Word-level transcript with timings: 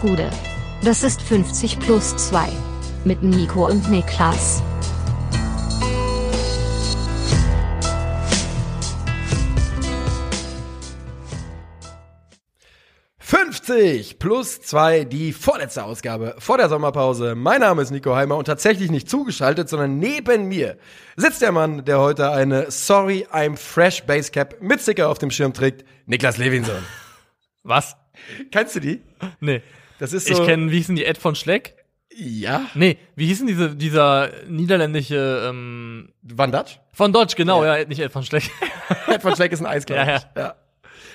Gude. 0.00 0.30
Das 0.82 1.02
ist 1.02 1.20
50 1.20 1.78
plus 1.78 2.16
2. 2.16 2.48
Mit 3.04 3.22
Nico 3.22 3.66
und 3.66 3.90
Niklas. 3.90 4.62
»50 13.20 14.18
plus 14.18 14.62
2, 14.62 15.04
die 15.04 15.32
vorletzte 15.32 15.84
Ausgabe 15.84 16.34
vor 16.38 16.56
der 16.56 16.70
Sommerpause. 16.70 17.34
Mein 17.34 17.60
Name 17.60 17.82
ist 17.82 17.90
Nico 17.90 18.14
Heimer 18.14 18.36
und 18.36 18.46
tatsächlich 18.46 18.90
nicht 18.90 19.08
zugeschaltet, 19.08 19.68
sondern 19.68 19.98
neben 19.98 20.48
mir 20.48 20.78
sitzt 21.16 21.42
der 21.42 21.52
Mann, 21.52 21.84
der 21.84 22.00
heute 22.00 22.30
eine 22.30 22.70
Sorry 22.70 23.26
I'm 23.30 23.56
Fresh 23.56 24.04
Basecap 24.04 24.62
mit 24.62 24.80
Sticker 24.80 25.10
auf 25.10 25.18
dem 25.18 25.30
Schirm 25.30 25.52
trägt, 25.52 25.84
Niklas 26.06 26.38
Levinson. 26.38 26.82
Was? 27.62 27.96
Kennst 28.50 28.74
du 28.76 28.80
die? 28.80 29.02
Nee. 29.40 29.62
Das 30.00 30.12
ist 30.12 30.26
so. 30.26 30.32
Ich 30.34 30.44
kenne, 30.46 30.70
wie 30.72 30.78
hießen 30.78 30.96
die, 30.96 31.04
Ed 31.04 31.18
von 31.18 31.34
Schleck? 31.36 31.76
Ja. 32.16 32.62
Nee, 32.74 32.98
wie 33.14 33.26
hießen 33.26 33.46
diese, 33.46 33.76
dieser 33.76 34.30
niederländische, 34.48 35.46
ähm, 35.48 36.08
Van 36.22 36.50
Dutch? 36.50 36.80
von 36.92 37.12
Dodge, 37.12 37.34
genau, 37.36 37.64
Ja. 37.64 37.76
ja, 37.78 37.84
nicht 37.86 38.00
Ed 38.00 38.10
von 38.10 38.24
Schleck. 38.24 38.50
Ed 39.06 39.22
von 39.22 39.34
Schleck 39.36 39.52
ist 39.52 39.60
ein 39.60 39.66
Eis, 39.66 39.86
glaub 39.86 39.98
Ja, 39.98 40.16
ich. 40.16 40.22
ja. 40.36 40.54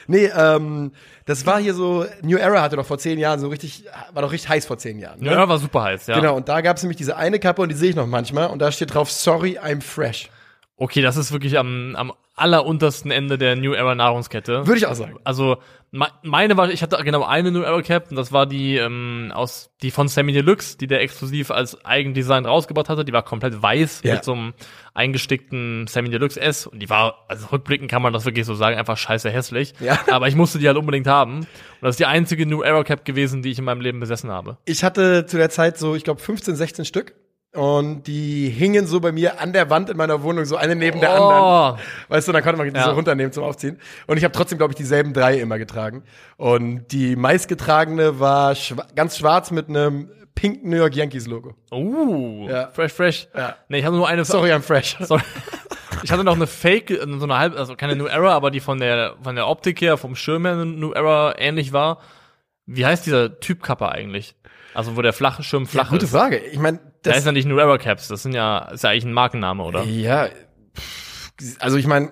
Nee, 0.08 0.30
ähm, 0.38 0.92
das 1.26 1.46
war 1.48 1.60
hier 1.60 1.74
so, 1.74 2.06
New 2.22 2.38
Era 2.38 2.62
hatte 2.62 2.76
doch 2.76 2.86
vor 2.86 3.00
zehn 3.00 3.18
Jahren 3.20 3.40
so 3.40 3.48
richtig, 3.50 3.86
war 4.14 4.22
doch 4.22 4.32
richtig 4.32 4.50
heiß 4.50 4.66
vor 4.68 4.78
zehn 4.78 5.00
Jahren. 5.00 5.20
Ne? 5.20 5.32
ja, 5.32 5.50
war 5.50 5.58
super 5.58 5.82
heiß, 5.84 6.06
ja. 6.08 6.16
Genau, 6.16 6.36
und 6.36 6.48
da 6.48 6.62
gab 6.62 6.78
es 6.78 6.84
nämlich 6.84 6.98
diese 6.98 7.18
eine 7.18 7.40
Kappe 7.40 7.62
und 7.64 7.70
die 7.70 7.76
sehe 7.76 7.90
ich 7.90 7.96
noch 7.96 8.06
manchmal 8.06 8.48
und 8.50 8.60
da 8.60 8.72
steht 8.72 8.94
drauf, 8.94 9.12
sorry, 9.12 9.58
I'm 9.60 9.82
fresh. 9.82 10.30
Okay, 10.78 11.02
das 11.02 11.16
ist 11.16 11.32
wirklich 11.32 11.58
am, 11.58 11.96
am 11.96 12.12
alleruntersten 12.36 13.10
Ende 13.12 13.38
der 13.38 13.56
New 13.56 13.72
Era 13.74 13.96
Nahrungskette. 13.96 14.68
Würde 14.68 14.78
ich 14.78 14.86
auch 14.88 14.94
sagen. 14.96 15.18
Also 15.24 15.56
me- 15.92 16.10
meine 16.22 16.58
war, 16.58 16.70
ich 16.70 16.84
hatte 16.84 17.02
genau 17.02 17.24
eine 17.24 17.50
New 17.50 17.62
Era 17.62 17.82
Cap 17.82 18.10
und 18.10 18.18
das 18.18 18.34
war 18.34 18.46
die 18.46 18.76
ähm, 18.76 19.32
aus 19.34 19.70
die 19.82 19.90
von 19.90 20.10
Sammy 20.10 20.34
Deluxe, 20.34 20.78
die 20.78 20.88
der 20.88 21.00
exklusiv 21.02 21.50
als 21.50 21.86
Eigendesign 21.86 22.46
rausgebracht 22.46 22.90
hatte. 22.90 23.06
Die 23.06 23.14
war 23.14 23.24
komplett 23.24 23.62
weiß 23.62 24.02
Ja. 24.04 24.16
mit 24.16 24.26
so 24.26 24.34
einem 24.34 24.54
eingestickten 24.94 25.88
Sammy 25.88 26.10
Deluxe 26.10 26.40
S 26.42 26.68
und 26.68 26.80
die 26.80 26.90
war, 26.90 27.26
also 27.30 27.48
rückblickend 27.54 27.90
kann 27.90 28.02
man 28.02 28.12
das 28.12 28.26
wirklich 28.26 28.46
so 28.46 28.54
sagen, 28.56 28.78
einfach 28.78 28.98
scheiße 28.98 29.30
hässlich. 29.30 29.74
Ja. 29.80 30.00
Aber 30.12 30.28
ich 30.28 30.36
musste 30.36 30.60
die 30.60 30.68
halt 30.68 30.78
unbedingt 30.78 31.08
haben. 31.08 31.40
Und 31.40 31.48
das 31.82 31.92
ist 31.92 32.00
die 32.00 32.06
einzige 32.06 32.46
New 32.46 32.64
Era 32.64 32.84
Cap 32.84 33.06
gewesen, 33.06 33.42
die 33.42 33.52
ich 33.52 33.60
in 33.60 33.66
meinem 33.66 33.82
Leben 33.82 34.00
besessen 34.02 34.32
habe. 34.32 34.58
Ich 34.66 34.84
hatte 34.84 35.26
zu 35.26 35.38
der 35.38 35.50
Zeit 35.50 35.78
so, 35.78 35.96
ich 35.96 36.04
glaube, 36.04 36.20
15, 36.20 36.56
16 36.56 36.86
Stück. 36.86 37.14
Und 37.56 38.04
die 38.08 38.50
hingen 38.50 38.86
so 38.88 39.00
bei 39.00 39.12
mir 39.12 39.40
an 39.40 39.54
der 39.54 39.70
Wand 39.70 39.90
in 39.90 39.98
meiner 39.98 40.22
Wohnung, 40.24 40.46
so 40.46 40.58
eine 40.58 40.76
neben 40.76 41.00
der 41.00 41.12
Oh. 41.20 41.24
anderen. 41.30 41.80
Weißt 42.10 42.28
du, 42.28 42.32
dann 42.32 42.44
konnte 42.44 42.58
man 42.58 42.70
die 42.72 42.76
Ja. 42.78 42.86
so 42.86 42.92
runternehmen 42.92 43.32
zum 43.32 43.44
Aufziehen. 43.44 43.80
Und 44.08 44.18
ich 44.18 44.24
habe 44.24 44.34
trotzdem, 44.34 44.58
glaube 44.58 44.72
ich, 44.74 44.78
dieselben 44.78 45.14
drei 45.14 45.40
immer 45.40 45.58
getragen. 45.58 46.04
Und 46.38 46.88
die 46.92 47.16
meistgetragene 47.16 48.20
war 48.20 48.56
schwa 48.56 48.86
ganz 48.96 49.18
schwarz 49.18 49.52
mit 49.52 49.70
einem 49.70 50.10
pinken 50.36 50.70
New 50.70 50.76
York 50.78 50.96
Yankees 50.96 51.28
Logo. 51.28 51.56
Uh, 51.72 52.48
Ja. 52.50 52.68
fresh, 52.68 52.92
fresh. 52.92 53.28
Ja. 53.36 53.56
Nee, 53.70 53.80
ich 53.80 53.86
hatte 53.86 53.96
nur 53.96 54.08
eine. 54.08 54.26
Sorry, 54.26 54.52
I'm 54.52 54.62
fresh. 54.62 54.98
Sorry. 55.02 55.22
Ich 56.04 56.12
hatte 56.12 56.24
noch 56.26 56.36
eine 56.36 56.46
Fake, 56.48 56.90
so 56.90 57.24
eine 57.24 57.38
halb, 57.40 57.58
also 57.58 57.76
keine 57.76 57.96
New 57.96 58.06
Era, 58.06 58.34
aber 58.34 58.52
die 58.52 58.60
von 58.60 58.80
der 58.80 59.14
von 59.24 59.36
der 59.36 59.48
Optik 59.48 59.80
her, 59.82 59.96
vom 59.98 60.16
Schirm 60.16 60.44
her 60.46 60.54
eine 60.56 60.66
New 60.66 60.92
Era 60.92 61.34
ähnlich 61.38 61.72
war. 61.72 62.00
Wie 62.66 62.86
heißt 62.86 63.06
dieser 63.06 63.40
Typ 63.40 63.64
Kappa 63.64 63.90
eigentlich? 63.90 64.36
Also 64.74 64.98
wo 64.98 65.02
der 65.02 65.14
flache 65.14 65.42
Schirm 65.42 65.66
flach 65.68 65.90
Gute 65.90 66.04
ist. 66.06 66.12
Frage. 66.12 66.38
Ich 66.38 66.60
meine, 66.60 66.80
Da 67.06 67.12
das 67.12 67.20
ist 67.20 67.26
ja 67.26 67.32
nicht 67.32 67.48
New 67.48 67.58
Era 67.58 67.78
Caps, 67.78 68.08
das 68.08 68.24
sind 68.24 68.34
ja 68.34 68.60
ist 68.74 68.84
ja 68.84 68.90
eigentlich 68.90 69.06
ein 69.06 69.14
Markenname, 69.14 69.64
oder? 69.64 69.84
ja, 69.84 70.28
also 71.60 71.78
ich 71.78 71.88
meine, 71.88 72.12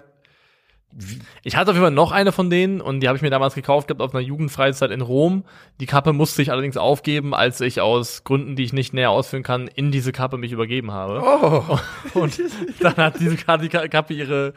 Ich 1.43 1.55
hatte 1.55 1.71
auf 1.71 1.75
jeden 1.75 1.85
Fall 1.85 1.91
noch 1.91 2.11
eine 2.11 2.31
von 2.31 2.49
denen 2.51 2.79
und 2.79 2.99
die 2.99 3.07
habe 3.07 3.15
ich 3.15 3.21
mir 3.23 3.31
damals 3.31 3.55
gekauft 3.55 3.87
gehabt 3.87 4.01
auf 4.01 4.13
einer 4.13 4.21
Jugendfreizeit 4.23 4.91
in 4.91 5.01
Rom. 5.01 5.43
Die 5.79 5.87
Kappe 5.87 6.13
musste 6.13 6.41
ich 6.43 6.51
allerdings 6.51 6.77
aufgeben, 6.77 7.33
als 7.33 7.61
ich 7.61 7.81
aus 7.81 8.23
Gründen, 8.23 8.55
die 8.55 8.63
ich 8.63 8.73
nicht 8.73 8.93
näher 8.93 9.09
ausführen 9.09 9.41
kann, 9.41 9.67
in 9.67 9.91
diese 9.91 10.11
Kappe 10.11 10.37
mich 10.37 10.51
übergeben 10.51 10.91
habe. 10.91 11.19
oh, 11.23 11.79
Und 12.19 12.39
dann 12.79 12.95
hat 12.97 13.19
diese 13.19 13.37
Ka- 13.37 13.57
die 13.57 13.69
Ka- 13.69 13.87
Kappe 13.87 14.13
ihre 14.13 14.53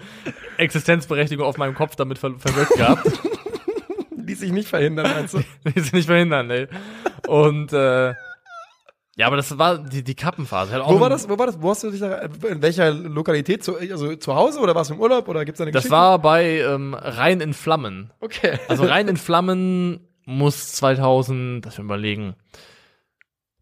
Existenzberechtigung 0.58 1.46
auf 1.46 1.56
meinem 1.56 1.74
Kopf 1.74 1.96
damit 1.96 2.18
ver 2.18 2.34
verwirkt 2.38 2.74
gehabt. 2.74 3.06
ließ 4.16 4.40
sich 4.40 4.52
nicht 4.52 4.68
verhindern, 4.68 5.08
meinst 5.14 5.34
du? 5.34 5.40
Die 5.64 5.80
sie 5.80 5.94
nicht 5.96 6.06
verhindern, 6.06 6.50
ey. 6.50 6.66
Und 7.28 7.72
äh, 7.72 8.12
ja, 9.16 9.26
aber 9.26 9.36
das 9.36 9.58
war 9.58 9.78
die, 9.78 10.04
die 10.04 10.14
Kappenphase. 10.14 10.72
Hat 10.72 10.82
auch 10.82 10.92
Wo 10.92 11.00
war 11.00 11.08
das? 11.10 11.28
Wo 11.28 11.38
war 11.38 11.46
das? 11.46 11.60
Wo 11.60 11.70
hast 11.70 11.82
du 11.82 11.90
dich 11.90 12.00
da, 12.00 12.18
in 12.18 12.62
welcher 12.62 12.90
Lokalität? 12.92 13.64
Zu, 13.64 13.76
also 13.76 14.14
zu 14.14 14.34
Hause 14.34 14.60
oder 14.60 14.74
warst 14.74 14.90
du 14.90 14.94
im 14.94 15.00
Urlaub 15.00 15.26
oder 15.28 15.44
gibt's 15.44 15.58
da 15.58 15.64
eine 15.64 15.72
Das 15.72 15.84
Geschichte? 15.84 15.96
war 15.96 16.18
bei 16.18 16.58
ähm, 16.60 16.94
Rein 16.94 17.40
in 17.40 17.54
Flammen. 17.54 18.12
okay. 18.20 18.58
Also 18.68 18.84
Rein 18.86 19.08
in 19.08 19.16
Flammen 19.16 20.00
muss 20.26 20.72
2000, 20.72 21.64
das 21.64 21.78
wir 21.78 21.84
überlegen, 21.84 22.34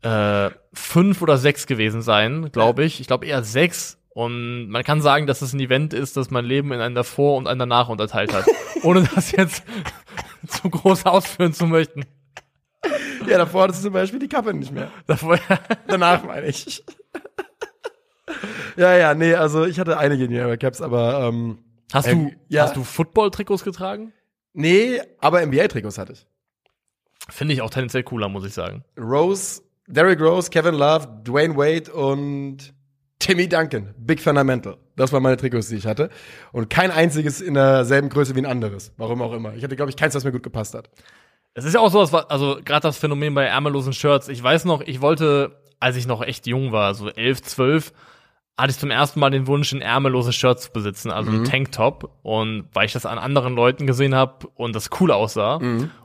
äh, 0.02 0.50
fünf 0.72 1.22
oder 1.22 1.38
sechs 1.38 1.66
gewesen 1.66 2.02
sein, 2.02 2.50
glaube 2.52 2.84
ich. 2.84 3.00
Ich 3.00 3.06
glaube 3.06 3.26
eher 3.26 3.42
sechs. 3.42 3.98
Und 4.10 4.68
man 4.68 4.84
kann 4.84 5.00
sagen, 5.02 5.26
dass 5.26 5.42
es 5.42 5.52
ein 5.52 5.60
Event 5.60 5.92
ist, 5.92 6.16
das 6.16 6.30
mein 6.30 6.44
Leben 6.44 6.72
in 6.72 6.80
ein 6.80 6.94
davor 6.94 7.36
und 7.36 7.48
ein 7.48 7.58
danach 7.58 7.88
unterteilt 7.88 8.32
hat. 8.32 8.44
Ohne 8.82 9.08
das 9.14 9.32
jetzt 9.32 9.64
zu 10.46 10.70
groß 10.70 11.06
ausführen 11.06 11.52
zu 11.52 11.66
möchten. 11.66 12.04
ja, 13.30 13.38
davor 13.38 13.62
hattest 13.64 13.80
du 13.80 13.84
zum 13.84 13.92
Beispiel 13.92 14.18
die 14.20 14.28
Kappe 14.28 14.52
nicht 14.54 14.72
mehr. 14.72 14.90
Davor, 15.06 15.38
Danach 15.86 16.24
meine 16.24 16.46
ich. 16.46 16.84
ja, 18.76 18.96
ja, 18.96 19.14
nee, 19.14 19.34
also 19.34 19.64
ich 19.64 19.78
hatte 19.78 19.98
einige 19.98 20.28
New 20.28 20.36
Era 20.36 20.56
Caps, 20.56 20.80
aber 20.80 21.28
ähm, 21.28 21.58
hast 21.92 22.06
Ähm, 22.08 22.30
du, 22.30 22.36
ja. 22.48 22.62
hast 22.64 22.76
du 22.76 22.84
Football-Trikots 22.84 23.64
getragen? 23.64 24.12
nee, 24.52 25.00
aber 25.20 25.40
NBA-Trikots 25.44 25.98
hatte 25.98 26.12
ich. 26.12 26.26
Finde 27.28 27.54
ich 27.54 27.62
auch 27.62 27.70
tendenziell 27.70 28.02
cooler, 28.02 28.28
muss 28.28 28.44
ich 28.44 28.52
sagen. 28.54 28.84
Rose, 28.98 29.62
Derrick 29.86 30.20
Rose, 30.20 30.50
Kevin 30.50 30.74
Love, 30.74 31.08
Dwayne 31.24 31.56
Wade 31.56 31.92
und 31.92 32.74
Timmy 33.18 33.48
Duncan. 33.48 33.94
Big 33.98 34.20
Fundamental. 34.20 34.76
Das 34.96 35.12
waren 35.12 35.22
meine 35.22 35.36
Trikots, 35.38 35.68
die 35.68 35.76
ich 35.76 35.86
hatte. 35.86 36.10
Und 36.52 36.68
kein 36.70 36.90
einziges 36.90 37.40
in 37.40 37.54
derselben 37.54 38.10
Größe 38.10 38.34
wie 38.34 38.40
ein 38.40 38.46
anderes. 38.46 38.92
Warum 38.98 39.22
auch 39.22 39.32
immer. 39.32 39.54
Ich 39.54 39.64
hatte, 39.64 39.74
glaube 39.76 39.90
ich, 39.90 39.96
keins, 39.96 40.14
was 40.14 40.24
mir 40.24 40.32
gut 40.32 40.42
gepasst 40.42 40.74
hat. 40.74 40.90
Es 41.54 41.64
ist 41.64 41.74
ja 41.74 41.80
auch 41.80 41.90
so, 41.90 42.00
also 42.00 42.58
gerade 42.64 42.80
das 42.80 42.98
Phänomen 42.98 43.34
bei 43.34 43.44
ärmellosen 43.44 43.92
Shirts. 43.92 44.28
Ich 44.28 44.42
weiß 44.42 44.64
noch, 44.64 44.80
ich 44.80 45.00
wollte, 45.00 45.56
als 45.78 45.96
ich 45.96 46.06
noch 46.06 46.20
echt 46.22 46.46
jung 46.46 46.72
war, 46.72 46.94
so 46.94 47.08
elf, 47.08 47.42
zwölf, 47.42 47.92
hatte 48.56 48.70
ich 48.70 48.78
zum 48.78 48.90
ersten 48.90 49.20
Mal 49.20 49.30
den 49.30 49.46
Wunsch, 49.46 49.72
ein 49.72 49.80
ärmelloses 49.80 50.34
Shirt 50.34 50.60
zu 50.60 50.72
besitzen, 50.72 51.10
also 51.10 51.30
ein 51.30 51.44
Tanktop. 51.44 52.10
Und 52.22 52.66
weil 52.72 52.86
ich 52.86 52.92
das 52.92 53.06
an 53.06 53.18
anderen 53.18 53.54
Leuten 53.54 53.86
gesehen 53.86 54.14
habe 54.14 54.48
und 54.54 54.74
das 54.74 54.90
cool 55.00 55.10
aussah. 55.12 55.58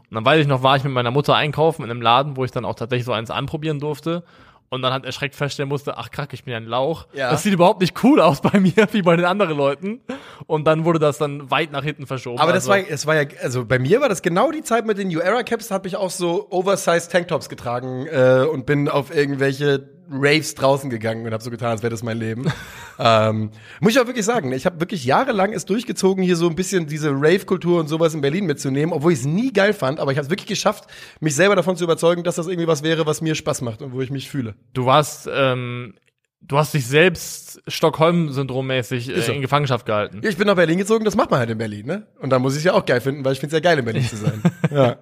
Und 0.10 0.16
dann 0.16 0.26
weiß 0.26 0.42
ich 0.42 0.48
noch, 0.48 0.64
war 0.64 0.76
ich 0.76 0.84
mit 0.84 0.94
meiner 0.94 1.12
Mutter 1.12 1.36
einkaufen 1.36 1.84
in 1.84 1.92
einem 1.92 2.02
Laden, 2.02 2.38
wo 2.38 2.46
ich 2.46 2.52
dann 2.52 2.66
auch 2.66 2.76
tatsächlich 2.76 3.06
so 3.06 3.14
eins 3.14 3.30
anprobieren 3.32 3.80
durfte. 3.80 4.24
Und 4.70 4.84
dann 4.84 4.94
hat 4.94 5.04
erschreckt 5.06 5.34
feststellen 5.36 5.68
musste, 5.68 5.98
ach 5.98 6.12
krack, 6.12 6.32
ich 6.34 6.44
bin 6.44 6.52
ja 6.52 6.58
ein 6.58 6.66
Lauch. 6.68 7.08
Ja. 7.14 7.32
Das 7.32 7.42
sieht 7.44 7.54
überhaupt 7.54 7.82
nicht 7.82 8.04
cool 8.04 8.22
aus 8.22 8.40
bei 8.42 8.60
mir, 8.60 8.74
wie 8.92 9.02
bei 9.02 9.16
den 9.16 9.26
anderen 9.26 9.58
Leuten. 9.58 10.02
Und 10.46 10.66
dann 10.66 10.86
wurde 10.86 11.00
das 11.00 11.18
dann 11.18 11.50
weit 11.50 11.72
nach 11.72 11.84
hinten 11.84 12.06
verschoben. 12.06 12.40
Aber 12.40 12.54
das 12.54 12.70
Also- 12.70 12.84
war, 12.88 12.90
es 12.92 13.06
war 13.08 13.16
ja, 13.16 13.28
also 13.42 13.66
bei 13.66 13.80
mir 13.80 14.00
war 14.02 14.10
das 14.10 14.22
genau 14.22 14.52
die 14.52 14.62
Zeit 14.62 14.86
mit 14.86 14.98
den 15.00 15.08
New 15.08 15.20
Era 15.20 15.42
Caps, 15.44 15.72
habe 15.72 15.88
ich 15.88 15.96
auch 15.96 16.12
so 16.12 16.48
Oversized 16.52 17.12
Tanktops 17.12 17.50
getragen 17.50 18.06
äh, 18.08 18.46
und 18.52 18.66
bin 18.68 18.90
auf 18.90 19.14
irgendwelche 19.16 19.90
Raves 20.12 20.56
draußen 20.56 20.90
gegangen 20.90 21.26
und 21.26 21.34
habe 21.34 21.44
so 21.44 21.50
getan, 21.50 21.70
als 21.72 21.84
wäre 21.84 21.92
das 21.92 22.04
mein 22.04 22.18
Leben. 22.18 22.52
ähm, 23.00 23.52
muss 23.80 23.94
ich 23.94 24.00
auch 24.00 24.08
wirklich 24.08 24.26
sagen, 24.26 24.52
ich 24.52 24.66
habe 24.66 24.80
wirklich 24.80 25.06
jahrelang 25.06 25.54
es 25.54 25.66
durchgezogen, 25.66 26.24
hier 26.24 26.36
so 26.36 26.48
ein 26.48 26.56
bisschen 26.56 26.88
diese 26.88 27.12
Rave-Kultur 27.12 27.80
und 27.80 27.88
sowas 27.88 28.14
in 28.14 28.22
Berlin 28.22 28.46
mitzunehmen, 28.46 28.94
obwohl 28.94 29.14
ich 29.14 29.20
es 29.20 29.26
nie 29.26 29.54
geil 29.54 29.74
fand, 29.74 30.00
aber 30.00 30.12
ich 30.12 30.18
habe 30.18 30.26
es 30.26 30.30
wirklich 30.30 30.48
geschafft, 30.48 30.86
mich 31.20 31.36
selber 31.36 31.56
davon 31.56 31.76
zu 31.78 31.84
überzeugen, 31.84 32.24
dass 32.24 32.36
das 32.36 32.48
irgendwie 32.48 32.68
was 32.68 32.84
wäre, 32.84 33.06
was 33.06 33.22
mir 33.22 33.36
Spaß 33.36 33.62
macht 33.62 33.82
und 33.82 33.94
wo 33.94 34.02
ich 34.02 34.12
mich 34.12 34.30
fühle. 34.30 34.56
Du 34.74 34.86
warst, 34.86 35.30
ähm, 35.32 35.94
du 36.42 36.58
hast 36.58 36.74
dich 36.74 36.88
selbst 36.88 37.62
Stockholm-Syndrommäßig 37.68 39.10
Ist 39.10 39.28
so. 39.28 39.32
äh, 39.32 39.36
in 39.36 39.42
Gefangenschaft 39.42 39.86
gehalten. 39.86 40.22
Ich 40.24 40.38
bin 40.38 40.48
nach 40.48 40.56
Berlin 40.56 40.78
gezogen, 40.78 41.06
das 41.06 41.16
macht 41.16 41.32
man 41.32 41.40
halt 41.40 41.50
in 41.50 41.58
Berlin, 41.58 41.86
ne? 41.86 42.08
Und 42.20 42.30
da 42.32 42.40
muss 42.40 42.54
ich 42.54 42.60
es 42.60 42.64
ja 42.66 42.74
auch 42.74 42.86
geil 42.86 43.02
finden, 43.02 43.24
weil 43.26 43.34
ich 43.34 43.40
finde 43.40 43.56
es 43.56 43.62
ja 43.62 43.70
geil, 43.70 43.80
in 43.80 43.86
Berlin 43.86 44.04
zu 44.04 44.16
sein. 44.16 44.42
ja. 44.72 44.98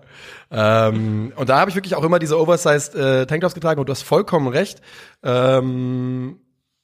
Ähm, 0.51 1.33
und 1.35 1.49
da 1.49 1.59
habe 1.59 1.69
ich 1.69 1.75
wirklich 1.75 1.95
auch 1.95 2.03
immer 2.03 2.19
diese 2.19 2.39
Oversized 2.39 2.95
äh, 2.95 3.25
Tanktops 3.25 3.53
getragen 3.53 3.79
und 3.79 3.87
du 3.87 3.91
hast 3.91 4.03
vollkommen 4.03 4.47
recht. 4.47 4.81
Ähm, 5.23 6.39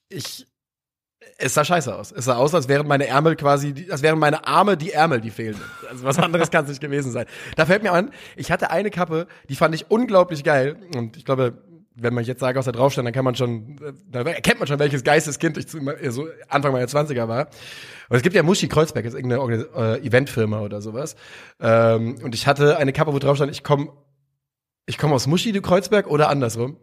ich 0.10 0.46
es 1.38 1.56
sah 1.56 1.66
scheiße 1.66 1.94
aus. 1.94 2.12
Es 2.12 2.26
sah 2.26 2.36
aus, 2.36 2.54
als 2.54 2.68
wären 2.68 2.88
meine 2.88 3.08
Ärmel 3.08 3.36
quasi, 3.36 3.88
als 3.90 4.02
wären 4.02 4.20
meine 4.20 4.48
Arme 4.48 4.78
die 4.78 4.92
Ärmel, 4.92 5.20
die 5.20 5.32
fehlen. 5.32 5.60
Also 5.90 6.04
was 6.06 6.20
anderes 6.20 6.52
kann 6.52 6.64
es 6.66 6.70
nicht 6.70 6.82
gewesen 6.82 7.12
sein. 7.12 7.26
Da 7.56 7.66
fällt 7.66 7.84
mir 7.84 7.92
an, 7.92 8.12
ich 8.36 8.52
hatte 8.52 8.70
eine 8.70 8.92
Kappe, 8.92 9.28
die 9.50 9.56
fand 9.56 9.76
ich 9.76 9.90
unglaublich 9.90 10.44
geil. 10.44 10.78
Und 10.96 11.18
ich 11.18 11.26
glaube, 11.26 11.58
wenn 11.96 12.14
man 12.14 12.24
jetzt 12.24 12.40
sagt, 12.40 12.58
was 12.58 12.66
da 12.66 12.72
drauf 12.72 12.94
stand, 12.94 13.06
dann 13.06 13.14
kann 13.14 13.26
man 13.26 13.36
schon, 13.36 13.78
äh, 13.82 13.94
da 14.10 14.22
erkennt 14.22 14.60
man 14.60 14.68
schon, 14.68 14.80
welches 14.80 15.04
Geisteskind 15.04 15.58
ich 15.58 15.68
zu, 15.68 15.80
äh, 15.80 16.12
so 16.12 16.28
Anfang 16.50 16.72
meiner 16.72 16.88
20er 16.88 17.28
war. 17.28 17.48
Und 18.10 18.18
es 18.18 18.24
gibt 18.24 18.36
ja 18.36 18.44
Muschi 18.44 18.68
Kreuzberg, 18.68 19.06
ist 19.06 19.14
irgendeine 19.14 19.68
äh, 19.76 20.06
Eventfirma 20.06 20.62
oder 20.62 20.82
sowas. 20.82 21.16
Ähm, 21.60 22.16
und 22.24 22.36
ich 22.36 22.48
hatte 22.48 22.78
eine 22.78 22.94
Kappe, 22.94 23.14
wo 23.14 23.20
drauf 23.20 23.36
stand, 23.38 23.52
ich 23.52 23.64
komme 23.64 23.90
ich 24.86 24.98
komm 24.98 25.14
aus 25.14 25.28
Muschi, 25.28 25.52
du 25.52 25.62
Kreuzberg 25.62 26.08
oder 26.08 26.30
andersrum. 26.30 26.78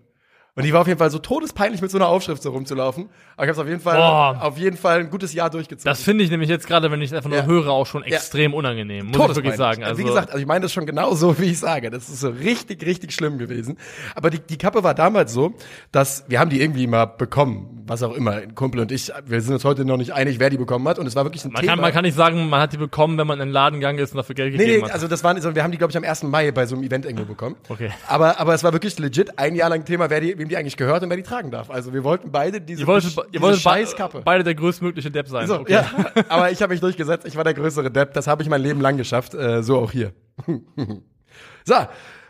Und 0.57 0.65
die 0.65 0.73
war 0.73 0.81
auf 0.81 0.87
jeden 0.89 0.99
Fall 0.99 1.11
so 1.11 1.19
todespeinlich 1.19 1.81
mit 1.81 1.91
so 1.91 1.99
einer 1.99 2.09
Aufschrift 2.09 2.43
so 2.43 2.51
rumzulaufen. 2.51 3.09
Aber 3.37 3.45
ich 3.45 3.49
habe 3.49 3.53
es 3.53 3.59
auf 3.59 3.69
jeden 3.69 3.81
Fall, 3.81 3.97
Boah. 3.97 4.39
auf 4.43 4.59
jeden 4.59 4.77
Fall 4.77 5.01
ein 5.01 5.11
gutes 5.11 5.33
Jahr 5.33 5.49
durchgezogen. 5.49 5.89
Das 5.91 6.03
finde 6.03 6.25
ich 6.25 6.31
nämlich 6.31 6.49
jetzt 6.51 6.67
gerade, 6.67 6.91
wenn 6.91 7.01
ich 7.01 7.11
es 7.11 7.17
einfach 7.17 7.31
nur 7.31 7.39
Ja. 7.39 7.47
höre, 7.47 7.69
auch 7.71 7.87
schon 7.87 8.03
extrem 8.03 8.53
unangenehm. 8.53 9.07
Muss 9.07 9.31
ich 9.31 9.37
wirklich 9.37 9.55
sagen. 9.55 9.85
Also, 9.85 9.99
wie 9.99 10.05
gesagt, 10.05 10.31
also 10.31 10.41
ich 10.41 10.47
meine 10.47 10.63
das 10.63 10.73
schon 10.73 10.87
genau 10.87 11.15
so, 11.15 11.39
wie 11.39 11.47
ich 11.47 11.59
sage. 11.61 11.91
Das 11.91 12.09
ist 12.09 12.21
so 12.21 12.31
richtig, 12.31 12.85
richtig 12.85 13.13
schlimm 13.13 13.39
gewesen. 13.39 13.79
Aber 14.15 14.29
die, 14.31 14.41
die 14.41 14.59
Kappe 14.59 14.83
war 14.83 14.95
damals 14.95 15.33
so, 15.33 15.55
dass 15.93 16.25
wir 16.29 16.41
haben 16.41 16.51
die 16.51 16.61
irgendwie 16.61 16.87
mal 16.89 17.05
bekommen, 17.07 17.85
was 17.87 18.03
auch 18.03 18.13
immer. 18.15 18.33
Ein 18.33 18.55
Kumpel 18.55 18.81
und 18.81 18.91
ich, 18.93 19.13
wir 19.27 19.41
sind 19.41 19.55
uns 19.55 19.65
heute 19.65 19.85
noch 19.85 19.97
nicht 19.97 20.13
einig, 20.15 20.41
wer 20.41 20.51
die 20.51 20.59
bekommen 20.59 20.87
hat. 20.89 20.99
Und 20.99 21.07
es 21.07 21.15
war 21.17 21.25
wirklich 21.25 21.45
ein 21.45 21.53
man, 21.53 21.61
Thema. 21.63 21.73
kann, 21.75 21.81
man 21.81 21.93
kann 21.93 22.05
nicht 22.05 22.17
sagen, 22.17 22.49
man 22.49 22.61
hat 22.61 22.73
die 22.73 22.77
bekommen, 22.77 23.17
wenn 23.19 23.27
man 23.27 23.39
in 23.41 23.47
den 23.49 23.53
Laden 23.53 23.77
gegangen 23.81 23.99
ist 24.01 24.11
und 24.13 24.17
dafür 24.19 24.35
Geld 24.35 24.53
Nee, 24.53 24.59
gegeben 24.59 24.79
nee, 24.83 24.85
hat. 24.89 24.93
also 24.95 25.07
das 25.09 25.23
waren, 25.25 25.41
so, 25.41 25.55
wir 25.55 25.63
haben 25.63 25.71
die, 25.73 25.79
glaube 25.79 25.93
ich, 25.93 25.97
am 25.97 26.05
1. 26.05 26.25
Mai 26.25 26.51
bei 26.51 26.67
so 26.67 26.75
einem 26.75 26.85
Event 26.85 27.05
irgendwo 27.07 27.25
bekommen. 27.25 27.55
Okay. 27.69 27.91
Aber, 28.09 28.39
aber 28.41 28.53
es 28.55 28.65
war 28.65 28.73
wirklich 28.73 28.99
legit 28.99 29.39
ein 29.39 29.55
Jahr 29.55 29.71
lang 29.71 29.85
Thema, 29.85 30.11
wer 30.11 30.21
die, 30.21 30.39
wem 30.41 30.49
die 30.49 30.57
eigentlich 30.57 30.77
gehört 30.77 31.03
und 31.03 31.11
wer 31.11 31.17
die 31.17 31.23
tragen 31.23 31.51
darf. 31.51 31.71
Also 31.71 31.93
wir 31.93 32.03
wollten 32.03 32.33
beide 32.33 32.61
diese, 32.61 32.83
ihr 32.83 32.87
wolltet, 32.87 33.11
diese 33.11 33.27
ihr 33.31 33.41
wolltet 33.41 33.61
scheiß 33.61 33.91
be 33.91 33.97
Kappe. 33.97 34.23
beide 34.25 34.43
der 34.43 34.55
größtmögliche 34.55 35.11
Depp 35.11 35.29
sein. 35.29 35.47
So, 35.47 35.61
okay. 35.61 35.75
ja, 35.75 35.91
aber 36.29 36.51
ich 36.51 36.61
habe 36.63 36.73
mich 36.73 36.81
durchgesetzt. 36.81 37.27
Ich 37.27 37.37
war 37.37 37.45
der 37.45 37.55
größere 37.55 37.91
Depp. 37.91 38.15
Das 38.15 38.27
habe 38.27 38.43
ich 38.43 38.49
mein 38.49 38.63
Leben 38.63 38.81
lang 38.81 38.97
geschafft. 38.97 39.35
Äh, 39.35 39.63
so 39.63 39.79
auch 39.79 39.93
hier. 39.93 40.13
so, 41.65 41.75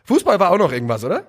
Fußball 0.05 0.39
war 0.41 0.51
auch 0.51 0.59
noch 0.59 0.73
irgendwas, 0.73 1.05
oder? 1.05 1.25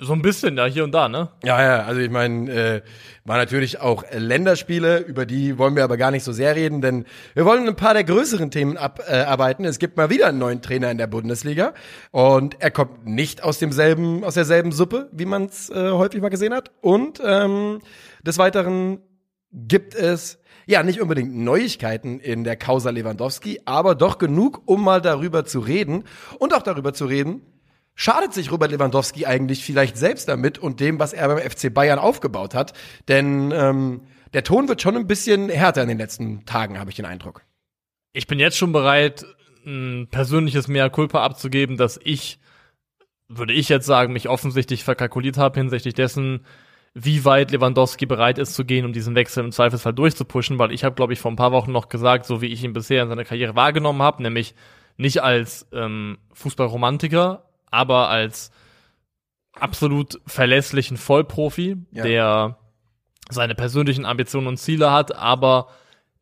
So 0.00 0.12
ein 0.12 0.22
bisschen, 0.22 0.56
ja, 0.56 0.64
hier 0.66 0.84
und 0.84 0.92
da, 0.92 1.08
ne? 1.08 1.30
Ja, 1.42 1.60
ja, 1.60 1.82
also 1.82 2.00
ich 2.00 2.10
meine, 2.10 2.52
äh, 2.52 2.82
war 3.24 3.36
natürlich 3.36 3.80
auch 3.80 4.04
Länderspiele, 4.12 4.98
über 4.98 5.26
die 5.26 5.58
wollen 5.58 5.74
wir 5.74 5.82
aber 5.82 5.96
gar 5.96 6.12
nicht 6.12 6.22
so 6.22 6.30
sehr 6.30 6.54
reden, 6.54 6.80
denn 6.80 7.04
wir 7.34 7.44
wollen 7.44 7.66
ein 7.66 7.74
paar 7.74 7.94
der 7.94 8.04
größeren 8.04 8.52
Themen 8.52 8.76
abarbeiten. 8.76 9.64
Äh, 9.64 9.68
es 9.68 9.80
gibt 9.80 9.96
mal 9.96 10.08
wieder 10.08 10.28
einen 10.28 10.38
neuen 10.38 10.62
Trainer 10.62 10.92
in 10.92 10.98
der 10.98 11.08
Bundesliga 11.08 11.74
und 12.12 12.60
er 12.60 12.70
kommt 12.70 13.06
nicht 13.06 13.42
aus 13.42 13.58
demselben, 13.58 14.22
aus 14.22 14.34
derselben 14.34 14.70
Suppe, 14.70 15.08
wie 15.10 15.26
man 15.26 15.46
es 15.46 15.68
äh, 15.68 15.90
häufig 15.90 16.20
mal 16.20 16.28
gesehen 16.28 16.54
hat. 16.54 16.70
Und 16.80 17.20
ähm, 17.24 17.80
des 18.22 18.38
Weiteren 18.38 19.00
gibt 19.50 19.96
es 19.96 20.38
ja 20.66 20.84
nicht 20.84 21.00
unbedingt 21.00 21.34
Neuigkeiten 21.34 22.20
in 22.20 22.44
der 22.44 22.54
Causa 22.54 22.90
Lewandowski, 22.90 23.62
aber 23.64 23.96
doch 23.96 24.18
genug, 24.18 24.62
um 24.66 24.84
mal 24.84 25.00
darüber 25.00 25.44
zu 25.44 25.58
reden 25.58 26.04
und 26.38 26.54
auch 26.54 26.62
darüber 26.62 26.92
zu 26.92 27.06
reden, 27.06 27.42
Schadet 28.00 28.32
sich 28.32 28.52
Robert 28.52 28.70
Lewandowski 28.70 29.26
eigentlich 29.26 29.64
vielleicht 29.64 29.96
selbst 29.96 30.28
damit 30.28 30.56
und 30.56 30.78
dem, 30.78 31.00
was 31.00 31.12
er 31.12 31.26
beim 31.26 31.38
FC 31.38 31.74
Bayern 31.74 31.98
aufgebaut 31.98 32.54
hat? 32.54 32.72
Denn 33.08 33.50
ähm, 33.50 34.02
der 34.34 34.44
Ton 34.44 34.68
wird 34.68 34.80
schon 34.80 34.96
ein 34.96 35.08
bisschen 35.08 35.48
härter 35.48 35.82
in 35.82 35.88
den 35.88 35.98
letzten 35.98 36.46
Tagen, 36.46 36.78
habe 36.78 36.90
ich 36.90 36.96
den 36.96 37.06
Eindruck. 37.06 37.42
Ich 38.12 38.28
bin 38.28 38.38
jetzt 38.38 38.56
schon 38.56 38.70
bereit, 38.70 39.26
ein 39.66 40.06
persönliches 40.12 40.68
Mea 40.68 40.88
culpa 40.90 41.24
abzugeben, 41.24 41.76
dass 41.76 41.98
ich, 42.04 42.38
würde 43.26 43.52
ich 43.52 43.68
jetzt 43.68 43.86
sagen, 43.86 44.12
mich 44.12 44.28
offensichtlich 44.28 44.84
verkalkuliert 44.84 45.36
habe 45.36 45.58
hinsichtlich 45.58 45.94
dessen, 45.94 46.46
wie 46.94 47.24
weit 47.24 47.50
Lewandowski 47.50 48.06
bereit 48.06 48.38
ist 48.38 48.54
zu 48.54 48.64
gehen, 48.64 48.84
um 48.84 48.92
diesen 48.92 49.16
Wechsel 49.16 49.42
im 49.42 49.50
Zweifelsfall 49.50 49.92
durchzupushen, 49.92 50.60
weil 50.60 50.70
ich 50.70 50.84
habe, 50.84 50.94
glaube 50.94 51.14
ich, 51.14 51.18
vor 51.18 51.32
ein 51.32 51.36
paar 51.36 51.50
Wochen 51.50 51.72
noch 51.72 51.88
gesagt, 51.88 52.26
so 52.26 52.40
wie 52.42 52.46
ich 52.46 52.62
ihn 52.62 52.74
bisher 52.74 53.02
in 53.02 53.08
seiner 53.08 53.24
Karriere 53.24 53.56
wahrgenommen 53.56 54.02
habe, 54.02 54.22
nämlich 54.22 54.54
nicht 54.96 55.20
als 55.20 55.66
ähm, 55.72 56.18
Fußballromantiker, 56.32 57.47
aber 57.70 58.08
als 58.08 58.50
absolut 59.58 60.20
verlässlichen 60.26 60.96
Vollprofi, 60.96 61.76
Ja. 61.90 62.02
der 62.04 62.58
seine 63.30 63.54
persönlichen 63.54 64.06
Ambitionen 64.06 64.46
und 64.46 64.56
Ziele 64.56 64.90
hat, 64.92 65.14
aber 65.14 65.68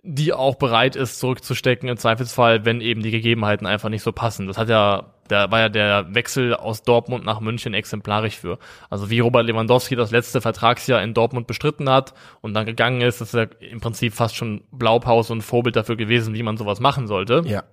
die 0.02 0.32
auch 0.32 0.54
bereit 0.54 0.94
ist, 0.96 1.18
zurückzustecken 1.18 1.88
im 1.88 1.96
Zweifelsfall, 1.96 2.64
wenn 2.64 2.80
eben 2.80 3.02
die 3.02 3.10
Gegebenheiten 3.10 3.66
einfach 3.66 3.88
nicht 3.88 4.02
so 4.02 4.12
passen. 4.12 4.46
Das 4.46 4.56
hat 4.56 4.68
ja, 4.68 5.12
da 5.26 5.50
war 5.50 5.58
ja 5.60 5.68
der 5.68 6.14
Wechsel 6.14 6.54
aus 6.54 6.82
Dortmund 6.82 7.24
nach 7.24 7.40
München 7.40 7.74
exemplarisch 7.74 8.36
für. 8.36 8.58
Also 8.88 9.10
wie 9.10 9.18
Robert 9.18 9.46
Lewandowski 9.46 9.96
das 9.96 10.12
letzte 10.12 10.40
Vertragsjahr 10.40 11.02
in 11.02 11.12
Dortmund 11.12 11.48
bestritten 11.48 11.90
hat 11.90 12.14
und 12.40 12.54
dann 12.54 12.66
gegangen 12.66 13.00
ist, 13.00 13.20
ist 13.20 13.34
er 13.34 13.48
im 13.60 13.80
Prinzip 13.80 14.14
fast 14.14 14.36
schon 14.36 14.62
Blaupause 14.70 15.32
und 15.32 15.42
Vorbild 15.42 15.74
dafür 15.74 15.96
gewesen, 15.96 16.34
wie 16.34 16.44
man 16.44 16.56
sowas 16.56 16.78
machen 16.78 17.08
sollte. 17.08 17.42
Ja. 17.44 17.64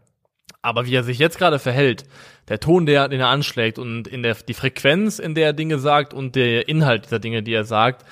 Aber 0.61 0.85
wie 0.85 0.95
er 0.95 1.03
sich 1.03 1.19
jetzt 1.19 1.37
gerade 1.37 1.59
verhält, 1.59 2.05
der 2.47 2.59
Ton, 2.59 2.85
der, 2.85 3.07
den 3.09 3.19
er 3.19 3.27
anschlägt 3.27 3.79
und 3.79 4.07
in 4.07 4.23
der, 4.23 4.35
die 4.35 4.53
Frequenz, 4.53 5.19
in 5.19 5.35
der 5.35 5.47
er 5.47 5.53
Dinge 5.53 5.79
sagt 5.79 6.13
und 6.13 6.35
der 6.35 6.67
Inhalt 6.67 7.05
dieser 7.05 7.19
Dinge, 7.19 7.43
die 7.43 7.53
er 7.53 7.65
sagt, 7.65 8.05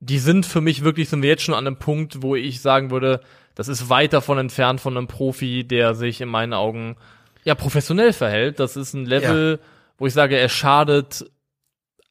die 0.00 0.18
sind 0.18 0.46
für 0.46 0.60
mich 0.60 0.82
wirklich, 0.84 1.08
sind 1.08 1.22
wir 1.22 1.28
jetzt 1.28 1.42
schon 1.42 1.54
an 1.54 1.66
einem 1.66 1.78
Punkt, 1.78 2.22
wo 2.22 2.34
ich 2.34 2.60
sagen 2.60 2.90
würde, 2.90 3.20
das 3.54 3.68
ist 3.68 3.88
weit 3.88 4.12
davon 4.12 4.38
entfernt 4.38 4.80
von 4.80 4.96
einem 4.96 5.06
Profi, 5.06 5.64
der 5.64 5.94
sich 5.94 6.20
in 6.20 6.28
meinen 6.28 6.54
Augen 6.54 6.96
ja 7.44 7.54
professionell 7.54 8.12
verhält. 8.12 8.58
Das 8.60 8.76
ist 8.76 8.94
ein 8.94 9.06
Level, 9.06 9.60
wo 9.98 10.06
ich 10.06 10.12
sage, 10.12 10.36
er 10.36 10.48
schadet 10.48 11.30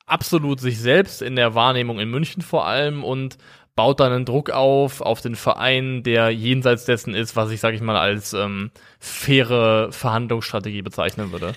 absolut 0.05 0.59
sich 0.59 0.79
selbst 0.79 1.21
in 1.21 1.35
der 1.35 1.55
Wahrnehmung 1.55 1.99
in 1.99 2.09
München 2.09 2.41
vor 2.41 2.65
allem 2.65 3.03
und 3.03 3.37
baut 3.81 3.99
dann 3.99 4.13
einen 4.13 4.25
Druck 4.25 4.51
auf 4.51 5.01
auf 5.01 5.21
den 5.21 5.35
Verein, 5.35 6.03
der 6.03 6.29
jenseits 6.29 6.85
dessen 6.85 7.15
ist, 7.15 7.35
was 7.35 7.49
ich 7.49 7.59
sage 7.59 7.75
ich 7.75 7.81
mal 7.81 7.97
als 7.97 8.31
ähm, 8.33 8.69
faire 8.99 9.91
Verhandlungsstrategie 9.91 10.83
bezeichnen 10.83 11.31
würde. 11.31 11.53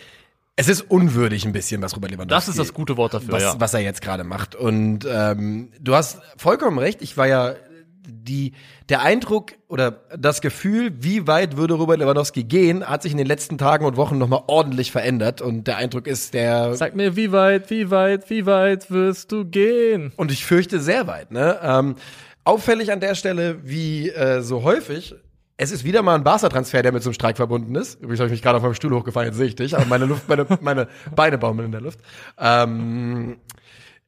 Es 0.57 0.69
ist 0.69 0.91
unwürdig 0.91 1.45
ein 1.45 1.53
bisschen, 1.53 1.83
was 1.83 1.95
Robert 1.95 2.13
Lewandowski 2.13 2.35
Das 2.35 2.49
ist 2.49 2.59
das 2.59 2.73
gute 2.73 2.97
Wort 2.97 3.13
dafür, 3.13 3.35
was, 3.35 3.43
ja. 3.43 3.55
was 3.59 3.75
er 3.75 3.81
jetzt 3.81 4.01
gerade 4.01 4.25
macht. 4.25 4.55
Und 4.55 5.07
ähm, 5.07 5.71
du 5.79 5.95
hast 5.95 6.23
vollkommen 6.39 6.79
recht. 6.79 7.03
Ich 7.03 7.19
war 7.19 7.27
ja 7.27 7.57
die 8.07 8.53
der 8.89 9.03
Eindruck 9.03 9.53
oder 9.69 10.03
das 10.17 10.41
Gefühl, 10.41 10.93
wie 11.01 11.27
weit 11.27 11.57
würde 11.57 11.75
Robert 11.75 11.99
Lewandowski 11.99 12.45
gehen, 12.45 12.87
hat 12.89 13.03
sich 13.03 13.13
in 13.13 13.19
den 13.19 13.27
letzten 13.27 13.59
Tagen 13.59 13.85
und 13.85 13.97
Wochen 13.97 14.19
nochmal 14.19 14.43
ordentlich 14.47 14.93
verändert. 14.93 15.41
Und 15.41 15.67
der 15.67 15.77
Eindruck 15.77 16.07
ist, 16.07 16.35
der 16.35 16.75
Sag 16.75 16.95
mir, 16.95 17.17
wie 17.17 17.33
weit, 17.33 17.71
wie 17.71 17.91
weit, 17.91 18.31
wie 18.31 18.47
weit 18.47 18.91
wirst 18.91 19.33
du 19.33 19.45
gehen? 19.45 20.13
und 20.17 20.33
ich 20.33 20.45
fürchte 20.45 20.81
sehr 20.81 21.07
weit. 21.07 21.31
Ne? 21.31 21.59
Ähm, 21.63 21.97
auffällig 22.45 22.93
an 22.93 23.01
der 23.01 23.15
Stelle, 23.15 23.59
wie 23.65 24.11
äh, 24.11 24.43
so 24.43 24.63
häufig. 24.63 25.15
Es 25.57 25.71
ist 25.71 25.85
wieder 25.85 26.03
mal 26.03 26.17
ein 26.17 26.25
Barca-Transfer, 26.25 26.83
der 26.83 26.93
mit 26.93 27.03
so 27.03 27.11
einem 27.11 27.15
Streik 27.15 27.37
verbunden 27.37 27.75
ist. 27.77 28.01
Übrigens 28.01 28.19
habe 28.21 28.27
ich 28.27 28.33
mich 28.33 28.43
gerade 28.43 28.57
auf 28.57 28.63
meinem 28.63 28.75
Stuhl 28.75 28.93
hochgefallen, 28.93 29.29
jetzt 29.29 29.37
sehe 29.37 29.47
ich 29.47 29.55
dich, 29.55 29.77
aber 29.77 29.87
meine 29.87 30.05
Luft, 30.05 30.29
meine, 30.29 30.47
meine 30.61 30.89
Beine 31.15 31.39
baumeln 31.39 31.67
in 31.67 31.73
der 31.73 31.81
Luft. 31.81 32.01
Ähm, 32.39 33.37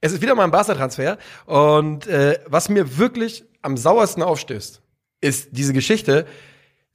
es 0.00 0.12
ist 0.12 0.22
wieder 0.22 0.34
mal 0.34 0.44
ein 0.44 0.50
Barca-Transfer 0.50 1.18
und 1.46 2.06
äh, 2.06 2.38
was 2.46 2.68
mir 2.68 2.98
wirklich 2.98 3.44
am 3.66 3.76
sauersten 3.76 4.22
aufstößt, 4.22 4.80
ist 5.20 5.48
diese 5.50 5.72
Geschichte, 5.72 6.26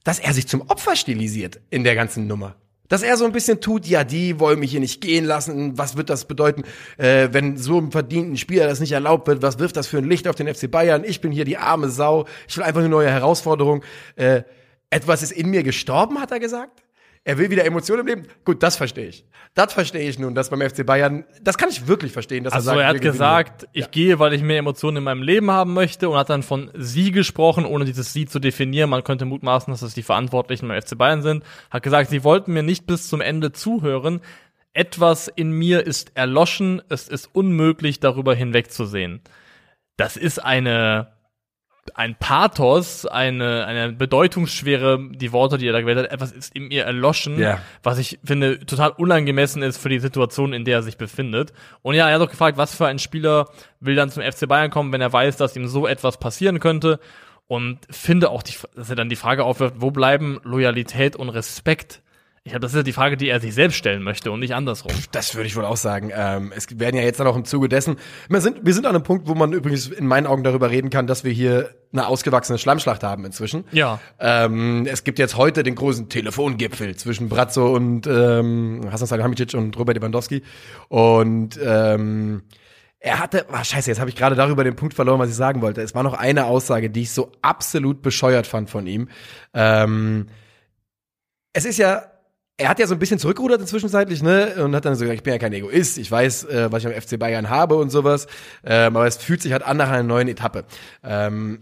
dass 0.04 0.18
er 0.18 0.32
sich 0.34 0.48
zum 0.48 0.62
Opfer 0.62 0.96
stilisiert 0.96 1.60
in 1.70 1.84
der 1.84 1.94
ganzen 1.94 2.26
Nummer. 2.26 2.56
Dass 2.88 3.02
er 3.02 3.16
so 3.16 3.24
ein 3.24 3.32
bisschen 3.32 3.60
tut, 3.60 3.86
ja, 3.86 4.04
die 4.04 4.40
wollen 4.40 4.58
mich 4.58 4.72
hier 4.72 4.80
nicht 4.80 5.00
gehen 5.00 5.24
lassen. 5.24 5.78
Was 5.78 5.96
wird 5.96 6.10
das 6.10 6.26
bedeuten, 6.26 6.64
äh, 6.98 7.28
wenn 7.32 7.56
so 7.56 7.78
einem 7.78 7.92
verdienten 7.92 8.36
Spieler 8.36 8.66
das 8.66 8.80
nicht 8.80 8.92
erlaubt 8.92 9.28
wird? 9.28 9.40
Was 9.40 9.58
wirft 9.58 9.76
das 9.76 9.86
für 9.86 9.98
ein 9.98 10.08
Licht 10.08 10.28
auf 10.28 10.34
den 10.34 10.52
FC 10.52 10.70
Bayern? 10.70 11.04
Ich 11.04 11.20
bin 11.20 11.30
hier 11.30 11.44
die 11.44 11.56
arme 11.56 11.88
Sau. 11.88 12.26
Ich 12.48 12.56
will 12.56 12.64
einfach 12.64 12.80
eine 12.80 12.90
neue 12.90 13.10
Herausforderung. 13.10 13.82
Äh, 14.16 14.42
etwas 14.90 15.22
ist 15.22 15.32
in 15.32 15.48
mir 15.48 15.62
gestorben, 15.62 16.20
hat 16.20 16.32
er 16.32 16.40
gesagt. 16.40 16.81
Er 17.24 17.38
will 17.38 17.50
wieder 17.50 17.64
Emotionen 17.64 18.00
im 18.00 18.06
Leben. 18.08 18.22
Gut, 18.44 18.62
das 18.64 18.76
verstehe 18.76 19.06
ich. 19.06 19.24
Das 19.54 19.72
verstehe 19.72 20.08
ich 20.08 20.18
nun, 20.18 20.34
dass 20.34 20.50
beim 20.50 20.60
FC 20.60 20.84
Bayern, 20.84 21.24
das 21.40 21.56
kann 21.56 21.68
ich 21.68 21.86
wirklich 21.86 22.10
verstehen, 22.12 22.42
dass 22.42 22.52
Also 22.52 22.70
er 22.70 22.74
sagt, 22.76 22.82
er 22.82 22.88
hat 22.88 23.00
gesagt, 23.00 23.68
ich 23.72 23.82
Ja. 23.84 23.90
gehe, 23.90 24.18
weil 24.18 24.32
ich 24.32 24.42
mehr 24.42 24.58
Emotionen 24.58 24.96
in 24.98 25.04
meinem 25.04 25.22
Leben 25.22 25.50
haben 25.50 25.72
möchte 25.72 26.08
und 26.08 26.16
hat 26.16 26.30
dann 26.30 26.42
von 26.42 26.70
sie 26.74 27.12
gesprochen, 27.12 27.64
ohne 27.64 27.84
dieses 27.84 28.12
sie 28.12 28.26
zu 28.26 28.40
definieren. 28.40 28.90
Man 28.90 29.04
könnte 29.04 29.24
mutmaßen, 29.24 29.72
dass 29.72 29.82
es 29.82 29.94
die 29.94 30.02
Verantwortlichen 30.02 30.66
beim 30.66 30.80
FC 30.82 30.98
Bayern 30.98 31.22
sind. 31.22 31.44
Hat 31.70 31.82
gesagt, 31.84 32.10
sie 32.10 32.24
wollten 32.24 32.52
mir 32.54 32.64
nicht 32.64 32.86
bis 32.86 33.06
zum 33.08 33.20
Ende 33.20 33.52
zuhören. 33.52 34.20
Etwas 34.72 35.28
in 35.28 35.52
mir 35.52 35.86
ist 35.86 36.12
erloschen. 36.14 36.82
Es 36.88 37.06
ist 37.06 37.28
unmöglich, 37.32 38.00
darüber 38.00 38.34
hinwegzusehen. 38.34 39.20
Das 39.96 40.16
ist 40.16 40.42
eine 40.42 41.12
ein 41.94 42.14
Pathos, 42.14 43.06
eine, 43.06 43.66
eine 43.66 43.92
bedeutungsschwere, 43.92 45.00
die 45.10 45.32
Worte, 45.32 45.58
die 45.58 45.66
er 45.66 45.72
da 45.72 45.80
gewählt 45.80 45.98
hat, 45.98 46.12
etwas 46.12 46.32
ist 46.32 46.54
in 46.54 46.68
mir 46.68 46.84
erloschen, 46.84 47.38
Ja. 47.38 47.58
was 47.82 47.98
ich 47.98 48.18
finde 48.24 48.64
total 48.64 48.90
unangemessen 48.90 49.62
ist 49.62 49.78
für 49.78 49.88
die 49.88 49.98
Situation, 49.98 50.52
in 50.52 50.64
der 50.64 50.78
er 50.78 50.82
sich 50.82 50.96
befindet. 50.96 51.52
Und 51.82 51.94
ja, 51.94 52.08
er 52.08 52.14
hat 52.16 52.22
auch 52.22 52.30
gefragt, 52.30 52.56
was 52.56 52.74
für 52.74 52.86
ein 52.86 52.98
Spieler 52.98 53.48
will 53.80 53.94
dann 53.96 54.10
zum 54.10 54.22
FC 54.22 54.46
Bayern 54.48 54.70
kommen, 54.70 54.92
wenn 54.92 55.00
er 55.00 55.12
weiß, 55.12 55.36
dass 55.36 55.56
ihm 55.56 55.66
so 55.66 55.86
etwas 55.86 56.18
passieren 56.18 56.60
könnte. 56.60 57.00
Und 57.48 57.80
finde 57.90 58.30
auch, 58.30 58.42
die, 58.42 58.54
dass 58.76 58.88
er 58.88 58.96
dann 58.96 59.08
die 59.08 59.16
Frage 59.16 59.44
aufwirft, 59.44 59.74
wo 59.78 59.90
bleiben 59.90 60.40
Loyalität 60.44 61.16
und 61.16 61.28
Respekt? 61.28 62.00
Ich 62.44 62.50
glaube, 62.50 62.62
das 62.62 62.72
ist 62.72 62.76
ja 62.76 62.82
die 62.82 62.92
Frage, 62.92 63.16
die 63.16 63.28
er 63.28 63.38
sich 63.38 63.54
selbst 63.54 63.76
stellen 63.76 64.02
möchte 64.02 64.32
und 64.32 64.40
nicht 64.40 64.52
andersrum. 64.52 64.90
Das 65.12 65.36
würde 65.36 65.46
ich 65.46 65.54
wohl 65.54 65.64
auch 65.64 65.76
sagen. 65.76 66.10
Ähm, 66.12 66.52
es 66.56 66.66
werden 66.76 66.96
ja 66.96 67.02
jetzt 67.02 67.20
dann 67.20 67.28
auch 67.28 67.36
im 67.36 67.44
Zuge 67.44 67.68
dessen. 67.68 67.96
Wir 68.28 68.40
sind, 68.40 68.66
wir 68.66 68.74
sind 68.74 68.84
an 68.84 68.96
einem 68.96 69.04
Punkt, 69.04 69.28
wo 69.28 69.36
man 69.36 69.52
übrigens 69.52 69.86
in 69.86 70.08
meinen 70.08 70.26
Augen 70.26 70.42
darüber 70.42 70.68
reden 70.68 70.90
kann, 70.90 71.06
dass 71.06 71.22
wir 71.22 71.30
hier 71.30 71.70
eine 71.92 72.08
ausgewachsene 72.08 72.58
Schlammschlacht 72.58 73.04
haben 73.04 73.24
inzwischen. 73.24 73.64
Ja. 73.70 74.00
Ähm, 74.18 74.88
es 74.90 75.04
gibt 75.04 75.20
jetzt 75.20 75.36
heute 75.36 75.62
den 75.62 75.76
großen 75.76 76.08
Telefongipfel 76.08 76.96
zwischen 76.96 77.28
Brazzo 77.28 77.72
und 77.72 78.08
ähm, 78.08 78.88
Hasan 78.90 79.06
Salihamidzic 79.06 79.54
und 79.54 79.78
Robert 79.78 79.96
Lewandowski. 79.96 80.42
Und 80.88 81.60
ähm, 81.64 82.42
er 82.98 83.20
hatte, 83.20 83.46
ah, 83.52 83.62
scheiße, 83.62 83.88
jetzt 83.88 84.00
habe 84.00 84.10
ich 84.10 84.16
gerade 84.16 84.34
darüber 84.34 84.64
den 84.64 84.74
Punkt 84.74 84.94
verloren, 84.94 85.20
was 85.20 85.30
ich 85.30 85.36
sagen 85.36 85.62
wollte. 85.62 85.80
Es 85.80 85.94
war 85.94 86.02
noch 86.02 86.14
eine 86.14 86.46
Aussage, 86.46 86.90
die 86.90 87.02
ich 87.02 87.12
so 87.12 87.30
absolut 87.40 88.02
bescheuert 88.02 88.48
fand 88.48 88.68
von 88.68 88.88
ihm. 88.88 89.08
Ähm, 89.54 90.26
es 91.52 91.64
ist 91.64 91.78
ja 91.78 92.11
er 92.62 92.68
hat 92.68 92.78
ja 92.78 92.86
so 92.86 92.94
ein 92.94 92.98
bisschen 92.98 93.18
zurückgerudert 93.18 93.60
inzwischenzeitlich, 93.60 94.22
ne? 94.22 94.64
Und 94.64 94.74
hat 94.74 94.84
dann 94.84 94.94
so 94.94 95.00
gesagt, 95.02 95.16
ich 95.16 95.22
bin 95.22 95.32
ja 95.32 95.38
kein 95.38 95.52
Egoist, 95.52 95.98
ich 95.98 96.10
weiß, 96.10 96.44
äh, 96.44 96.72
was 96.72 96.84
ich 96.84 96.94
am 96.94 97.00
FC 97.00 97.18
Bayern 97.18 97.50
habe 97.50 97.76
und 97.76 97.90
sowas. 97.90 98.26
Ähm, 98.64 98.96
aber 98.96 99.06
es 99.06 99.16
fühlt 99.16 99.42
sich 99.42 99.52
halt 99.52 99.62
an 99.62 99.76
nach 99.76 99.90
einer 99.90 100.02
neuen 100.02 100.28
Etappe. 100.28 100.64
Ähm, 101.02 101.60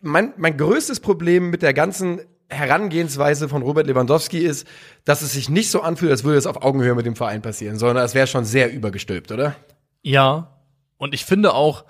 mein, 0.00 0.32
mein 0.36 0.56
größtes 0.56 1.00
Problem 1.00 1.50
mit 1.50 1.62
der 1.62 1.74
ganzen 1.74 2.20
Herangehensweise 2.48 3.48
von 3.48 3.62
Robert 3.62 3.86
Lewandowski 3.86 4.38
ist, 4.38 4.66
dass 5.04 5.22
es 5.22 5.32
sich 5.32 5.48
nicht 5.48 5.70
so 5.70 5.80
anfühlt, 5.80 6.12
als 6.12 6.24
würde 6.24 6.38
es 6.38 6.46
auf 6.46 6.62
Augenhöhe 6.62 6.94
mit 6.94 7.06
dem 7.06 7.16
Verein 7.16 7.42
passieren, 7.42 7.78
sondern 7.78 8.04
es 8.04 8.14
wäre 8.14 8.26
schon 8.26 8.44
sehr 8.44 8.72
übergestülpt, 8.72 9.32
oder? 9.32 9.56
Ja. 10.02 10.60
Und 10.98 11.14
ich 11.14 11.24
finde 11.24 11.54
auch, 11.54 11.84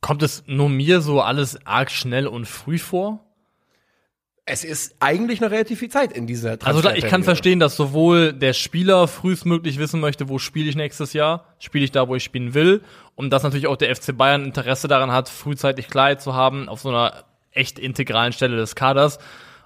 kommt 0.00 0.22
es 0.22 0.44
nur 0.46 0.68
mir 0.68 1.00
so 1.00 1.20
alles 1.20 1.66
arg 1.66 1.90
schnell 1.90 2.26
und 2.26 2.46
früh 2.46 2.78
vor? 2.78 3.25
Es 4.48 4.62
ist 4.62 4.94
eigentlich 5.00 5.40
noch 5.40 5.50
relativ 5.50 5.80
viel 5.80 5.88
Zeit 5.88 6.12
in 6.12 6.28
dieser 6.28 6.56
Also 6.62 6.80
klar, 6.80 6.96
ich 6.96 7.06
kann 7.06 7.24
verstehen, 7.24 7.58
dass 7.58 7.74
sowohl 7.74 8.32
der 8.32 8.52
Spieler 8.52 9.08
frühestmöglich 9.08 9.80
wissen 9.80 9.98
möchte, 9.98 10.28
wo 10.28 10.38
spiele 10.38 10.70
ich 10.70 10.76
nächstes 10.76 11.12
Jahr, 11.14 11.56
spiele 11.58 11.84
ich 11.84 11.90
da, 11.90 12.06
wo 12.06 12.14
ich 12.14 12.22
spielen 12.22 12.54
will, 12.54 12.82
und 13.16 13.30
dass 13.30 13.42
natürlich 13.42 13.66
auch 13.66 13.76
der 13.76 13.94
FC 13.94 14.16
Bayern 14.16 14.44
Interesse 14.44 14.86
daran 14.86 15.10
hat, 15.10 15.28
frühzeitig 15.28 15.88
Klarheit 15.88 16.22
zu 16.22 16.34
haben 16.34 16.68
auf 16.68 16.80
so 16.80 16.90
einer 16.90 17.24
echt 17.50 17.80
integralen 17.80 18.32
Stelle 18.32 18.56
des 18.56 18.76
Kaders, 18.76 19.18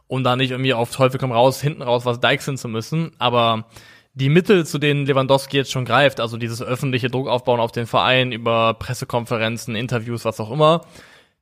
um 0.06 0.24
da 0.24 0.34
nicht 0.34 0.50
irgendwie 0.50 0.72
auf 0.72 0.90
Teufel 0.90 1.20
komm 1.20 1.32
raus, 1.32 1.60
hinten 1.60 1.82
raus 1.82 2.06
was 2.06 2.18
deichseln 2.18 2.56
zu 2.56 2.68
müssen. 2.68 3.12
Aber 3.18 3.66
die 4.14 4.30
Mittel, 4.30 4.64
zu 4.64 4.78
denen 4.78 5.04
Lewandowski 5.04 5.58
jetzt 5.58 5.72
schon 5.72 5.84
greift, 5.84 6.20
also 6.20 6.38
dieses 6.38 6.62
öffentliche 6.62 7.10
Druck 7.10 7.28
aufbauen 7.28 7.60
auf 7.60 7.72
den 7.72 7.86
Verein 7.86 8.32
über 8.32 8.74
Pressekonferenzen, 8.74 9.76
Interviews, 9.76 10.24
was 10.24 10.40
auch 10.40 10.50
immer, 10.50 10.86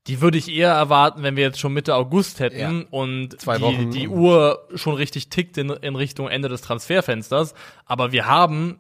die 0.09 0.21
würde 0.21 0.39
ich 0.39 0.51
eher 0.51 0.73
erwarten, 0.73 1.23
wenn 1.23 1.37
wir 1.37 1.45
jetzt 1.45 1.61
schon 1.61 1.73
Mitte 1.75 1.95
August 1.95 2.41
hätten 2.41 2.59
Ja. 2.81 2.85
und 2.91 3.41
Zwei 3.41 3.57
die, 3.59 3.63
Wochen. 3.63 3.91
die 3.91 4.09
Uhr 4.09 4.67
schon 4.75 4.95
richtig 4.95 5.29
tickt 5.29 5.59
in, 5.59 5.71
in 5.71 5.95
Richtung 5.97 6.29
Ende 6.29 6.49
des 6.49 6.63
Transferfensters. 6.63 7.55
Aber 7.87 8.11
wir 8.13 8.27
haben 8.27 8.79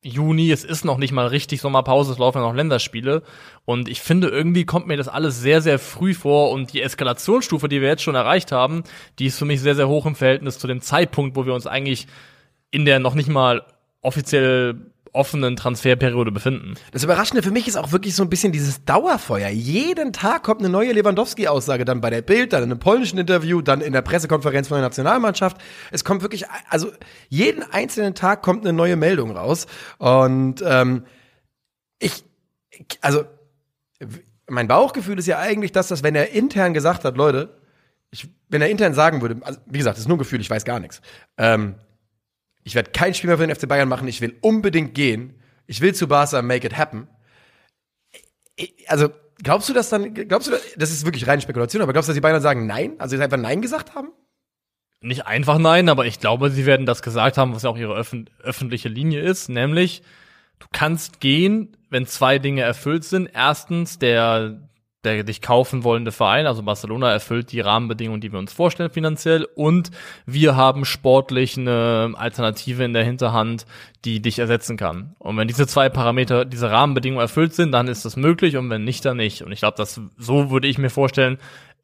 Juni, 0.00 0.52
es 0.52 0.62
ist 0.64 0.84
noch 0.84 0.96
nicht 0.96 1.10
mal 1.10 1.26
richtig 1.26 1.60
Sommerpause, 1.60 2.12
es 2.12 2.18
laufen 2.18 2.38
ja 2.38 2.44
noch 2.46 2.54
Länderspiele. 2.54 3.22
Und 3.64 3.88
ich 3.88 4.00
finde, 4.00 4.28
irgendwie 4.28 4.64
kommt 4.64 4.86
mir 4.86 4.96
das 4.96 5.08
alles 5.08 5.40
sehr, 5.40 5.60
sehr 5.60 5.80
früh 5.80 6.14
vor 6.14 6.52
und 6.52 6.72
die 6.72 6.80
Eskalationsstufe, 6.82 7.68
die 7.68 7.80
wir 7.80 7.88
jetzt 7.88 8.04
schon 8.04 8.14
erreicht 8.14 8.52
haben, 8.52 8.84
die 9.18 9.26
ist 9.26 9.38
für 9.38 9.44
mich 9.44 9.60
sehr, 9.60 9.74
sehr 9.74 9.88
hoch 9.88 10.06
im 10.06 10.14
Verhältnis 10.14 10.58
zu 10.60 10.68
dem 10.68 10.80
Zeitpunkt, 10.80 11.34
wo 11.36 11.44
wir 11.46 11.54
uns 11.54 11.66
eigentlich 11.66 12.06
in 12.70 12.84
der 12.84 13.00
noch 13.00 13.14
nicht 13.14 13.28
mal 13.28 13.64
offiziell 14.00 14.76
offenen 15.12 15.56
Transferperiode 15.56 16.32
befinden. 16.32 16.74
Das 16.92 17.04
Überraschende 17.04 17.42
für 17.42 17.50
mich 17.50 17.68
ist 17.68 17.76
auch 17.76 17.92
wirklich 17.92 18.14
so 18.14 18.22
ein 18.22 18.30
bisschen 18.30 18.52
dieses 18.52 18.84
Dauerfeuer. 18.84 19.48
Jeden 19.48 20.12
Tag 20.12 20.42
kommt 20.42 20.60
eine 20.60 20.68
neue 20.68 20.92
Lewandowski-Aussage, 20.92 21.84
dann 21.84 22.00
bei 22.00 22.10
der 22.10 22.22
Bild, 22.22 22.52
dann 22.52 22.62
in 22.62 22.70
einem 22.70 22.80
polnischen 22.80 23.18
Interview, 23.18 23.60
dann 23.60 23.80
in 23.80 23.92
der 23.92 24.02
Pressekonferenz 24.02 24.68
von 24.68 24.76
der 24.76 24.82
Nationalmannschaft. 24.82 25.58
Es 25.90 26.04
kommt 26.04 26.22
wirklich, 26.22 26.46
also 26.68 26.90
jeden 27.28 27.62
einzelnen 27.62 28.14
Tag 28.14 28.42
kommt 28.42 28.64
eine 28.64 28.72
neue 28.72 28.96
Meldung 28.96 29.36
raus. 29.36 29.66
Und 29.98 30.62
ähm, 30.64 31.04
ich, 31.98 32.24
also 33.00 33.24
mein 34.48 34.68
Bauchgefühl 34.68 35.18
ist 35.18 35.26
ja 35.26 35.38
eigentlich, 35.38 35.72
dass 35.72 35.88
das, 35.88 36.02
wenn 36.02 36.14
er 36.14 36.30
intern 36.30 36.74
gesagt 36.74 37.04
hat, 37.04 37.16
Leute, 37.16 37.58
ich, 38.10 38.28
wenn 38.48 38.62
er 38.62 38.70
intern 38.70 38.94
sagen 38.94 39.20
würde, 39.20 39.36
also 39.42 39.60
wie 39.66 39.78
gesagt, 39.78 39.96
das 39.96 40.02
ist 40.02 40.08
nur 40.08 40.16
ein 40.16 40.20
Gefühl, 40.20 40.40
ich 40.40 40.50
weiß 40.50 40.64
gar 40.64 40.80
nichts. 40.80 41.00
Ähm, 41.36 41.74
ich 42.68 42.74
werde 42.74 42.90
kein 42.90 43.14
Spiel 43.14 43.28
mehr 43.28 43.38
für 43.38 43.46
den 43.46 43.56
FC 43.56 43.66
Bayern 43.66 43.88
machen, 43.88 44.06
ich 44.06 44.20
will 44.20 44.36
unbedingt 44.42 44.94
gehen. 44.94 45.40
Ich 45.66 45.80
will 45.80 45.94
zu 45.94 46.06
Barca, 46.06 46.42
make 46.42 46.66
it 46.66 46.76
happen. 46.76 47.08
Also, 48.88 49.08
glaubst 49.42 49.70
du, 49.70 49.72
dass 49.72 49.88
dann, 49.88 50.12
glaubst 50.12 50.48
du, 50.48 50.52
das 50.76 50.90
ist 50.90 51.06
wirklich 51.06 51.26
reine 51.26 51.40
Spekulation, 51.40 51.80
aber 51.80 51.94
glaubst 51.94 52.08
du, 52.08 52.10
dass 52.10 52.16
die 52.16 52.20
Bayern 52.20 52.42
sagen 52.42 52.66
Nein? 52.66 52.96
Also, 52.98 53.16
sie 53.16 53.22
einfach 53.22 53.38
Nein 53.38 53.62
gesagt 53.62 53.94
haben? 53.94 54.12
Nicht 55.00 55.26
einfach 55.26 55.58
nein, 55.58 55.88
aber 55.88 56.06
ich 56.06 56.18
glaube, 56.18 56.50
sie 56.50 56.66
werden 56.66 56.84
das 56.84 57.02
gesagt 57.02 57.38
haben, 57.38 57.54
was 57.54 57.62
ja 57.62 57.70
auch 57.70 57.78
ihre 57.78 57.94
öffn 57.94 58.28
öffentliche 58.42 58.88
Linie 58.88 59.22
ist, 59.22 59.48
nämlich 59.48 60.02
du 60.58 60.66
kannst 60.72 61.20
gehen, 61.20 61.76
wenn 61.88 62.04
zwei 62.04 62.38
Dinge 62.38 62.62
erfüllt 62.62 63.04
sind. 63.04 63.30
Erstens, 63.32 63.98
der 63.98 64.67
der 65.14 65.24
dich 65.24 65.40
kaufen 65.40 65.84
wollende 65.84 66.12
Verein, 66.12 66.46
also 66.46 66.62
Barcelona, 66.62 67.10
erfüllt 67.10 67.52
die 67.52 67.60
Rahmenbedingungen, 67.60 68.20
die 68.20 68.32
wir 68.32 68.38
uns 68.38 68.52
vorstellen 68.52 68.90
finanziell 68.90 69.46
und 69.54 69.90
wir 70.26 70.56
haben 70.56 70.84
sportlich 70.84 71.56
eine 71.56 72.12
Alternative 72.16 72.84
in 72.84 72.92
der 72.92 73.04
Hinterhand, 73.04 73.66
die 74.04 74.20
dich 74.20 74.38
ersetzen 74.38 74.76
kann. 74.76 75.14
Und 75.18 75.36
wenn 75.36 75.48
diese 75.48 75.66
zwei 75.66 75.88
Parameter, 75.88 76.44
diese 76.44 76.70
Rahmenbedingungen 76.70 77.22
erfüllt 77.22 77.54
sind, 77.54 77.72
dann 77.72 77.88
ist 77.88 78.04
das 78.04 78.16
möglich 78.16 78.56
und 78.56 78.70
wenn 78.70 78.84
nicht, 78.84 79.04
dann 79.04 79.16
nicht. 79.16 79.42
Und 79.42 79.52
ich 79.52 79.60
glaube, 79.60 79.76
das 79.76 80.00
so 80.16 80.50
würde 80.50 80.68
ich 80.68 80.78
mir 80.78 80.90
vorstellen, 80.90 81.38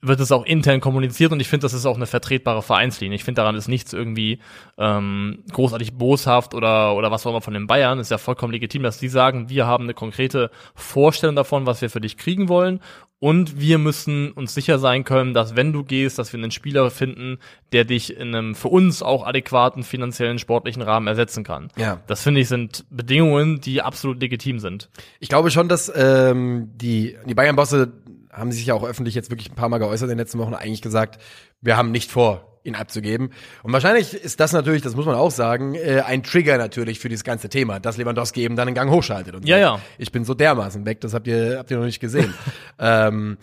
wird 0.06 0.20
es 0.20 0.32
auch 0.32 0.44
intern 0.44 0.80
kommuniziert 0.80 1.32
und 1.32 1.40
ich 1.40 1.48
finde, 1.48 1.64
das 1.64 1.72
ist 1.72 1.86
auch 1.86 1.96
eine 1.96 2.06
vertretbare 2.06 2.62
Vereinslinie. 2.62 3.16
Ich 3.16 3.24
finde, 3.24 3.40
daran 3.40 3.56
ist 3.56 3.68
nichts 3.68 3.92
irgendwie 3.92 4.38
ähm, 4.76 5.42
großartig 5.50 5.94
boshaft 5.94 6.54
oder, 6.54 6.94
oder 6.94 7.10
was 7.10 7.26
auch 7.26 7.30
immer 7.30 7.40
von 7.40 7.54
den 7.54 7.66
Bayern. 7.66 7.98
Ist 7.98 8.10
ja 8.10 8.18
vollkommen 8.18 8.52
legitim, 8.52 8.82
dass 8.82 8.98
die 8.98 9.08
sagen, 9.08 9.48
wir 9.48 9.66
haben 9.66 9.84
eine 9.84 9.94
konkrete 9.94 10.50
Vorstellung 10.74 11.36
davon, 11.36 11.66
was 11.66 11.80
wir 11.80 11.88
für 11.88 12.00
dich 12.00 12.18
kriegen 12.18 12.48
wollen 12.48 12.80
und 13.18 13.58
wir 13.58 13.78
müssen 13.78 14.32
uns 14.32 14.54
sicher 14.54 14.78
sein 14.78 15.04
können, 15.04 15.34
dass 15.34 15.56
wenn 15.56 15.72
du 15.72 15.82
gehst, 15.82 16.18
dass 16.18 16.32
wir 16.32 16.38
einen 16.38 16.50
Spieler 16.50 16.90
finden, 16.90 17.38
der 17.72 17.84
dich 17.84 18.16
in 18.16 18.34
einem 18.34 18.54
für 18.54 18.68
uns 18.68 19.02
auch 19.02 19.26
adäquaten 19.26 19.82
finanziellen, 19.82 20.38
sportlichen 20.38 20.82
Rahmen 20.82 21.06
ersetzen 21.06 21.44
kann. 21.44 21.68
Ja. 21.76 22.00
Das 22.06 22.22
finde 22.22 22.40
ich 22.40 22.48
sind 22.48 22.84
Bedingungen, 22.90 23.60
die 23.60 23.82
absolut 23.82 24.20
legitim 24.20 24.58
sind. 24.58 24.90
Ich 25.20 25.28
glaube 25.28 25.50
schon, 25.50 25.68
dass 25.68 25.90
ähm, 25.94 26.70
die, 26.74 27.16
die 27.26 27.34
Bayern-Bosse 27.34 27.92
haben 28.32 28.52
sich 28.52 28.66
ja 28.66 28.74
auch 28.74 28.84
öffentlich 28.84 29.14
jetzt 29.14 29.30
wirklich 29.30 29.50
ein 29.50 29.54
paar 29.54 29.68
Mal 29.68 29.78
geäußert 29.78 30.10
in 30.10 30.16
den 30.16 30.18
letzten 30.18 30.38
Wochen 30.38 30.54
eigentlich 30.54 30.82
gesagt, 30.82 31.20
wir 31.60 31.76
haben 31.76 31.92
nicht 31.92 32.10
vor, 32.10 32.53
ihn 32.64 32.74
abzugeben. 32.74 33.30
Und 33.62 33.72
wahrscheinlich 33.72 34.14
ist 34.14 34.40
das 34.40 34.52
natürlich, 34.52 34.82
das 34.82 34.96
muss 34.96 35.06
man 35.06 35.14
auch 35.14 35.30
sagen, 35.30 35.74
äh, 35.74 36.02
ein 36.04 36.22
Trigger 36.22 36.58
natürlich 36.58 36.98
für 36.98 37.08
dieses 37.08 37.24
ganze 37.24 37.48
Thema, 37.48 37.78
dass 37.78 37.96
Lewandowski 37.96 38.42
eben 38.42 38.56
dann 38.56 38.68
einen 38.68 38.74
Gang 38.74 38.90
hochschaltet. 38.90 39.34
Und 39.34 39.46
Ja, 39.46 39.58
sagt, 39.60 39.82
ja. 39.82 39.88
Ich 39.98 40.10
bin 40.10 40.24
so 40.24 40.34
dermaßen 40.34 40.84
weg, 40.86 41.00
das 41.00 41.14
habt 41.14 41.26
ihr, 41.26 41.58
habt 41.58 41.70
ihr 41.70 41.76
noch 41.76 41.84
nicht 41.84 42.00
gesehen. 42.00 42.34
ähm, 42.78 43.38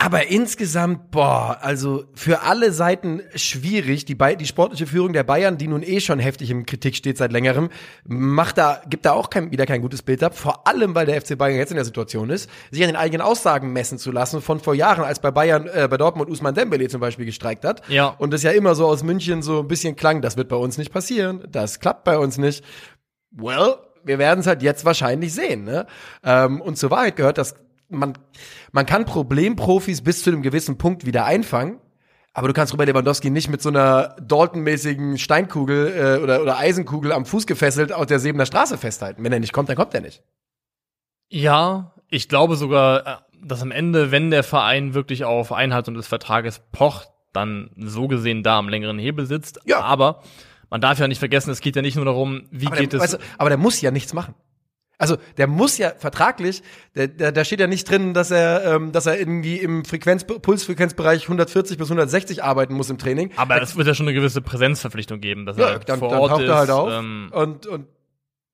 aber 0.00 0.28
insgesamt, 0.28 1.10
boah, 1.10 1.58
also 1.60 2.04
für 2.14 2.42
alle 2.42 2.72
Seiten 2.72 3.20
schwierig. 3.34 4.04
Die, 4.04 4.14
Bay- 4.14 4.36
die 4.36 4.46
sportliche 4.46 4.86
Führung 4.86 5.12
der 5.12 5.24
Bayern, 5.24 5.58
die 5.58 5.66
nun 5.66 5.82
eh 5.82 5.98
schon 6.00 6.20
heftig 6.20 6.50
im 6.50 6.66
Kritik 6.66 6.94
steht 6.94 7.18
seit 7.18 7.32
längerem, 7.32 7.68
macht 8.04 8.58
da, 8.58 8.80
gibt 8.88 9.06
da 9.06 9.12
auch 9.12 9.28
kein, 9.28 9.50
wieder 9.50 9.66
kein 9.66 9.82
gutes 9.82 10.02
Bild 10.02 10.22
ab. 10.22 10.36
Vor 10.38 10.68
allem, 10.68 10.94
weil 10.94 11.06
der 11.06 11.20
FC 11.20 11.36
Bayern 11.36 11.58
jetzt 11.58 11.70
in 11.70 11.76
der 11.76 11.84
Situation 11.84 12.30
ist, 12.30 12.48
sich 12.70 12.80
an 12.82 12.88
den 12.88 12.96
eigenen 12.96 13.22
Aussagen 13.22 13.72
messen 13.72 13.98
zu 13.98 14.12
lassen 14.12 14.40
von 14.40 14.60
vor 14.60 14.74
Jahren, 14.74 15.02
als 15.04 15.18
bei 15.18 15.32
Bayern, 15.32 15.66
äh, 15.66 15.88
bei 15.90 15.96
Dortmund 15.96 16.30
Usman 16.30 16.54
Dembele 16.54 16.88
zum 16.88 17.00
Beispiel 17.00 17.24
gestreikt 17.26 17.64
hat. 17.64 17.82
Ja. 17.88 18.06
Und 18.06 18.32
das 18.32 18.44
ja 18.44 18.52
immer 18.52 18.76
so 18.76 18.86
aus 18.86 19.02
München 19.02 19.42
so 19.42 19.60
ein 19.60 19.68
bisschen 19.68 19.96
klang, 19.96 20.22
das 20.22 20.36
wird 20.36 20.48
bei 20.48 20.56
uns 20.56 20.78
nicht 20.78 20.92
passieren, 20.92 21.42
das 21.50 21.80
klappt 21.80 22.04
bei 22.04 22.16
uns 22.16 22.38
nicht. 22.38 22.64
Well, 23.32 23.74
wir 24.04 24.18
werden 24.18 24.40
es 24.40 24.46
halt 24.46 24.62
jetzt 24.62 24.84
wahrscheinlich 24.84 25.34
sehen. 25.34 25.64
Ne? 25.64 25.86
Ähm, 26.22 26.60
und 26.60 26.78
zur 26.78 26.90
Wahrheit 26.92 27.16
gehört, 27.16 27.36
dass 27.36 27.56
man, 27.88 28.14
man 28.72 28.86
kann 28.86 29.04
Problemprofis 29.04 30.02
bis 30.02 30.22
zu 30.22 30.30
einem 30.30 30.42
gewissen 30.42 30.78
Punkt 30.78 31.06
wieder 31.06 31.24
einfangen, 31.24 31.80
aber 32.34 32.48
du 32.48 32.54
kannst 32.54 32.72
Robert 32.72 32.88
Lewandowski 32.88 33.30
nicht 33.30 33.48
mit 33.48 33.62
so 33.62 33.68
einer 33.70 34.16
Dalton-mäßigen 34.20 35.18
Steinkugel 35.18 36.18
äh, 36.18 36.22
oder, 36.22 36.42
oder 36.42 36.58
Eisenkugel 36.58 37.12
am 37.12 37.26
Fuß 37.26 37.46
gefesselt 37.46 37.92
aus 37.92 38.06
der 38.06 38.18
Sebener 38.18 38.46
Straße 38.46 38.78
festhalten. 38.78 39.24
Wenn 39.24 39.32
er 39.32 39.40
nicht 39.40 39.52
kommt, 39.52 39.68
dann 39.68 39.76
kommt 39.76 39.94
er 39.94 40.00
nicht. 40.00 40.22
Ja, 41.28 41.94
ich 42.08 42.28
glaube 42.28 42.56
sogar, 42.56 43.06
äh, 43.06 43.16
dass 43.42 43.62
am 43.62 43.70
Ende, 43.70 44.10
wenn 44.10 44.30
der 44.30 44.42
Verein 44.42 44.94
wirklich 44.94 45.24
auf 45.24 45.52
Einhaltung 45.52 45.94
des 45.94 46.06
Vertrages 46.06 46.60
pocht, 46.72 47.08
dann 47.32 47.70
so 47.76 48.08
gesehen 48.08 48.42
da 48.42 48.58
am 48.58 48.68
längeren 48.68 48.98
Hebel 48.98 49.26
sitzt. 49.26 49.60
Ja. 49.64 49.80
Aber 49.80 50.22
man 50.70 50.80
darf 50.80 50.98
ja 50.98 51.08
nicht 51.08 51.18
vergessen, 51.18 51.50
es 51.50 51.60
geht 51.60 51.76
ja 51.76 51.82
nicht 51.82 51.96
nur 51.96 52.04
darum, 52.04 52.46
wie 52.50 52.66
Aber 52.66 52.76
geht 52.76 52.92
der, 52.92 52.98
es. 52.98 53.02
weißt 53.02 53.14
du, 53.14 53.26
aber 53.38 53.48
der 53.48 53.58
muss 53.58 53.80
ja 53.80 53.90
nichts 53.90 54.12
machen. 54.12 54.34
Also 54.98 55.16
der 55.36 55.46
muss 55.46 55.78
ja 55.78 55.92
vertraglich, 55.96 56.62
der, 56.96 57.06
der, 57.08 57.30
da 57.30 57.44
steht 57.44 57.60
ja 57.60 57.68
nicht 57.68 57.88
drin, 57.88 58.14
dass 58.14 58.32
er, 58.32 58.64
ähm, 58.74 58.90
dass 58.90 59.06
er 59.06 59.18
irgendwie 59.18 59.56
im 59.58 59.84
Frequenz, 59.84 60.24
Pulsfrequenzbereich 60.24 61.22
140 61.22 61.78
bis 61.78 61.86
160 61.88 62.42
arbeiten 62.42 62.74
muss 62.74 62.90
im 62.90 62.98
Training. 62.98 63.30
aber 63.36 63.62
es 63.62 63.76
wird 63.76 63.86
ja 63.86 63.94
schon 63.94 64.06
eine 64.08 64.14
gewisse 64.14 64.42
Präsenzverpflichtung 64.42 65.20
geben, 65.20 65.46
dass 65.46 65.56
Ja, 65.56 65.68
er 65.70 65.78
dann, 65.78 66.00
vor 66.00 66.08
dann 66.10 66.18
Ort 66.18 66.30
taucht 66.32 66.42
ist. 66.42 66.48
er 66.48 66.56
halt 66.56 66.70
auf 66.70 66.90
ähm, 66.92 67.30
und, 67.32 67.66
und 67.68 67.86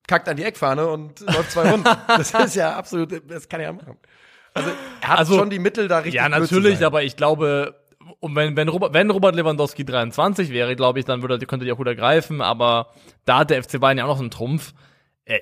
kackt 0.07 0.29
an 0.29 0.37
die 0.37 0.45
Eckfahne 0.45 0.87
und 0.87 1.21
läuft 1.21 1.51
zwei 1.53 1.71
Runden. 1.71 1.89
Das 2.09 2.33
ist 2.35 2.57
ja 2.57 2.77
absolut, 2.77 3.23
das 3.27 3.49
kann 3.49 3.61
er 3.61 3.69
ja 3.69 3.73
machen. 3.73 3.97
Also 4.53 4.69
er 5.01 5.09
hat 5.09 5.19
Also, 5.21 5.39
schon 5.39 5.49
die 5.49 5.59
Mittel 5.59 5.89
da 5.89 5.99
richtig 5.99 6.15
ja, 6.15 6.29
natürlich, 6.29 6.85
aber 6.85 7.03
ich 7.05 7.17
glaube, 7.17 7.75
und 8.21 8.37
wenn, 8.37 8.55
wenn, 8.55 8.69
Robert, 8.69 8.93
wenn 8.93 9.11
Robert 9.11 9.35
Lewandowski 9.35 9.87
23 9.87 10.51
wäre, 10.51 10.77
glaube 10.77 10.99
ich, 10.99 11.07
dann 11.07 11.23
würde, 11.23 11.39
könnte 11.47 11.65
die 11.65 11.73
auch 11.73 11.81
wieder 11.81 11.95
greifen, 11.95 12.43
aber 12.43 12.89
da 13.25 13.39
hat 13.39 13.51
der 13.51 13.63
FC 13.63 13.81
Bayern 13.81 13.97
ja 13.97 14.05
auch 14.05 14.09
noch 14.09 14.21
einen 14.21 14.31
Trumpf. 14.31 14.75
Äh, 15.25 15.39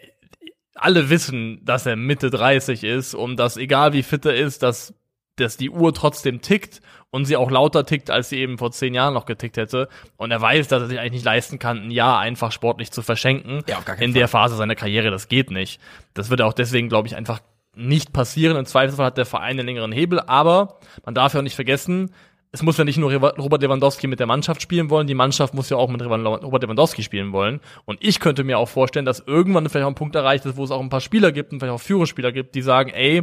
alle 0.74 1.10
wissen, 1.10 1.60
dass 1.64 1.86
er 1.86 1.96
Mitte 1.96 2.30
30 2.30 2.84
ist 2.84 3.14
und 3.14 3.36
dass, 3.36 3.56
egal 3.56 3.92
wie 3.92 4.02
fit 4.02 4.24
er 4.24 4.34
ist, 4.34 4.62
dass, 4.62 4.94
dass 5.36 5.56
die 5.56 5.70
Uhr 5.70 5.92
trotzdem 5.94 6.40
tickt 6.40 6.80
und 7.10 7.26
sie 7.26 7.36
auch 7.36 7.50
lauter 7.50 7.84
tickt, 7.84 8.10
als 8.10 8.30
sie 8.30 8.38
eben 8.38 8.58
vor 8.58 8.72
zehn 8.72 8.94
Jahren 8.94 9.14
noch 9.14 9.26
getickt 9.26 9.58
hätte. 9.58 9.88
Und 10.16 10.30
er 10.30 10.40
weiß, 10.40 10.68
dass 10.68 10.82
er 10.82 10.88
sich 10.88 10.98
eigentlich 10.98 11.12
nicht 11.12 11.24
leisten 11.24 11.58
kann, 11.58 11.78
ein 11.78 11.90
Jahr 11.90 12.18
einfach 12.18 12.52
sportlich 12.52 12.90
zu 12.90 13.02
verschenken. 13.02 13.62
Ja, 13.68 13.78
auf 13.78 13.84
gar 13.84 13.96
keinen 13.96 14.08
in 14.08 14.14
der 14.14 14.28
Phase 14.28 14.56
seiner 14.56 14.74
Karriere, 14.74 15.10
das 15.10 15.28
geht 15.28 15.50
nicht. 15.50 15.80
Das 16.14 16.30
wird 16.30 16.40
auch 16.40 16.54
deswegen, 16.54 16.88
glaube 16.88 17.08
ich, 17.08 17.16
einfach 17.16 17.40
nicht 17.74 18.12
passieren. 18.12 18.56
Im 18.56 18.66
Zweifelsfall 18.66 19.06
hat 19.06 19.18
der 19.18 19.26
Verein 19.26 19.58
einen 19.58 19.66
längeren 19.66 19.92
Hebel, 19.92 20.20
aber 20.20 20.78
man 21.04 21.14
darf 21.14 21.34
ja 21.34 21.40
auch 21.40 21.44
nicht 21.44 21.54
vergessen, 21.54 22.12
es 22.54 22.62
muss 22.62 22.76
ja 22.76 22.84
nicht 22.84 22.98
nur 22.98 23.10
Robert 23.12 23.62
Lewandowski 23.62 24.06
mit 24.06 24.20
der 24.20 24.26
Mannschaft 24.26 24.60
spielen 24.60 24.90
wollen, 24.90 25.06
die 25.06 25.14
Mannschaft 25.14 25.54
muss 25.54 25.70
ja 25.70 25.78
auch 25.78 25.88
mit 25.88 26.02
Robert 26.02 26.62
Lewandowski 26.62 27.02
spielen 27.02 27.32
wollen. 27.32 27.60
Und 27.86 27.98
ich 28.02 28.20
könnte 28.20 28.44
mir 28.44 28.58
auch 28.58 28.68
vorstellen, 28.68 29.06
dass 29.06 29.20
irgendwann 29.20 29.66
vielleicht 29.70 29.86
auch 29.86 29.90
ein 29.90 29.94
Punkt 29.94 30.14
erreicht 30.14 30.44
ist, 30.44 30.58
wo 30.58 30.64
es 30.64 30.70
auch 30.70 30.80
ein 30.80 30.90
paar 30.90 31.00
Spieler 31.00 31.32
gibt 31.32 31.52
und 31.52 31.60
vielleicht 31.60 31.74
auch 31.74 31.80
Führerspieler 31.80 32.30
gibt, 32.30 32.54
die 32.54 32.60
sagen, 32.60 32.90
ey, 32.90 33.22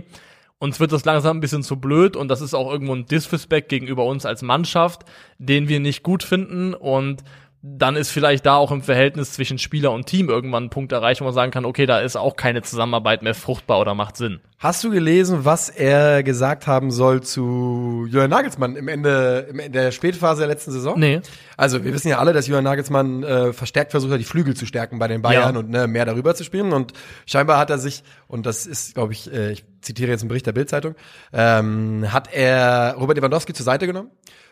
uns 0.57 0.79
wird 0.79 0.91
das 0.91 1.05
langsam 1.05 1.37
ein 1.37 1.41
bisschen 1.41 1.61
zu 1.61 1.79
blöd 1.79 2.15
und 2.15 2.27
das 2.27 2.41
ist 2.41 2.55
auch 2.55 2.71
irgendwo 2.71 2.95
ein 2.95 3.05
Disrespect 3.05 3.69
gegenüber 3.69 4.03
uns 4.05 4.25
als 4.25 4.41
Mannschaft, 4.41 5.05
den 5.37 5.69
wir 5.69 5.79
nicht 5.79 6.01
gut 6.01 6.23
finden 6.23 6.73
und 6.73 7.23
dann 7.61 7.97
ist 7.97 8.09
vielleicht 8.09 8.45
da 8.45 8.55
auch 8.55 8.71
im 8.71 8.81
Verhältnis 8.81 9.33
zwischen 9.33 9.57
Spieler 9.57 9.91
und 9.91 10.05
Team 10.05 10.29
irgendwann 10.29 10.65
ein 10.65 10.69
Punkt 10.69 10.93
erreicht, 10.93 11.19
wo 11.19 11.25
man 11.25 11.33
sagen 11.33 11.51
kann, 11.51 11.65
okay, 11.65 11.85
da 11.85 11.99
ist 11.99 12.15
auch 12.15 12.37
keine 12.37 12.61
Zusammenarbeit 12.61 13.21
mehr 13.21 13.35
fruchtbar 13.35 13.81
oder 13.81 13.95
macht 13.95 14.15
Sinn. 14.15 14.39
Hast 14.59 14.81
du 14.83 14.89
gelesen, 14.91 15.43
was 15.43 15.67
er 15.67 16.23
gesagt 16.23 16.67
haben 16.67 16.89
soll 16.89 17.21
zu 17.21 18.07
Jürgen 18.09 18.29
Nagelsmann 18.29 18.77
im 18.77 18.87
Ende, 18.87 19.49
in 19.51 19.73
der 19.73 19.91
Spätphase 19.91 20.39
der 20.39 20.47
letzten 20.47 20.71
Saison? 20.71 20.97
Nee. 20.97 21.19
Also 21.57 21.83
wir 21.83 21.93
wissen 21.93 22.07
ja 22.07 22.19
alle, 22.19 22.31
dass 22.31 22.47
Jürgen 22.47 22.63
Nagelsmann 22.63 23.23
äh, 23.23 23.51
verstärkt 23.51 23.91
versucht 23.91 24.13
hat, 24.13 24.19
die 24.21 24.25
Flügel 24.25 24.55
zu 24.55 24.65
stärken 24.65 24.97
bei 24.97 25.09
den 25.09 25.21
Bayern 25.21 25.55
ja. 25.55 25.59
und 25.59 25.69
ne, 25.69 25.87
mehr 25.87 26.05
darüber 26.05 26.35
zu 26.35 26.45
spielen. 26.45 26.71
Und 26.71 26.93
scheinbar 27.25 27.57
hat 27.57 27.69
er 27.69 27.77
sich, 27.77 28.03
und 28.27 28.45
das 28.45 28.67
ist, 28.67 28.93
glaube 28.93 29.11
ich, 29.11 29.33
äh, 29.33 29.51
ich 29.51 29.65
zitiere 29.81 30.11
jetzt 30.11 30.21
einen 30.21 30.29
Bericht 30.29 30.45
der 30.45 30.53
Bildzeitung, 30.53 30.95
ähm, 31.33 32.05
hat 32.09 32.33
er 32.33 32.95
Robert 32.97 33.17
Lewandowski 33.17 33.51
zur 33.51 33.65
Seite 33.65 33.85
genommen 33.85 34.11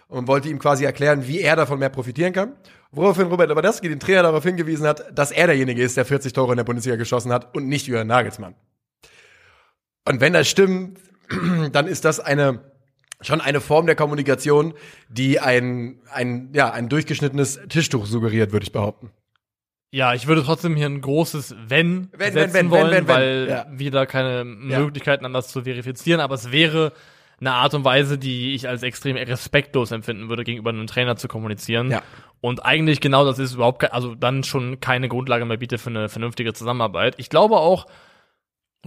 und 0.10 0.28
wollte 0.28 0.50
ihm 0.50 0.60
quasi 0.60 0.86
erklären, 0.86 1.28
wie 1.28 1.40
er 1.40 1.56
davon 1.56 1.80
mehr 1.80 1.90
profitieren 1.90 2.34
kann. 2.34 2.54
Woraufhin 2.98 3.28
Robert 3.28 3.50
Lewandowski 3.50 3.88
den 3.88 4.00
Trainer 4.00 4.24
darauf 4.24 4.44
hingewiesen 4.44 4.88
hat, 4.88 5.18
dass 5.18 5.32
er 5.32 5.48
derjenige 5.48 5.82
ist, 5.82 5.96
der 5.98 6.06
40 6.06 6.34
Tore 6.34 6.54
in 6.54 6.58
der 6.58 6.64
Bundesliga 6.64 6.98
geschossen 6.98 7.32
hat 7.32 7.56
und 7.56 7.68
nicht 7.68 7.88
Jürgen 7.88 8.08
Nagelsmann. 8.08 8.56
Und 10.06 10.20
wenn 10.20 10.34
das 10.34 10.50
stimmt, 10.50 11.00
dann 11.72 11.88
ist 11.88 12.06
das 12.06 12.20
eine 12.20 12.72
schon 13.22 13.42
eine 13.42 13.62
Form 13.62 13.88
der 13.88 13.96
Kommunikation, 13.96 14.74
die 15.10 15.40
ein, 15.40 16.00
ein, 16.12 16.52
ja, 16.54 16.72
ein 16.72 16.90
durchgeschnittenes 16.90 17.60
Tischtuch 17.70 18.06
suggeriert, 18.06 18.52
würde 18.52 18.64
ich 18.64 18.72
behaupten. 18.72 19.12
Ja, 19.90 20.14
ich 20.14 20.28
würde 20.28 20.44
trotzdem 20.44 20.76
hier 20.76 20.86
ein 20.86 21.02
großes 21.02 21.56
Wenn, 21.68 22.10
wenn 22.12 22.34
setzen 22.34 22.54
wenn, 22.54 22.54
wenn, 22.54 22.72
wollen, 22.72 22.92
wenn, 22.92 23.08
wenn, 23.08 23.16
weil 23.16 23.48
ja. 23.50 23.66
wir 23.72 23.92
da 23.92 24.06
keine 24.06 24.44
Möglichkeiten 24.44 25.24
haben, 25.26 25.34
das 25.34 25.48
zu 25.48 25.64
verifizieren. 25.64 26.20
Aber 26.20 26.36
es 26.36 26.52
wäre 26.52 26.94
eine 27.40 27.54
Art 27.54 27.74
und 27.74 27.86
Weise, 27.86 28.18
die 28.18 28.54
ich 28.54 28.68
als 28.68 28.84
extrem 28.84 29.16
respektlos 29.16 29.92
empfinden 29.92 30.28
würde, 30.28 30.44
gegenüber 30.44 30.72
einem 30.72 30.88
Trainer 30.88 31.16
zu 31.16 31.28
kommunizieren. 31.28 31.92
Ja. 31.92 32.02
Und 32.42 32.66
eigentlich 32.66 33.02
genau 33.02 33.26
das 33.26 33.40
ist 33.40 33.56
überhaupt, 33.56 33.92
also 33.92 34.16
dann 34.16 34.44
schon 34.44 34.80
keine 34.80 35.10
Grundlage 35.10 35.46
mehr 35.46 35.58
bietet 35.58 35.82
für 35.82 35.90
eine 35.90 36.10
vernünftige 36.10 36.54
Zusammenarbeit. 36.54 37.16
Ich 37.18 37.30
glaube 37.30 37.58
auch, 37.58 37.88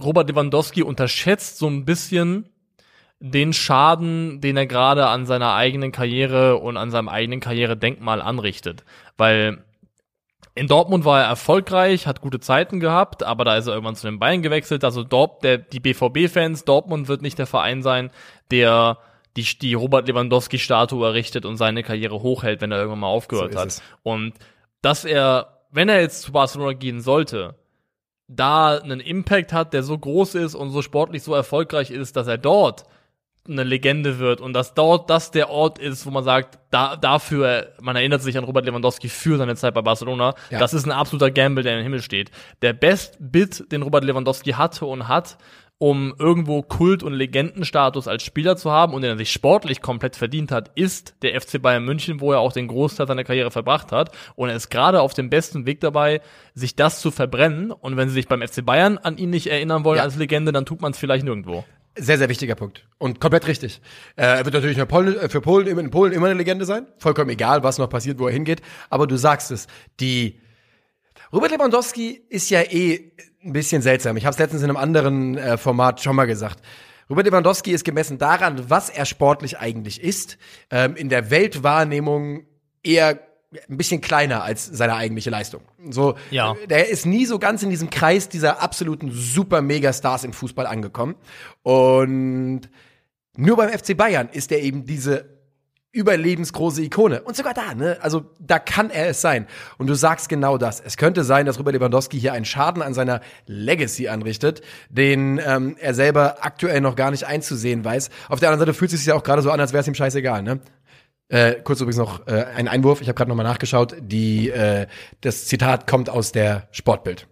Robert 0.01 0.29
Lewandowski 0.29 0.83
unterschätzt 0.83 1.57
so 1.57 1.67
ein 1.67 1.85
bisschen 1.85 2.49
den 3.19 3.53
Schaden, 3.53 4.41
den 4.41 4.57
er 4.57 4.65
gerade 4.65 5.07
an 5.07 5.25
seiner 5.25 5.53
eigenen 5.53 5.91
Karriere 5.91 6.57
und 6.57 6.77
an 6.77 6.89
seinem 6.89 7.07
eigenen 7.07 7.39
Karrieredenkmal 7.39 8.21
anrichtet. 8.21 8.83
Weil 9.17 9.63
in 10.55 10.67
Dortmund 10.67 11.05
war 11.05 11.21
er 11.21 11.27
erfolgreich, 11.27 12.07
hat 12.07 12.21
gute 12.21 12.39
Zeiten 12.39 12.79
gehabt, 12.79 13.23
aber 13.23 13.45
da 13.45 13.57
ist 13.57 13.67
er 13.67 13.73
irgendwann 13.73 13.95
zu 13.95 14.07
den 14.07 14.19
Bayern 14.19 14.41
gewechselt. 14.41 14.83
Also 14.83 15.03
Dort, 15.03 15.43
der, 15.43 15.59
die 15.59 15.79
BVB-Fans, 15.79 16.65
Dortmund 16.65 17.07
wird 17.07 17.21
nicht 17.21 17.37
der 17.37 17.47
Verein 17.47 17.83
sein, 17.83 18.09
der 18.49 18.97
die, 19.37 19.43
die 19.59 19.73
Robert 19.73 20.07
Lewandowski-Statue 20.07 21.05
errichtet 21.05 21.45
und 21.45 21.57
seine 21.57 21.83
Karriere 21.83 22.21
hochhält, 22.21 22.61
wenn 22.61 22.71
er 22.71 22.79
irgendwann 22.79 22.99
mal 22.99 23.07
aufgehört 23.07 23.53
So 23.53 23.59
hat. 23.59 23.67
es. 23.67 23.81
Und 24.03 24.33
dass 24.81 25.05
er, 25.05 25.59
wenn 25.71 25.89
er 25.89 26.01
jetzt 26.01 26.21
zu 26.23 26.31
Barcelona 26.31 26.73
gehen 26.73 27.01
sollte, 27.01 27.55
da 28.27 28.77
einen 28.77 28.99
Impact 28.99 29.51
hat, 29.53 29.73
der 29.73 29.83
so 29.83 29.97
groß 29.97 30.35
ist 30.35 30.55
und 30.55 30.71
so 30.71 30.81
sportlich 30.81 31.23
so 31.23 31.33
erfolgreich 31.33 31.91
ist, 31.91 32.15
dass 32.15 32.27
er 32.27 32.37
dort 32.37 32.85
eine 33.47 33.63
Legende 33.63 34.19
wird 34.19 34.39
und 34.39 34.53
dass 34.53 34.75
dort 34.75 35.09
das 35.09 35.31
der 35.31 35.49
Ort 35.49 35.79
ist, 35.79 36.05
wo 36.05 36.11
man 36.11 36.23
sagt, 36.23 36.59
da, 36.69 36.95
dafür, 36.95 37.73
man 37.81 37.95
erinnert 37.95 38.21
sich 38.21 38.37
an 38.37 38.43
Robert 38.43 38.65
Lewandowski 38.65 39.09
für 39.09 39.37
seine 39.37 39.55
Zeit 39.55 39.73
bei 39.73 39.81
Barcelona, 39.81 40.35
Ja. 40.51 40.59
das 40.59 40.73
ist 40.75 40.85
ein 40.85 40.91
absoluter 40.91 41.31
Gamble, 41.31 41.63
der 41.63 41.77
im 41.77 41.83
Himmel 41.83 42.01
steht. 42.03 42.29
Der 42.61 42.73
Best 42.73 43.17
Bit, 43.19 43.71
den 43.71 43.81
Robert 43.81 44.03
Lewandowski 44.03 44.51
hatte 44.51 44.85
und 44.85 45.07
hat, 45.07 45.37
um 45.81 46.13
irgendwo 46.19 46.61
Kult- 46.61 47.01
und 47.01 47.13
Legendenstatus 47.13 48.07
als 48.07 48.21
Spieler 48.21 48.55
zu 48.55 48.69
haben 48.69 48.93
und 48.93 49.01
den 49.01 49.09
er 49.09 49.17
sich 49.17 49.31
sportlich 49.31 49.81
komplett 49.81 50.15
verdient 50.15 50.51
hat, 50.51 50.69
ist 50.75 51.15
der 51.23 51.41
FC 51.41 51.59
Bayern 51.59 51.83
München, 51.83 52.21
wo 52.21 52.31
er 52.31 52.37
auch 52.37 52.53
den 52.53 52.67
Großteil 52.67 53.07
seiner 53.07 53.23
Karriere 53.23 53.49
verbracht 53.49 53.91
hat. 53.91 54.15
Und 54.35 54.49
er 54.49 54.55
ist 54.55 54.69
gerade 54.69 55.01
auf 55.01 55.15
dem 55.15 55.31
besten 55.31 55.65
Weg 55.65 55.79
dabei, 55.79 56.21
sich 56.53 56.75
das 56.75 57.01
zu 57.01 57.09
verbrennen. 57.09 57.71
Und 57.71 57.97
wenn 57.97 58.09
sie 58.09 58.13
sich 58.13 58.27
beim 58.27 58.43
FC 58.47 58.63
Bayern 58.63 58.99
an 58.99 59.17
ihn 59.17 59.31
nicht 59.31 59.47
erinnern 59.47 59.83
wollen 59.83 59.97
Ja. 59.97 60.03
als 60.03 60.17
Legende, 60.17 60.51
dann 60.51 60.67
tut 60.67 60.81
man 60.83 60.91
es 60.91 60.99
vielleicht 60.99 61.25
nirgendwo. 61.25 61.65
Sehr, 61.97 62.19
sehr 62.19 62.29
wichtiger 62.29 62.53
Punkt. 62.53 62.85
Und 62.99 63.19
komplett 63.19 63.47
richtig. 63.47 63.81
Äh, 64.17 64.21
er 64.37 64.45
wird 64.45 64.53
natürlich 64.53 64.77
für 64.77 64.85
Polen, 64.85 65.17
äh, 65.17 65.29
für 65.29 65.41
Polen, 65.41 65.65
in 65.65 65.89
Polen 65.89 66.13
immer 66.13 66.27
eine 66.27 66.35
Legende 66.37 66.65
sein. 66.65 66.85
Vollkommen 66.99 67.31
egal, 67.31 67.63
was 67.63 67.79
noch 67.79 67.89
passiert, 67.89 68.19
wo 68.19 68.27
er 68.27 68.33
hingeht. 68.33 68.61
Aber 68.91 69.07
du 69.07 69.15
sagst 69.17 69.49
es, 69.49 69.65
die 69.99 70.39
Robert 71.33 71.49
Lewandowski 71.49 72.21
ist 72.29 72.51
ja 72.51 72.61
eh 72.61 73.13
ein 73.43 73.53
bisschen 73.53 73.81
seltsam. 73.81 74.17
Ich 74.17 74.25
habe 74.25 74.33
es 74.33 74.39
letztens 74.39 74.61
in 74.63 74.69
einem 74.69 74.77
anderen 74.77 75.37
äh, 75.37 75.57
Format 75.57 76.01
schon 76.01 76.15
mal 76.15 76.25
gesagt. 76.25 76.63
Robert 77.09 77.25
Lewandowski 77.25 77.71
ist 77.71 77.83
gemessen 77.83 78.17
daran, 78.17 78.69
was 78.69 78.89
er 78.89 79.05
sportlich 79.05 79.59
eigentlich 79.59 80.01
ist, 80.01 80.37
ähm, 80.69 80.95
in 80.95 81.09
der 81.09 81.29
Weltwahrnehmung 81.29 82.45
eher 82.83 83.19
ein 83.69 83.75
bisschen 83.75 83.99
kleiner 83.99 84.43
als 84.43 84.65
seine 84.65 84.95
eigentliche 84.95 85.29
Leistung. 85.29 85.61
So, 85.89 86.15
Ja. 86.29 86.55
der 86.69 86.87
ist 86.89 87.05
nie 87.05 87.25
so 87.25 87.37
ganz 87.37 87.63
in 87.63 87.69
diesem 87.69 87.89
Kreis 87.89 88.29
dieser 88.29 88.61
absoluten 88.61 89.11
super 89.11 89.61
Megastars 89.61 90.23
im 90.23 90.31
Fußball 90.31 90.65
angekommen. 90.65 91.15
Und 91.63 92.61
nur 93.35 93.57
beim 93.57 93.69
FC 93.69 93.95
Bayern 93.97 94.29
ist 94.31 94.51
er 94.53 94.61
eben 94.61 94.85
diese 94.85 95.40
überlebensgroße 95.91 96.81
Ikone. 96.83 97.21
Und 97.21 97.35
sogar 97.35 97.53
da, 97.53 97.73
ne? 97.73 97.97
Also 98.01 98.25
da 98.39 98.59
kann 98.59 98.89
er 98.89 99.09
es 99.09 99.21
sein. 99.21 99.47
Und 99.77 99.87
du 99.87 99.93
sagst 99.93 100.29
genau 100.29 100.57
das. 100.57 100.79
Es 100.79 100.95
könnte 100.95 101.23
sein, 101.23 101.45
dass 101.45 101.59
Robert 101.59 101.73
Lewandowski 101.73 102.19
hier 102.19 102.33
einen 102.33 102.45
Schaden 102.45 102.81
an 102.81 102.93
seiner 102.93 103.21
Legacy 103.45 104.07
anrichtet, 104.07 104.61
den 104.89 105.39
ähm, 105.45 105.75
er 105.79 105.93
selber 105.93 106.37
aktuell 106.41 106.79
noch 106.79 106.95
gar 106.95 107.11
nicht 107.11 107.25
einzusehen 107.25 107.83
weiß. 107.83 108.09
Auf 108.29 108.39
der 108.39 108.49
anderen 108.49 108.67
Seite 108.67 108.73
fühlt 108.73 108.93
es 108.93 108.99
sich 108.99 109.07
ja 109.07 109.15
auch 109.15 109.23
gerade 109.23 109.41
so 109.41 109.51
an, 109.51 109.59
als 109.59 109.73
wäre 109.73 109.81
es 109.81 109.87
ihm 109.87 109.95
scheißegal, 109.95 110.43
ne? 110.43 110.61
Äh, 111.27 111.61
kurz 111.63 111.79
übrigens 111.79 111.97
noch 111.97 112.27
äh, 112.27 112.45
ein 112.55 112.67
Einwurf. 112.67 113.01
Ich 113.01 113.07
habe 113.07 113.15
gerade 113.15 113.29
nochmal 113.29 113.45
nachgeschaut. 113.45 113.95
Die, 113.99 114.49
äh, 114.49 114.87
das 115.21 115.45
Zitat 115.45 115.87
kommt 115.87 116.09
aus 116.09 116.33
der 116.33 116.67
Sportbild. 116.71 117.27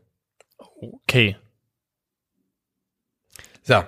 Okay. 1.03 1.35
So. 3.61 3.83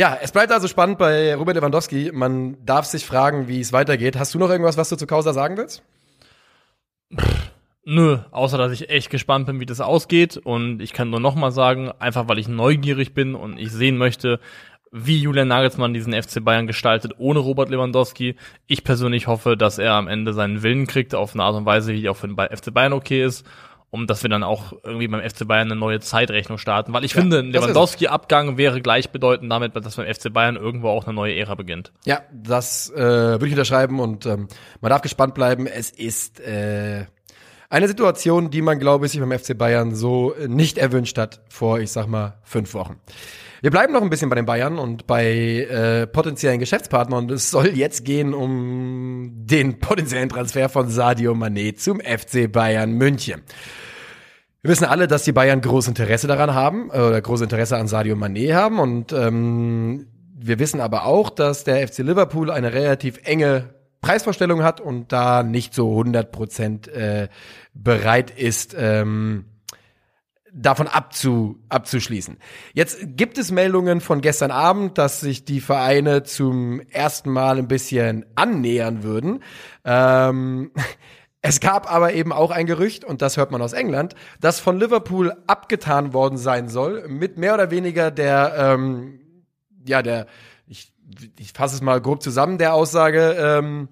Ja, 0.00 0.16
es 0.18 0.32
bleibt 0.32 0.50
also 0.50 0.66
spannend 0.66 0.96
bei 0.96 1.34
Robert 1.34 1.56
Lewandowski. 1.56 2.10
Man 2.14 2.56
darf 2.64 2.86
sich 2.86 3.04
fragen, 3.04 3.48
wie 3.48 3.60
es 3.60 3.74
weitergeht. 3.74 4.18
Hast 4.18 4.32
du 4.32 4.38
noch 4.38 4.48
irgendwas, 4.48 4.78
was 4.78 4.88
du 4.88 4.96
zu 4.96 5.06
Causa 5.06 5.34
sagen 5.34 5.58
willst? 5.58 5.82
Nö, 7.84 8.16
außer 8.30 8.56
dass 8.56 8.72
ich 8.72 8.88
echt 8.88 9.10
gespannt 9.10 9.44
bin, 9.44 9.60
wie 9.60 9.66
das 9.66 9.82
ausgeht. 9.82 10.38
Und 10.38 10.80
ich 10.80 10.94
kann 10.94 11.10
nur 11.10 11.20
noch 11.20 11.34
mal 11.34 11.50
sagen, 11.50 11.92
einfach 11.98 12.28
weil 12.28 12.38
ich 12.38 12.48
neugierig 12.48 13.12
bin 13.12 13.34
und 13.34 13.58
ich 13.58 13.72
sehen 13.72 13.98
möchte, 13.98 14.40
wie 14.90 15.20
Julian 15.20 15.48
Nagelsmann 15.48 15.92
diesen 15.92 16.14
FC 16.14 16.42
Bayern 16.42 16.66
gestaltet 16.66 17.12
ohne 17.18 17.40
Robert 17.40 17.68
Lewandowski. 17.68 18.36
Ich 18.66 18.84
persönlich 18.84 19.26
hoffe, 19.26 19.54
dass 19.54 19.76
er 19.76 19.92
am 19.92 20.08
Ende 20.08 20.32
seinen 20.32 20.62
Willen 20.62 20.86
kriegt 20.86 21.14
auf 21.14 21.34
eine 21.34 21.42
Art 21.42 21.56
und 21.56 21.66
Weise, 21.66 21.92
wie 21.92 22.00
die 22.00 22.08
auch 22.08 22.16
für 22.16 22.26
den 22.26 22.38
FC 22.38 22.72
Bayern 22.72 22.94
okay 22.94 23.22
ist. 23.22 23.46
Um 23.90 24.06
dass 24.06 24.22
wir 24.22 24.30
dann 24.30 24.44
auch 24.44 24.72
irgendwie 24.84 25.08
beim 25.08 25.20
FC 25.20 25.48
Bayern 25.48 25.70
eine 25.70 25.78
neue 25.78 25.98
Zeitrechnung 25.98 26.58
starten. 26.58 26.92
Weil 26.92 27.04
ich 27.04 27.12
Ja, 27.14 27.20
finde, 27.20 27.40
ein. 27.40 27.50
Lewandowski-Abgang 27.50 28.56
wäre 28.56 28.80
gleichbedeutend 28.80 29.50
damit, 29.50 29.74
dass 29.74 29.96
beim 29.96 30.06
FC 30.12 30.32
Bayern 30.32 30.54
irgendwo 30.56 30.88
auch 30.88 31.06
eine 31.06 31.14
neue 31.14 31.34
Ära 31.34 31.56
beginnt. 31.56 31.92
Ja, 32.04 32.20
das 32.32 32.90
äh, 32.90 32.98
würde 33.00 33.46
ich 33.46 33.52
unterschreiben 33.52 33.98
und 33.98 34.26
ähm, 34.26 34.46
man 34.80 34.90
darf 34.90 35.02
gespannt 35.02 35.34
bleiben. 35.34 35.66
Es 35.66 35.90
ist 35.90 36.38
äh, 36.40 37.06
eine 37.68 37.88
Situation, 37.88 38.50
die 38.50 38.62
man, 38.62 38.78
glaube 38.78 39.06
ich, 39.06 39.12
sich 39.12 39.20
beim 39.20 39.36
FC 39.36 39.56
Bayern 39.58 39.94
so 39.94 40.34
äh, 40.34 40.46
nicht 40.48 40.78
erwünscht 40.78 41.18
hat 41.18 41.40
vor, 41.48 41.80
ich 41.80 41.90
sag 41.90 42.06
mal, 42.06 42.38
fünf 42.44 42.74
Wochen. 42.74 43.00
Wir 43.62 43.70
bleiben 43.70 43.92
noch 43.92 44.00
ein 44.00 44.08
bisschen 44.08 44.30
bei 44.30 44.36
den 44.36 44.46
Bayern 44.46 44.78
und 44.78 45.06
bei 45.06 45.26
äh, 45.26 46.06
potenziellen 46.06 46.58
Geschäftspartnern 46.60 47.24
und 47.24 47.30
es 47.30 47.50
soll 47.50 47.68
jetzt 47.76 48.06
gehen 48.06 48.32
um 48.32 49.32
den 49.34 49.78
potenziellen 49.80 50.30
Transfer 50.30 50.70
von 50.70 50.88
Sadio 50.88 51.32
Mané 51.34 51.76
zum 51.76 52.00
FC 52.00 52.50
Bayern 52.50 52.92
München. 52.92 53.42
Wir 54.62 54.70
wissen 54.70 54.86
alle, 54.86 55.08
dass 55.08 55.24
die 55.24 55.32
Bayern 55.32 55.60
großes 55.60 55.88
Interesse 55.88 56.26
daran 56.26 56.54
haben, 56.54 56.90
äh, 56.90 57.00
oder 57.00 57.20
großes 57.20 57.44
Interesse 57.44 57.76
an 57.76 57.86
Sadio 57.86 58.16
Mané 58.16 58.54
haben 58.54 58.78
und 58.78 59.12
ähm, 59.12 60.06
wir 60.34 60.58
wissen 60.58 60.80
aber 60.80 61.04
auch, 61.04 61.28
dass 61.28 61.64
der 61.64 61.86
FC 61.86 61.98
Liverpool 61.98 62.50
eine 62.50 62.72
relativ 62.72 63.20
enge 63.24 63.74
Preisvorstellung 64.00 64.62
hat 64.62 64.80
und 64.80 65.12
da 65.12 65.42
nicht 65.42 65.74
so 65.74 65.90
100 65.90 66.32
Prozent 66.32 66.88
äh, 66.88 67.28
bereit 67.74 68.30
ist, 68.30 68.74
ähm, 68.78 69.44
davon 70.52 70.88
abzu, 70.88 71.58
abzuschließen. 71.68 72.38
Jetzt 72.72 72.98
gibt 73.16 73.38
es 73.38 73.50
Meldungen 73.50 74.00
von 74.00 74.20
gestern 74.20 74.50
Abend, 74.50 74.98
dass 74.98 75.20
sich 75.20 75.44
die 75.44 75.60
Vereine 75.60 76.22
zum 76.22 76.80
ersten 76.80 77.30
Mal 77.30 77.58
ein 77.58 77.68
bisschen 77.68 78.26
annähern 78.34 79.02
würden. 79.02 79.42
Ähm, 79.84 80.72
es 81.42 81.60
gab 81.60 81.92
aber 81.92 82.12
eben 82.14 82.32
auch 82.32 82.50
ein 82.50 82.66
Gerücht, 82.66 83.04
und 83.04 83.22
das 83.22 83.36
hört 83.36 83.50
man 83.50 83.62
aus 83.62 83.72
England, 83.72 84.14
das 84.40 84.60
von 84.60 84.78
Liverpool 84.78 85.32
abgetan 85.46 86.12
worden 86.12 86.38
sein 86.38 86.68
soll, 86.68 87.08
mit 87.08 87.38
mehr 87.38 87.54
oder 87.54 87.70
weniger 87.70 88.10
der, 88.10 88.54
ähm, 88.56 89.20
ja, 89.86 90.02
der, 90.02 90.26
ich, 90.66 90.92
ich 91.38 91.52
fasse 91.52 91.76
es 91.76 91.82
mal 91.82 92.00
grob 92.00 92.22
zusammen, 92.22 92.58
der 92.58 92.74
Aussage, 92.74 93.36
ähm, 93.38 93.88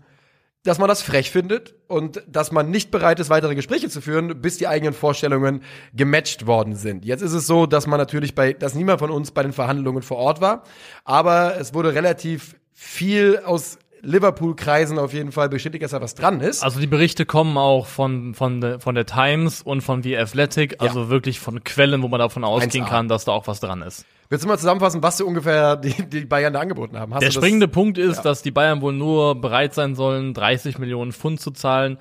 dass 0.65 0.79
man 0.79 0.89
das 0.89 1.03
frech 1.03 1.31
findet 1.31 1.75
und 1.87 2.23
dass 2.27 2.53
man 2.53 2.71
nicht 2.71 2.91
bereit 2.91 3.21
ist, 3.21 3.31
weitere 3.31 3.55
Gespräche 3.55 3.89
zu 3.89 4.01
führen, 4.01 4.41
bis 4.41 4.59
die 4.59 4.67
eigenen 4.67 4.93
Vorstellungen 4.93 5.63
gematcht 5.95 6.47
worden 6.47 6.75
sind. 6.75 7.05
Jetzt 7.05 7.23
ist 7.23 7.33
es 7.33 7.47
so, 7.47 7.67
dass 7.67 7.87
man 7.87 7.99
natürlich 7.99 8.35
bei, 8.35 8.53
dass 8.53 8.75
niemand 8.75 8.99
von 8.99 9.11
uns 9.11 9.31
bei 9.31 9.43
den 9.43 9.53
Verhandlungen 9.53 10.03
vor 10.03 10.19
Ort 10.19 10.41
war, 10.41 10.65
aber 11.05 11.57
es 11.59 11.75
wurde 11.75 11.95
relativ 11.95 12.57
viel 12.73 13.41
aus 13.45 13.79
Liverpool-Kreisen 14.03 14.99
auf 14.99 15.13
jeden 15.13 15.33
Fall 15.33 15.49
bestätigt, 15.49 15.83
dass 15.83 15.93
da 15.93 16.01
was 16.01 16.15
dran 16.15 16.41
ist. 16.41 16.63
Also 16.63 16.81
die 16.81 16.87
Berichte 16.87 17.27
kommen 17.27 17.57
auch 17.57 17.87
von, 17.87 18.35
von, 18.35 18.61
der, 18.61 18.81
von 18.81 18.95
der 18.95 19.07
Times 19.07 19.63
und 19.63 19.81
von 19.83 20.03
The 20.03 20.17
Athletic, 20.17 20.77
also 20.81 21.03
ja. 21.05 21.09
wirklich 21.09 21.41
von 21.41 21.63
Quellen, 21.65 22.03
wo 22.03 22.09
man 22.09 22.21
davon 22.21 22.45
ausgehen 22.45 22.85
1A. 22.85 22.89
kann, 22.89 23.09
dass 23.09 23.25
da 23.25 23.33
auch 23.33 23.47
was 23.47 23.61
dran 23.61 23.83
ist. 23.83 24.05
Willst 24.31 24.45
du 24.45 24.49
mal 24.49 24.59
zusammenfassen, 24.59 25.03
was 25.03 25.17
so 25.17 25.27
ungefähr 25.27 25.77
die, 25.77 25.95
die 26.07 26.27
Bayern 26.27 26.53
da 26.53 26.61
angeboten 26.61 26.99
haben? 26.99 27.15
Hast 27.15 27.23
der 27.23 27.31
springende 27.31 27.67
Punkt 27.67 27.97
ist, 27.97 28.19
ja. 28.19 28.23
dass 28.23 28.43
die 28.43 28.51
Bayern 28.51 28.83
wohl 28.83 28.93
nur 28.93 29.41
bereit 29.41 29.73
sein 29.73 29.95
sollen, 29.95 30.35
30 30.35 30.79
Millionen 30.79 31.13
Pfund 31.13 31.41
zu 31.41 31.51
zahlen, 31.51 31.99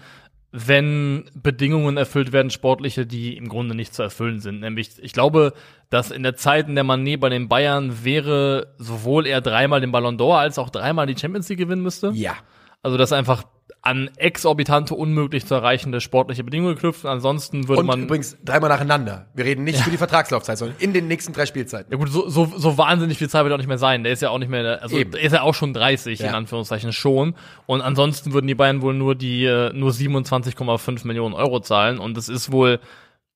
wenn 0.51 1.29
Bedingungen 1.35 1.97
erfüllt 1.97 2.31
werden, 2.31 2.49
sportliche, 2.49 3.05
die 3.05 3.35
im 3.35 3.49
Grunde 3.49 3.75
nicht 3.75 3.93
zu 3.93 4.01
erfüllen 4.01 4.39
sind. 4.39 4.61
Nämlich, 4.61 4.91
ich 5.01 5.13
glaube, 5.13 5.53
dass 5.89 6.11
in 6.11 6.23
der 6.23 6.35
Zeit, 6.35 6.67
in 6.67 6.75
der 6.75 6.85
Mané 6.85 7.17
bei 7.17 7.29
den 7.29 7.49
Bayern 7.49 8.03
wäre, 8.03 8.73
sowohl 8.77 9.27
er 9.27 9.41
dreimal 9.41 9.81
den 9.81 9.91
Ballon 9.91 10.17
d'Or 10.17 10.37
als 10.37 10.57
auch 10.57 10.69
dreimal 10.69 11.05
die 11.05 11.17
Champions 11.17 11.49
League 11.49 11.59
gewinnen 11.59 11.83
müsste. 11.83 12.11
Ja. 12.13 12.35
Also, 12.81 12.97
dass 12.97 13.11
einfach 13.11 13.43
an 13.87 14.09
exorbitante, 14.17 14.93
unmöglich 14.93 15.45
zu 15.45 15.55
erreichende 15.55 16.01
sportliche 16.01 16.43
Bedingungen 16.43 16.75
geknüpft. 16.75 17.05
Ansonsten 17.05 17.69
würde 17.69 17.79
und 17.79 17.85
man. 17.85 18.03
übrigens 18.03 18.37
dreimal 18.43 18.69
nacheinander. 18.69 19.27
Wir 19.33 19.45
reden 19.45 19.63
nicht 19.63 19.77
ja. 19.77 19.83
für 19.85 19.91
die 19.91 19.97
Vertragslaufzeit, 19.97 20.57
sondern 20.57 20.75
in 20.79 20.91
den 20.91 21.07
nächsten 21.07 21.31
drei 21.31 21.45
Spielzeiten. 21.45 21.89
Ja 21.89 21.97
gut, 21.97 22.09
so, 22.09 22.27
so, 22.27 22.51
so 22.53 22.77
wahnsinnig 22.77 23.17
viel 23.17 23.29
Zeit 23.29 23.45
wird 23.45 23.53
auch 23.53 23.57
nicht 23.57 23.69
mehr 23.69 23.77
sein. 23.77 24.03
Der 24.03 24.11
ist 24.11 24.21
ja 24.21 24.29
auch 24.29 24.39
nicht 24.39 24.49
mehr, 24.49 24.81
also 24.83 24.97
Eben. 24.97 25.11
der 25.11 25.21
ist 25.21 25.31
ja 25.31 25.41
auch 25.41 25.53
schon 25.53 25.73
30, 25.73 26.19
ja. 26.19 26.27
in 26.27 26.35
Anführungszeichen 26.35 26.91
schon. 26.91 27.35
Und 27.65 27.79
ansonsten 27.79 28.33
würden 28.33 28.47
die 28.47 28.55
Bayern 28.55 28.81
wohl 28.81 28.93
nur 28.93 29.15
die, 29.15 29.45
äh, 29.45 29.71
nur 29.71 29.91
27,5 29.91 31.07
Millionen 31.07 31.33
Euro 31.33 31.61
zahlen. 31.61 31.97
Und 31.97 32.17
das 32.17 32.27
ist 32.27 32.51
wohl, 32.51 32.81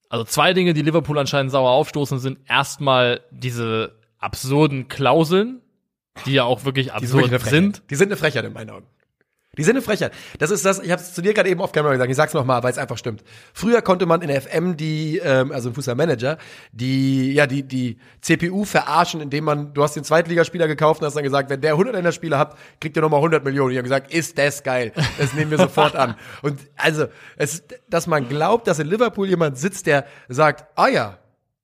also 0.10 0.26
zwei 0.26 0.52
Dinge, 0.52 0.74
die 0.74 0.82
Liverpool 0.82 1.18
anscheinend 1.18 1.54
sauer 1.54 1.72
aufstoßen, 1.72 2.20
sind 2.20 2.40
erstmal 2.46 3.22
diese 3.32 3.96
absurden 4.20 4.90
Klauseln, 4.90 5.62
die 6.26 6.34
ja 6.34 6.44
auch 6.44 6.66
wirklich 6.66 6.92
absurd 6.92 7.32
die 7.32 7.38
sind. 7.38 7.46
sind. 7.46 7.84
Die 7.90 7.96
sind 7.96 8.10
eine 8.10 8.18
Frechheit 8.18 8.44
in 8.44 8.52
meinen 8.52 8.72
Augen. 8.72 8.86
Die 9.58 9.66
sind 9.66 9.76
eine 9.76 9.82
Frechheit. 9.82 10.14
Das 10.40 10.50
ist 10.50 10.64
das, 10.64 10.80
ich 10.80 10.92
habe 10.92 11.02
es 11.02 11.14
zu 11.14 11.22
dir 11.22 11.34
gerade 11.34 11.50
eben 11.50 11.60
off 11.60 11.74
Kamera 11.74 11.92
gesagt, 11.92 12.10
ich 12.10 12.16
sag's 12.16 12.34
nochmal, 12.34 12.64
weil 12.64 12.72
es 12.72 12.78
einfach 12.78 12.98
stimmt. 12.98 13.22
Früher 13.54 13.82
konnte 13.82 14.06
man 14.06 14.22
in 14.22 14.30
der 14.30 14.42
FM 14.42 14.78
die, 14.78 15.18
ähm, 15.18 15.52
also 15.52 15.68
im 15.68 15.76
Fußballmanager, 15.76 16.38
die, 16.72 17.34
ja, 17.34 17.48
die, 17.48 17.64
die 17.64 17.98
CPU 18.22 18.64
verarschen, 18.64 19.20
indem 19.20 19.44
man, 19.44 19.74
du 19.74 19.84
hast 19.84 19.98
den 19.98 20.06
Zweitligaspieler 20.06 20.70
gekauft 20.70 21.02
und 21.02 21.06
hast 21.06 21.16
dann 21.16 21.26
gesagt, 21.26 21.50
wenn 21.50 21.60
der 21.60 21.74
100 21.74 21.98
in 21.98 22.04
der 22.06 22.14
Spieler 22.14 22.40
hat, 22.40 22.58
kriegt 22.80 22.96
ihr 22.96 23.02
nochmal 23.02 23.18
100 23.18 23.44
Millionen. 23.44 23.72
Die 23.72 23.78
haben 23.78 23.84
gesagt, 23.84 24.14
ist 24.14 24.38
das 24.38 24.64
geil. 24.64 24.94
Das 25.18 25.34
nehmen 25.34 25.52
wir 25.52 25.58
sofort 25.58 25.98
an. 25.98 26.16
Und 26.42 26.58
also, 26.78 27.08
es, 27.36 27.64
dass 27.90 28.08
man 28.08 28.30
glaubt, 28.30 28.68
dass 28.68 28.80
in 28.80 28.88
Liverpool 28.88 29.28
jemand 29.28 29.58
sitzt, 29.58 29.86
der 29.86 30.06
sagt, 30.30 30.66
ah 30.80 30.88
ja, 30.88 31.18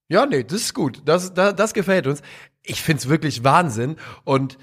ja, 0.10 0.26
nee, 0.26 0.43
das 0.43 0.60
ist 0.60 0.73
gut, 0.73 1.04
das, 1.06 1.34
das, 1.34 1.56
das 1.56 1.73
gefällt 1.73 2.06
uns. 2.06 2.21
Ich 2.63 2.82
find's 2.82 3.08
wirklich 3.08 3.45
Wahnsinn 3.45 3.95
und 4.26 4.58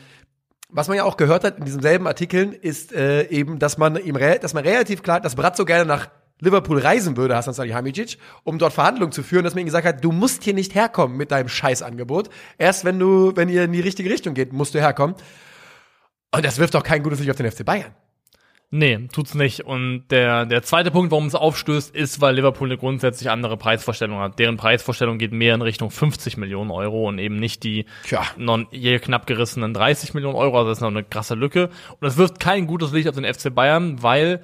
was 0.75 0.89
man 0.89 0.97
ja 0.97 1.05
auch 1.05 1.17
gehört 1.17 1.45
hat 1.45 1.59
in 1.59 1.65
diesen 1.65 1.81
selben 1.81 2.07
Artikeln, 2.09 2.53
ist 2.53 2.93
äh, 2.93 3.29
eben, 3.29 3.61
dass 3.61 3.79
man 3.79 3.97
ihm, 3.97 4.19
dass 4.19 4.55
man 4.55 4.65
relativ 4.65 5.03
klar, 5.03 5.21
dass 5.21 5.37
Brat 5.37 5.57
so 5.57 5.65
gerne 5.65 5.87
nach 5.87 6.09
Liverpool 6.41 6.79
reisen 6.79 7.17
würde, 7.17 7.37
Hasan 7.37 7.55
Salihamidzic, 7.55 8.19
um 8.43 8.59
dort 8.59 8.73
Verhandlungen 8.73 9.13
zu 9.13 9.23
führen, 9.23 9.45
dass 9.45 9.55
man 9.55 9.63
ihm 9.63 9.67
gesagt 9.67 9.87
hat, 9.87 10.03
du 10.03 10.11
musst 10.11 10.43
hier 10.43 10.53
nicht 10.53 10.75
herkommen 10.75 11.17
mit 11.17 11.31
deinem 11.31 11.49
Scheißangebot. 11.49 12.29
Erst 12.59 12.85
wenn 12.85 12.99
du, 12.99 13.37
wenn 13.37 13.49
ihr 13.49 13.65
in 13.65 13.73
die 13.73 13.81
richtige 13.81 14.11
Richtung 14.11 14.35
geht, 14.35 14.53
musst 14.53 14.75
du 14.75 14.81
herkommen. 14.81 15.15
Und 16.35 16.45
das 16.45 16.59
wirft 16.59 16.75
doch 16.75 16.83
kein 16.83 17.05
gutes 17.05 17.21
Licht 17.21 17.31
auf 17.31 17.37
den 17.37 17.51
FC 17.51 17.65
Bayern. 17.65 17.95
Nee, 18.77 19.07
tut's 19.13 19.35
nicht. 19.35 19.61
Und 19.61 20.09
der, 20.11 20.47
der 20.47 20.65
zweite 20.65 20.91
Punkt, 20.91 21.13
warum 21.13 21.27
es 21.27 21.37
aufstößt, 21.37 21.95
ist, 21.95 22.21
weil 22.21 22.35
Liverpool 22.35 22.67
eine 22.67 22.77
grundsätzlich 22.77 23.31
andere 23.31 23.57
Preisvorstellung 23.57 24.19
hat. 24.19 24.41
Deren 24.41 24.57
Preisvorstellung 24.57 25.17
geht 25.17 25.31
mehr 25.31 25.55
in 25.55 25.63
Richtung 25.63 25.93
50 25.93 26.39
Millionen 26.39 26.73
Euro 26.73 27.07
und 27.07 27.21
eben 27.21 27.37
nicht 27.37 27.63
die 27.63 27.87
Tja. 28.03 28.25
non, 28.37 28.67
je 28.73 28.99
knapp 28.99 29.29
gerissenen 29.29 29.75
30 29.75 30.15
Millionen 30.15 30.35
Euro. 30.35 30.59
Also 30.59 30.71
das 30.71 30.79
ist 30.79 30.83
noch 30.83 30.89
eine 30.89 31.05
krasse 31.05 31.37
Lücke. 31.37 31.67
Und 31.67 32.01
das 32.01 32.17
wirft 32.17 32.41
kein 32.41 32.67
gutes 32.67 32.91
Licht 32.91 33.09
auf 33.09 33.15
den 33.15 33.33
FC 33.33 33.55
Bayern, 33.55 34.03
weil 34.03 34.43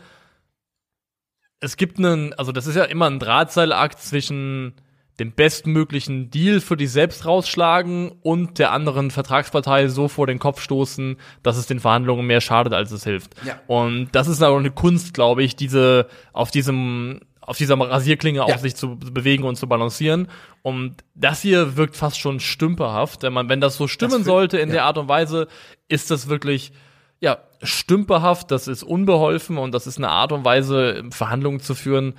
es 1.58 1.76
gibt 1.76 1.98
einen, 1.98 2.32
also 2.34 2.52
das 2.52 2.68
ist 2.68 2.76
ja 2.76 2.84
immer 2.84 3.10
ein 3.10 3.18
Drahtseilakt 3.18 4.00
zwischen 4.00 4.74
den 5.20 5.32
bestmöglichen 5.32 6.30
Deal 6.30 6.60
für 6.60 6.76
dich 6.76 6.90
selbst 6.90 7.26
rausschlagen 7.26 8.10
und 8.22 8.58
der 8.58 8.72
anderen 8.72 9.10
Vertragspartei 9.10 9.88
so 9.88 10.08
vor 10.08 10.26
den 10.26 10.38
Kopf 10.38 10.60
stoßen, 10.60 11.16
dass 11.42 11.56
es 11.56 11.66
den 11.66 11.78
Verhandlungen 11.78 12.26
mehr 12.26 12.40
schadet, 12.40 12.72
als 12.72 12.90
es 12.90 13.04
hilft. 13.04 13.34
Ja. 13.44 13.60
Und 13.66 14.08
das 14.12 14.26
ist 14.26 14.42
aber 14.42 14.56
eine 14.56 14.70
Kunst, 14.70 15.14
glaube 15.14 15.42
ich, 15.42 15.54
diese 15.54 16.08
auf 16.32 16.50
diesem 16.50 17.20
auf 17.40 17.56
dieser 17.56 17.78
Rasierklinge 17.78 18.38
ja. 18.38 18.44
auf 18.44 18.60
sich 18.60 18.76
zu 18.76 18.96
bewegen 18.96 19.44
und 19.44 19.56
zu 19.56 19.66
balancieren. 19.66 20.28
Und 20.62 20.96
das 21.14 21.42
hier 21.42 21.76
wirkt 21.76 21.96
fast 21.96 22.18
schon 22.18 22.38
stümperhaft. 22.38 23.24
Wenn 23.24 23.32
man, 23.32 23.48
wenn 23.48 23.60
das 23.60 23.76
so 23.76 23.88
stimmen 23.88 24.18
das 24.18 24.24
sollte 24.24 24.58
in 24.58 24.68
ja. 24.68 24.74
der 24.74 24.84
Art 24.84 24.98
und 24.98 25.08
Weise, 25.08 25.48
ist 25.88 26.10
das 26.10 26.28
wirklich 26.28 26.72
ja, 27.18 27.38
stümperhaft, 27.62 28.50
das 28.50 28.68
ist 28.68 28.82
unbeholfen 28.82 29.58
und 29.58 29.72
das 29.72 29.86
ist 29.86 29.98
eine 29.98 30.10
Art 30.10 30.32
und 30.32 30.44
Weise, 30.44 31.02
Verhandlungen 31.10 31.60
zu 31.60 31.74
führen, 31.74 32.14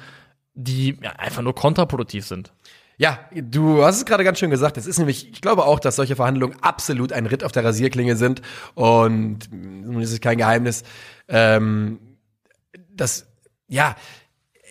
die 0.53 0.97
ja, 1.01 1.11
einfach 1.11 1.41
nur 1.41 1.55
kontraproduktiv 1.55 2.25
sind. 2.25 2.51
Ja, 3.01 3.17
du 3.33 3.83
hast 3.83 3.97
es 3.97 4.05
gerade 4.05 4.23
ganz 4.23 4.37
schön 4.37 4.51
gesagt. 4.51 4.77
Es 4.77 4.85
ist 4.85 4.99
nämlich, 4.99 5.27
ich 5.31 5.41
glaube 5.41 5.65
auch, 5.65 5.79
dass 5.79 5.95
solche 5.95 6.15
Verhandlungen 6.15 6.55
absolut 6.61 7.11
ein 7.11 7.25
Ritt 7.25 7.43
auf 7.43 7.51
der 7.51 7.63
Rasierklinge 7.63 8.15
sind. 8.15 8.43
Und 8.75 9.51
nun 9.51 10.03
ist 10.03 10.11
es 10.11 10.21
kein 10.21 10.37
Geheimnis, 10.37 10.83
ähm, 11.27 11.97
dass, 12.93 13.25
ja, 13.67 13.95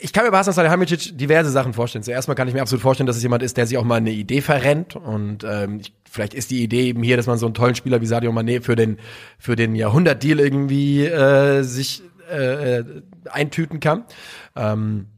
ich 0.01 0.13
kann 0.13 0.25
mir 0.25 0.31
bei 0.31 0.39
Hasan 0.39 0.55
Salihamidzic 0.55 1.19
diverse 1.19 1.51
Sachen 1.51 1.73
vorstellen. 1.73 2.05
Zuerst 2.05 2.29
mal 2.29 2.37
kann 2.37 2.47
ich 2.47 2.55
mir 2.55 2.63
absolut 2.63 2.83
vorstellen, 2.83 3.09
dass 3.09 3.17
es 3.17 3.23
jemand 3.25 3.43
ist, 3.43 3.57
der 3.57 3.67
sich 3.67 3.77
auch 3.77 3.83
mal 3.83 3.97
eine 3.97 4.13
Idee 4.13 4.43
verrennt. 4.43 4.95
Und 4.95 5.43
ähm, 5.43 5.81
ich, 5.81 5.93
vielleicht 6.09 6.33
ist 6.33 6.53
die 6.53 6.63
Idee 6.63 6.85
eben 6.85 7.03
hier, 7.03 7.17
dass 7.17 7.27
man 7.27 7.37
so 7.37 7.47
einen 7.47 7.55
tollen 7.57 7.75
Spieler 7.75 8.01
wie 8.01 8.07
Sadio 8.07 8.31
Mané 8.31 8.63
für 8.63 8.77
den, 8.77 8.99
für 9.41 9.57
den 9.57 9.75
Jahrhundertdeal 9.75 10.39
irgendwie 10.39 11.05
äh, 11.05 11.65
sich 11.65 12.05
äh, 12.31 12.79
äh 12.79 12.85
eintüten 13.29 13.81
kann. 13.81 14.05
Ähm, 14.55 15.09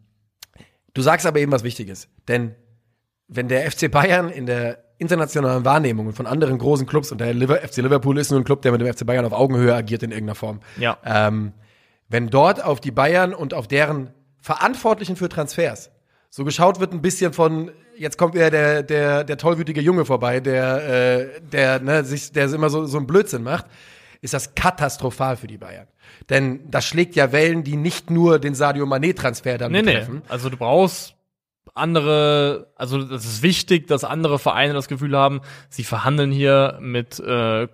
du 0.95 1.03
sagst 1.03 1.27
aber 1.27 1.41
eben 1.41 1.53
was 1.53 1.63
Wichtiges. 1.63 2.09
Denn 2.27 2.55
wenn 3.29 3.49
der 3.49 3.71
FC 3.71 3.91
Bayern 3.91 4.29
in 4.31 4.47
der 4.47 4.79
internationalen 4.99 5.65
Wahrnehmung 5.65 6.13
von 6.13 6.27
anderen 6.27 6.59
großen 6.59 6.87
Clubs 6.87 7.11
und 7.11 7.21
der 7.21 7.35
FC 7.35 7.79
Liverpool 7.79 8.19
ist 8.19 8.31
nur 8.31 8.41
ein 8.41 8.45
Club, 8.45 8.63
der 8.63 8.73
mit 8.73 8.81
dem 8.81 8.93
FC 8.93 9.05
Bayern 9.05 9.25
auf 9.25 9.33
Augenhöhe 9.33 9.75
agiert 9.75 10.03
in 10.03 10.11
irgendeiner 10.11 10.37
Form. 10.37 10.61
Ja. 10.79 10.97
Ähm, 11.05 11.53
wenn 12.09 12.29
dort 12.29 12.63
auf 12.63 12.81
die 12.81 12.91
Bayern 12.93 13.35
und 13.35 13.53
auf 13.55 13.67
deren 13.67 14.11
Verantwortlichen 14.41 15.17
für 15.17 15.29
Transfers 15.29 15.91
so 16.31 16.45
geschaut 16.45 16.79
wird, 16.79 16.93
ein 16.93 17.03
bisschen 17.03 17.33
von 17.33 17.73
jetzt 17.97 18.17
kommt 18.17 18.35
wieder 18.35 18.51
der 18.51 18.83
der 18.83 19.25
der 19.25 19.37
tollwütige 19.37 19.81
Junge 19.81 20.05
vorbei, 20.05 20.41
der 20.41 20.89
äh, 20.89 21.41
der 21.41 21.81
ne, 21.81 22.05
sich 22.05 22.33
der 22.33 22.53
immer 22.53 22.71
so 22.71 22.87
so 22.87 22.99
einen 22.99 23.07
Blödsinn 23.07 23.43
macht, 23.43 23.67
ist 24.21 24.35
das 24.35 24.55
katastrophal 24.55 25.37
für 25.37 25.47
die 25.47 25.59
Bayern. 25.59 25.87
Denn 26.31 26.71
das 26.71 26.85
schlägt 26.85 27.17
ja 27.17 27.33
Wellen, 27.33 27.65
die 27.65 27.77
nicht 27.77 28.11
nur 28.11 28.39
den 28.39 28.55
Sadio 28.55 28.85
Mané 28.85 29.15
Transfer 29.17 29.59
dann 29.59 29.73
nee, 29.73 29.83
betreffen. 29.83 30.17
Nee. 30.17 30.29
Also 30.29 30.49
du 30.49 30.57
brauchst 30.57 31.15
andere, 31.75 32.73
also 32.77 33.03
das 33.03 33.25
ist 33.25 33.43
wichtig, 33.43 33.87
dass 33.87 34.05
andere 34.05 34.39
Vereine 34.39 34.75
das 34.75 34.89
Gefühl 34.89 35.17
haben, 35.17 35.41
sie 35.69 35.85
verhandeln 35.85 36.31
hier 36.31 36.79
mit 36.81 37.19
äh, 37.21 37.69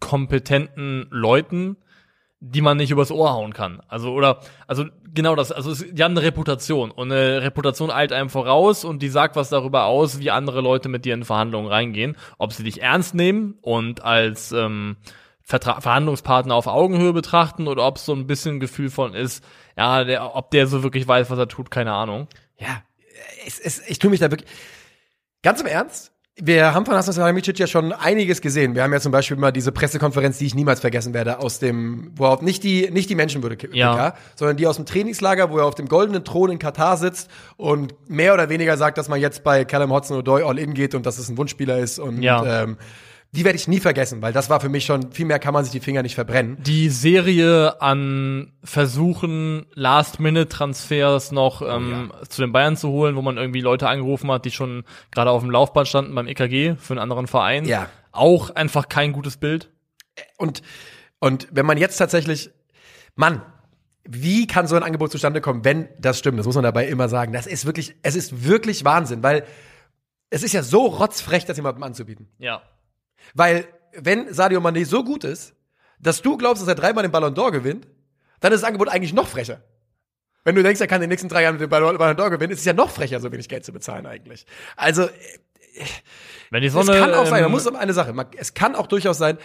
kompetenten 0.00 1.06
Leuten, 1.10 1.76
die 2.40 2.60
man 2.60 2.76
nicht 2.76 2.90
übers 2.90 3.12
Ohr 3.12 3.32
hauen 3.32 3.52
kann. 3.52 3.80
Also 3.86 4.12
oder 4.12 4.40
also 4.66 4.86
genau 5.14 5.36
das, 5.36 5.52
also 5.52 5.74
die 5.74 6.02
haben 6.02 6.16
eine 6.16 6.26
Reputation 6.26 6.90
und 6.90 7.12
eine 7.12 7.42
Reputation 7.42 7.90
eilt 7.90 8.12
einem 8.12 8.30
voraus 8.30 8.84
und 8.84 9.00
die 9.00 9.08
sagt 9.08 9.36
was 9.36 9.48
darüber 9.48 9.84
aus, 9.84 10.18
wie 10.18 10.30
andere 10.30 10.60
Leute 10.60 10.88
mit 10.88 11.04
dir 11.04 11.14
in 11.14 11.24
Verhandlungen 11.24 11.68
reingehen, 11.68 12.16
ob 12.38 12.52
sie 12.52 12.64
dich 12.64 12.82
ernst 12.82 13.14
nehmen 13.14 13.58
und 13.60 14.02
als 14.02 14.50
ähm, 14.50 14.96
Vertra 15.44 15.80
Verhandlungspartner 15.80 16.54
auf 16.54 16.66
Augenhöhe 16.66 17.12
betrachten 17.12 17.68
oder 17.68 17.86
ob 17.86 17.96
es 17.96 18.06
so 18.06 18.12
ein 18.12 18.26
bisschen 18.26 18.58
Gefühl 18.58 18.90
von 18.90 19.14
ist, 19.14 19.44
ja, 19.76 20.02
der, 20.02 20.34
ob 20.34 20.50
der 20.50 20.66
so 20.66 20.82
wirklich 20.82 21.06
weiß, 21.06 21.30
was 21.30 21.38
er 21.38 21.48
tut, 21.48 21.70
keine 21.70 21.92
Ahnung. 21.92 22.28
Ja, 22.58 22.82
es, 23.46 23.58
es, 23.58 23.82
ich 23.86 23.98
tue 23.98 24.10
mich 24.10 24.20
da 24.20 24.30
wirklich. 24.30 24.50
Ganz 25.42 25.60
im 25.60 25.66
Ernst, 25.66 26.12
wir 26.36 26.72
haben 26.72 26.86
von 26.86 26.94
Hasan 26.94 27.12
Salihamidzic 27.12 27.58
ja 27.58 27.66
schon 27.66 27.92
einiges 27.92 28.40
gesehen. 28.40 28.74
Wir 28.74 28.82
haben 28.82 28.92
ja 28.92 29.00
zum 29.00 29.12
Beispiel 29.12 29.36
mal 29.36 29.52
diese 29.52 29.70
Pressekonferenz, 29.70 30.38
die 30.38 30.46
ich 30.46 30.54
niemals 30.54 30.80
vergessen 30.80 31.12
werde, 31.12 31.40
aus 31.40 31.58
dem, 31.58 32.10
wo 32.14 32.24
er 32.24 32.42
nicht 32.42 32.64
die, 32.64 32.90
nicht 32.90 33.10
die 33.10 33.14
Menschenwürde 33.14 33.68
ja. 33.72 34.14
sondern 34.34 34.56
die 34.56 34.66
aus 34.66 34.76
dem 34.76 34.86
Trainingslager, 34.86 35.50
wo 35.50 35.58
er 35.58 35.66
auf 35.66 35.74
dem 35.74 35.88
goldenen 35.88 36.24
Thron 36.24 36.50
in 36.50 36.58
Katar 36.58 36.96
sitzt 36.96 37.30
und 37.58 37.94
mehr 38.08 38.32
oder 38.32 38.48
weniger 38.48 38.78
sagt, 38.78 38.96
dass 38.96 39.08
man 39.08 39.20
jetzt 39.20 39.44
bei 39.44 39.66
Callum 39.66 39.92
Hudson-Odoi 39.92 40.42
all 40.42 40.58
in 40.58 40.72
geht 40.72 40.94
und 40.94 41.04
dass 41.04 41.18
es 41.18 41.28
ein 41.28 41.36
Wunschspieler 41.36 41.78
ist 41.78 41.98
und 41.98 42.22
ja. 42.22 42.62
ähm, 42.62 42.78
die 43.34 43.46
werde 43.46 43.56
ich 43.56 43.66
nie 43.66 43.80
vergessen, 43.80 44.20
weil 44.20 44.34
das 44.34 44.50
war 44.50 44.60
für 44.60 44.68
mich 44.68 44.84
schon, 44.84 45.10
viel 45.10 45.24
mehr 45.24 45.38
kann 45.38 45.54
man 45.54 45.64
sich 45.64 45.72
die 45.72 45.80
Finger 45.80 46.02
nicht 46.02 46.14
verbrennen. 46.14 46.58
Die 46.62 46.90
Serie 46.90 47.80
an 47.80 48.52
Versuchen, 48.62 49.64
Last-Minute-Transfers 49.72 51.32
noch 51.32 51.62
ähm, 51.62 52.10
oh, 52.12 52.16
ja. 52.18 52.28
zu 52.28 52.42
den 52.42 52.52
Bayern 52.52 52.76
zu 52.76 52.90
holen, 52.90 53.16
wo 53.16 53.22
man 53.22 53.38
irgendwie 53.38 53.62
Leute 53.62 53.88
angerufen 53.88 54.30
hat, 54.30 54.44
die 54.44 54.50
schon 54.50 54.84
gerade 55.10 55.30
auf 55.30 55.40
dem 55.40 55.50
Laufband 55.50 55.88
standen 55.88 56.14
beim 56.14 56.28
EKG 56.28 56.76
für 56.76 56.92
einen 56.92 56.98
anderen 57.00 57.26
Verein. 57.26 57.64
Ja. 57.64 57.88
Auch 58.10 58.50
einfach 58.50 58.90
kein 58.90 59.12
gutes 59.12 59.38
Bild. 59.38 59.70
Und, 60.36 60.60
und 61.18 61.48
wenn 61.50 61.64
man 61.64 61.78
jetzt 61.78 61.96
tatsächlich, 61.96 62.50
Mann, 63.14 63.40
wie 64.04 64.46
kann 64.46 64.66
so 64.66 64.76
ein 64.76 64.82
Angebot 64.82 65.10
zustande 65.10 65.40
kommen, 65.40 65.64
wenn 65.64 65.88
das 65.98 66.18
stimmt? 66.18 66.38
Das 66.38 66.44
muss 66.44 66.56
man 66.56 66.64
dabei 66.64 66.86
immer 66.86 67.08
sagen. 67.08 67.32
Das 67.32 67.46
ist 67.46 67.64
wirklich, 67.64 67.94
es 68.02 68.14
ist 68.14 68.44
wirklich 68.44 68.84
Wahnsinn, 68.84 69.22
weil 69.22 69.46
es 70.28 70.42
ist 70.42 70.52
ja 70.52 70.62
so 70.62 70.84
rotzfrech, 70.84 71.46
das 71.46 71.56
jemandem 71.56 71.82
anzubieten. 71.82 72.28
Ja. 72.38 72.60
Weil, 73.34 73.66
wenn 73.94 74.32
Sadio 74.32 74.60
Mané 74.60 74.84
so 74.84 75.04
gut 75.04 75.24
ist, 75.24 75.54
dass 75.98 76.22
du 76.22 76.36
glaubst, 76.36 76.62
dass 76.62 76.68
er 76.68 76.74
dreimal 76.74 77.02
den 77.02 77.12
Ballon 77.12 77.34
d'Or 77.34 77.52
gewinnt, 77.52 77.86
dann 78.40 78.52
ist 78.52 78.62
das 78.62 78.68
Angebot 78.68 78.88
eigentlich 78.88 79.12
noch 79.12 79.28
frecher. 79.28 79.62
Wenn 80.44 80.56
du 80.56 80.62
denkst, 80.62 80.80
er 80.80 80.88
kann 80.88 80.96
in 80.96 81.02
den 81.02 81.10
nächsten 81.10 81.28
drei 81.28 81.42
Jahren 81.42 81.58
den 81.58 81.68
Ballon 81.68 81.96
d'Or 81.96 82.30
gewinnen, 82.30 82.52
ist 82.52 82.60
es 82.60 82.64
ja 82.64 82.72
noch 82.72 82.90
frecher, 82.90 83.20
so 83.20 83.30
wenig 83.30 83.48
Geld 83.48 83.64
zu 83.64 83.72
bezahlen 83.72 84.06
eigentlich. 84.06 84.46
Also, 84.76 85.08
Wenn 86.50 86.60
die 86.60 86.66
es 86.66 86.72
Sonne, 86.72 86.98
kann 86.98 87.14
auch 87.14 87.24
sein, 87.24 87.42
man 87.42 87.44
ähm, 87.44 87.50
muss 87.52 87.66
eine 87.66 87.92
Sache, 87.92 88.12
man, 88.12 88.26
es 88.36 88.54
kann 88.54 88.74
auch 88.74 88.88
durchaus 88.88 89.18
sein, 89.18 89.38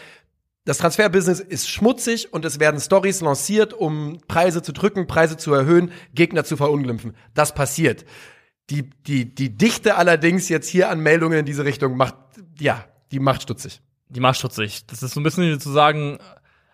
das 0.65 0.79
Transferbusiness 0.79 1.39
ist 1.39 1.69
schmutzig 1.69 2.33
und 2.33 2.43
es 2.43 2.59
werden 2.59 2.81
Stories 2.81 3.21
lanciert, 3.21 3.73
um 3.73 4.19
Preise 4.27 4.61
zu 4.61 4.73
drücken, 4.73 5.07
Preise 5.07 5.37
zu 5.37 5.53
erhöhen, 5.53 5.93
Gegner 6.13 6.43
zu 6.43 6.57
verunglimpfen. 6.57 7.15
Das 7.33 7.53
passiert. 7.53 8.03
Die, 8.69 8.89
die, 8.89 9.33
die 9.33 9.55
Dichte 9.55 9.95
allerdings 9.95 10.49
jetzt 10.49 10.67
hier 10.67 10.89
an 10.89 10.99
Meldungen 10.99 11.39
in 11.39 11.45
diese 11.45 11.63
Richtung 11.63 11.95
macht, 11.95 12.15
ja, 12.59 12.83
die 13.11 13.19
macht 13.19 13.41
stutzig. 13.43 13.81
die 14.09 14.19
macht 14.19 14.37
stutzig. 14.37 14.85
Das 14.87 15.03
ist 15.03 15.13
so 15.13 15.19
ein 15.19 15.23
bisschen 15.23 15.59
zu 15.59 15.71
sagen, 15.71 16.17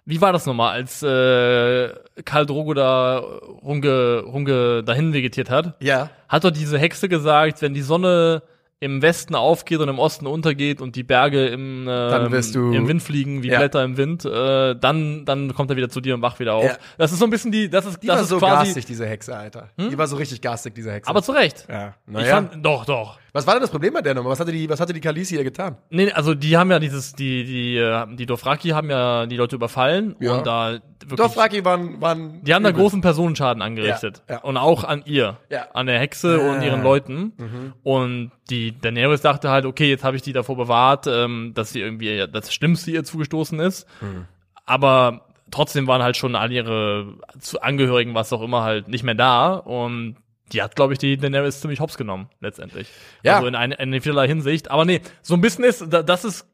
wie 0.06 0.20
war 0.22 0.34
das 0.34 0.46
nochmal, 0.46 0.74
als 0.74 1.02
äh, 1.04 1.94
Karl 2.26 2.46
Drogo 2.46 2.74
da 2.74 3.20
rumge, 3.20 4.24
rumge 4.26 4.84
dahin 4.84 5.14
vegetiert 5.14 5.50
hat? 5.50 5.76
Ja. 5.82 6.10
Hat 6.28 6.44
doch 6.44 6.52
diese 6.52 6.78
Hexe 6.78 7.08
gesagt, 7.10 7.62
wenn 7.62 7.74
die 7.74 7.82
Sonne 7.82 8.44
im 8.82 9.02
Westen 9.02 9.34
aufgeht 9.34 9.80
und 9.80 9.88
im 9.88 9.98
Osten 9.98 10.28
untergeht 10.28 10.82
und 10.82 10.98
die 10.98 11.04
Berge 11.04 11.48
im, 11.48 11.86
du- 11.86 12.74
im 12.74 12.86
Wind 12.90 13.02
fliegen, 13.02 13.42
wie 13.42 13.48
Ja. 13.48 13.60
Blätter 13.60 13.82
im 13.82 13.96
Wind, 13.96 14.26
äh, 14.26 14.76
dann, 14.76 15.24
dann 15.24 15.54
kommt 15.54 15.70
er 15.70 15.78
wieder 15.78 15.88
zu 15.88 16.02
dir 16.02 16.16
und 16.16 16.22
wacht 16.22 16.42
wieder 16.42 16.56
auf. 16.56 16.66
Ja. 16.66 16.76
Das 16.98 17.14
ist 17.14 17.20
so 17.20 17.24
ein 17.26 17.30
bisschen 17.32 17.54
die, 17.54 17.70
das 17.70 17.86
ist, 17.86 18.04
Die 18.04 18.08
das 18.08 18.18
war 18.18 18.24
ist 18.24 18.30
so 18.30 18.40
quasi, 18.40 18.52
Hm? 18.52 18.64
garstig, 18.66 18.86
diese 18.86 19.06
Hexe, 19.08 19.38
Alter. 19.38 19.70
Die 19.80 19.98
war 19.98 20.08
so 20.08 20.18
richtig 20.18 20.42
garstig, 20.42 20.76
diese 20.76 20.92
Hexe. 20.92 21.10
aber 21.10 21.24
zu 21.24 21.32
Recht. 21.32 21.66
ja. 21.70 21.94
Ich 22.08 22.14
Naja. 22.14 22.36
fand, 22.36 22.66
doch, 22.66 22.84
doch. 22.84 23.20
Was 23.36 23.48
war 23.48 23.56
denn 23.56 23.62
das 23.62 23.72
Problem 23.72 23.94
bei 23.94 24.02
der 24.04 24.14
Nummer? 24.14 24.30
Was 24.30 24.40
hatte 24.40 24.52
die, 24.52 24.70
was 24.70 24.80
hatte 24.80 24.94
die 24.94 25.00
Kalisi 25.02 25.34
hier 25.34 25.44
getan? 25.44 25.78
Nee, 25.90 26.12
also 26.12 26.36
die 26.36 26.56
haben 26.56 26.70
ja 26.70 26.78
dieses, 26.78 27.14
die, 27.14 27.44
die, 27.44 27.78
äh, 27.78 28.06
die 28.16 28.28
Dothraki 28.28 28.70
haben 28.70 28.92
ja 28.92 29.26
die 29.26 29.36
Leute 29.38 29.56
überfallen 29.56 30.16
Ja. 30.20 30.36
und 30.36 30.46
da 30.46 30.74
wirklich. 31.00 31.18
Dothraki 31.18 31.66
waren, 31.66 32.00
waren. 32.00 32.44
Die 32.44 32.54
haben 32.54 32.64
da 32.64 32.70
großen 32.70 33.02
Personenschaden 33.02 33.64
angerichtet. 33.64 34.22
Ja, 34.30 34.36
ja. 34.36 34.42
Und 34.42 34.58
auch 34.58 34.84
an 34.84 35.02
ihr. 35.06 35.38
Ja. 35.50 35.68
An 35.74 35.88
der 35.88 35.98
Hexe 36.00 36.40
und 36.40 36.62
ihren 36.62 36.84
Leuten. 36.84 37.34
Mhm. 37.38 37.74
Und 37.82 38.32
die 38.52 38.80
Daenerys 38.80 39.22
dachte 39.22 39.50
halt, 39.50 39.66
okay, 39.66 39.90
jetzt 39.90 40.04
habe 40.04 40.16
ich 40.16 40.22
die 40.22 40.34
davor 40.34 40.56
bewahrt, 40.56 41.08
ähm, 41.08 41.54
dass 41.56 41.74
sie 41.74 41.82
irgendwie 41.82 42.26
das 42.32 42.54
Schlimmste 42.54 42.92
ihr 42.92 43.04
zugestoßen 43.04 43.60
ist. 43.60 43.88
Mhm. 44.02 44.26
Aber 44.66 45.26
trotzdem 45.50 45.88
waren 45.88 46.04
halt 46.04 46.18
schon 46.18 46.36
all 46.36 46.52
ihre 46.52 47.16
zu 47.40 47.62
Angehörigen, 47.62 48.14
was 48.14 48.32
auch 48.32 48.42
immer, 48.44 48.62
halt 48.64 48.88
nicht 48.90 49.04
mehr 49.04 49.16
da. 49.16 49.54
Und 49.56 50.18
die 50.54 50.62
hat, 50.62 50.76
glaube 50.76 50.94
ich, 50.94 51.00
die 51.00 51.18
Daenerys 51.18 51.60
ziemlich 51.62 51.80
hops 51.80 51.98
genommen, 51.98 52.30
letztendlich. 52.40 52.88
Ja. 53.24 53.36
Also 53.36 53.48
in, 53.48 53.56
eine, 53.56 53.76
in 53.76 54.00
vielerlei 54.02 54.28
Hinsicht. 54.28 54.72
Aber 54.72 54.86
nee, 54.86 55.02
so 55.22 55.34
ein 55.34 55.42
bisschen 55.42 55.64
ist, 55.64 55.86
da- 55.90 56.04
das 56.04 56.24
ist 56.24 56.48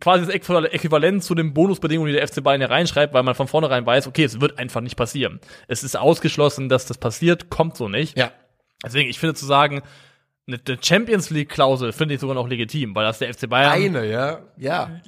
quasi 0.00 0.26
das 0.26 0.34
Äquival- 0.34 0.66
Äquivalent 0.66 1.24
zu 1.24 1.34
den 1.34 1.54
Bonusbedingungen, 1.54 2.12
die 2.12 2.18
der 2.18 2.26
FC 2.28 2.42
Bayern 2.42 2.60
hier 2.60 2.70
reinschreibt, 2.70 3.14
weil 3.14 3.22
man 3.22 3.34
von 3.34 3.48
vornherein 3.48 3.86
weiß, 3.86 4.06
okay, 4.06 4.24
es 4.24 4.40
wird 4.40 4.58
einfach 4.58 4.80
nicht 4.82 4.96
passieren. 4.96 5.40
Es 5.68 5.82
ist 5.82 5.96
ausgeschlossen, 5.96 6.68
dass 6.68 6.86
das 6.86 6.98
passiert, 6.98 7.48
kommt 7.50 7.76
so 7.76 7.88
nicht. 7.88 8.16
Ja. 8.18 8.30
Deswegen, 8.84 9.08
ich 9.08 9.18
finde 9.18 9.34
zu 9.34 9.46
sagen, 9.46 9.82
eine 10.46 10.60
Champions 10.80 11.30
League 11.30 11.48
Klausel 11.48 11.92
finde 11.92 12.14
ich 12.14 12.20
sogar 12.20 12.34
noch 12.34 12.48
legitim, 12.48 12.94
weil 12.94 13.04
das 13.04 13.18
der 13.18 13.32
FC 13.32 13.48
Bayern 13.48 13.72
Eine, 13.72 14.08
ja. 14.08 14.38
Ja. 14.56 15.00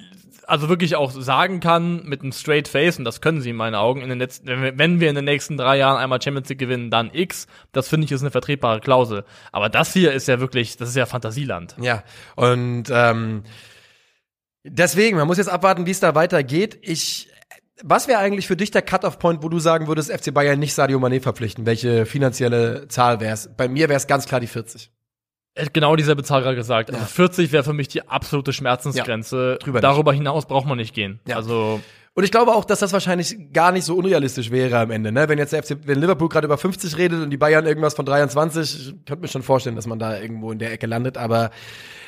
also 0.47 0.69
wirklich 0.69 0.97
auch 0.97 1.13
sagen 1.13 1.61
kann 1.61 2.05
mit 2.05 2.23
einem 2.23 2.33
straight 2.33 2.67
Face 2.67 2.99
und 2.99 3.05
das 3.05 3.21
können 3.21 3.41
sie 3.41 3.51
in 3.51 3.57
meinen 3.57 3.77
Augen 3.77 4.01
in 4.01 4.09
den 4.09 4.19
letzten 4.19 4.49
wenn 4.49 4.63
wir, 4.63 4.79
wenn 4.79 5.01
wir 5.01 5.09
in 5.09 5.15
den 5.15 5.25
nächsten 5.25 5.57
drei 5.57 5.77
Jahren 5.77 5.97
einmal 5.97 6.21
Champions 6.21 6.49
League 6.49 6.59
gewinnen, 6.59 6.91
dann 6.91 7.11
X. 7.13 7.47
Das 7.71 7.89
finde 7.89 8.07
ich 8.07 8.13
ist 8.13 8.23
eine 8.23 8.33
vertretbare 8.33 8.81
Klausel. 8.81 9.25
Aber 9.53 9.69
das 9.69 9.93
hier 9.93 10.13
ist 10.13 10.27
ja 10.27 10.41
wirklich, 10.41 10.77
das 10.77 10.89
ist 10.89 10.97
ja 10.97 11.07
Fantasieland. 11.07 11.77
Ja, 11.81 12.03
und 12.35 12.85
ähm, 12.91 13.45
deswegen, 14.65 15.19
man 15.19 15.29
muss 15.29 15.39
jetzt 15.39 15.51
abwarten, 15.51 15.87
wie 15.87 15.93
es 15.93 16.01
da 16.01 16.17
weitergeht. 16.17 16.79
Ich, 16.83 17.29
was 17.85 18.09
wäre 18.09 18.19
eigentlich 18.19 18.49
für 18.49 18.57
dich 18.57 18.73
der 18.73 18.83
Cut-off-Point, 18.83 19.45
wo 19.45 19.49
du 19.49 19.61
sagen 19.61 19.87
würdest, 19.87 20.11
FC 20.11 20.35
Bayern 20.35 20.59
nicht 20.59 20.75
Sadio 20.75 20.99
Mané 20.99 21.21
verpflichten? 21.21 21.65
Welche 21.65 22.07
finanzielle 22.07 22.89
Zahl 22.89 23.21
wäre 23.21 23.35
es? 23.35 23.51
Bei 23.57 23.69
mir 23.69 23.89
wäre 23.89 23.99
es 23.99 24.09
ganz 24.09 24.27
klar 24.27 24.41
die 24.41 24.49
40. 24.49 24.91
Hat 25.59 25.75
genau 25.75 25.97
dieselbe 25.97 26.23
Zahl 26.23 26.43
gerade 26.43 26.57
gesagt. 26.57 26.91
Also 26.91 27.01
Ja. 27.03 27.07
40 27.07 27.53
wäre 27.53 27.65
für 27.65 27.73
mich 27.73 27.89
die 27.89 28.07
absolute 28.09 28.53
Schmerzensgrenze. 28.53 29.59
nicht. 29.65 29.83
Darüber 29.85 30.13
hinaus 30.13 30.47
braucht 30.47 30.67
man 30.67 30.79
nicht 30.79 30.95
gehen. 30.95 31.21
Ja. 31.27 31.37
Also 31.37 31.81
Und 32.15 32.25
ich 32.25 32.31
glaube 32.31 32.53
auch, 32.53 32.65
dass 32.65 32.81
das 32.81 32.93
wahrscheinlich 32.93 33.53
gar 33.53 33.71
nicht 33.73 33.85
so 33.85 33.95
unrealistisch 33.97 34.51
wäre 34.51 34.79
am 34.79 34.91
Ende, 34.91 35.13
ne? 35.13 35.29
Wenn 35.29 35.39
jetzt 35.39 35.53
der 35.53 35.63
FC, 35.63 35.77
wenn 35.85 36.01
Liverpool 36.01 36.29
gerade 36.29 36.47
über 36.47 36.59
50 36.59 36.97
redet 36.97 37.23
und 37.23 37.31
die 37.31 37.37
Bayern 37.37 37.65
irgendwas 37.67 37.95
von 37.95 38.05
23, 38.07 38.89
ich 38.89 39.05
könnte 39.07 39.23
mir 39.23 39.29
schon 39.29 39.43
vorstellen, 39.45 39.77
dass 39.77 39.87
man 39.87 39.99
da 40.01 40.19
irgendwo 40.19 40.51
in 40.51 40.59
der 40.59 40.73
Ecke 40.73 40.87
landet. 40.87 41.17
Aber 41.17 41.51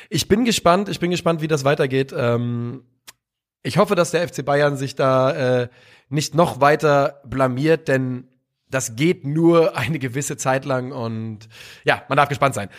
ich 0.09 0.27
bin 0.27 0.43
gespannt, 0.43 0.89
ich 0.89 0.99
bin 0.99 1.11
gespannt, 1.11 1.41
wie 1.41 1.47
das 1.47 1.63
weitergeht. 1.63 2.13
Ähm, 2.15 2.83
ich 3.63 3.77
hoffe, 3.77 3.95
dass 3.95 4.11
der 4.11 4.27
FC 4.27 4.43
Bayern 4.43 4.75
sich 4.75 4.95
da 4.95 5.61
äh, 5.61 5.67
nicht 6.09 6.35
noch 6.35 6.59
weiter 6.59 7.21
blamiert, 7.25 7.87
denn 7.87 8.27
das 8.69 8.95
geht 8.95 9.23
nur 9.25 9.77
eine 9.77 9.99
gewisse 9.99 10.35
Zeit 10.35 10.65
lang 10.65 10.91
und 10.91 11.47
ja, 11.85 12.03
man 12.09 12.17
darf 12.17 12.27
gespannt 12.29 12.55
sein. 12.55 12.69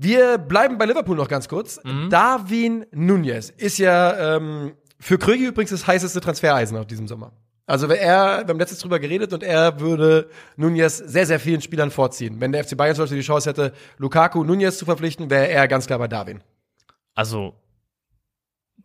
Wir 0.00 0.38
bleiben 0.38 0.78
bei 0.78 0.86
Liverpool 0.86 1.16
noch 1.16 1.28
ganz 1.28 1.48
kurz. 1.48 1.80
Darwin 2.08 2.86
Nunez 2.92 3.50
ist 3.50 3.78
ja 3.78 4.36
ähm, 4.36 4.74
für 5.00 5.18
Krögi 5.18 5.46
übrigens 5.46 5.70
das 5.70 5.88
heißeste 5.88 6.20
Transfereisen 6.20 6.78
auf 6.78 6.86
diesem 6.86 7.08
Sommer. 7.08 7.32
Also 7.66 7.88
wenn 7.88 7.98
er, 7.98 8.44
wir 8.44 8.48
haben 8.48 8.58
letztens 8.60 8.80
drüber 8.80 9.00
geredet 9.00 9.32
und 9.32 9.42
er 9.42 9.80
würde 9.80 10.30
Nunez 10.56 10.98
sehr, 10.98 11.26
sehr 11.26 11.40
vielen 11.40 11.60
Spielern 11.60 11.90
vorziehen. 11.90 12.40
Wenn 12.40 12.52
der 12.52 12.64
FC 12.64 12.76
Bayern 12.76 12.94
zum 12.94 13.02
Beispiel 13.02 13.18
die 13.18 13.26
Chance 13.26 13.50
hätte, 13.50 13.72
Lukaku 13.98 14.44
Nunez 14.44 14.78
zu 14.78 14.84
verpflichten, 14.84 15.30
wäre 15.30 15.48
er 15.48 15.66
ganz 15.66 15.88
klar 15.88 15.98
bei 15.98 16.08
Darwin. 16.08 16.42
Also, 17.16 17.54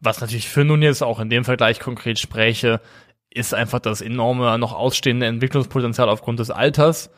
was 0.02 0.20
natürlich 0.20 0.50
für 0.50 0.66
Nunez 0.66 1.04
auch 1.04 1.20
in 1.20 1.30
dem 1.30 1.46
Vergleich 1.46 1.80
konkret 1.80 2.18
spräche, 2.18 2.82
ist 3.30 3.54
einfach 3.54 3.80
das 3.80 4.02
enorme 4.02 4.58
noch 4.58 4.74
ausstehende 4.74 5.28
Entwicklungspotenzial 5.28 6.10
aufgrund 6.10 6.40
des 6.40 6.50
Alters. 6.50 7.12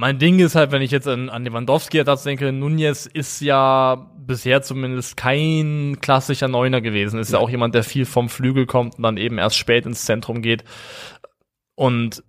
Mein 0.00 0.18
Ding 0.18 0.38
ist 0.38 0.54
halt, 0.54 0.72
wenn 0.72 0.80
ich 0.80 0.92
jetzt 0.92 1.06
an, 1.06 1.28
an 1.28 1.44
Lewandowski 1.44 1.98
Ersatz 1.98 2.22
denke, 2.22 2.52
Nunez 2.52 3.04
ist 3.04 3.42
ja 3.42 4.10
bisher 4.16 4.62
zumindest 4.62 5.18
kein 5.18 5.98
klassischer 6.00 6.48
Neuner 6.48 6.80
gewesen. 6.80 7.20
Ist 7.20 7.34
ja. 7.34 7.38
auch 7.38 7.50
jemand, 7.50 7.74
der 7.74 7.84
viel 7.84 8.06
vom 8.06 8.30
Flügel 8.30 8.64
kommt 8.64 8.96
und 8.96 9.02
dann 9.02 9.18
eben 9.18 9.36
erst 9.36 9.58
spät 9.58 9.84
ins 9.84 10.06
Zentrum 10.06 10.40
geht. 10.40 10.64
Und 11.74 12.24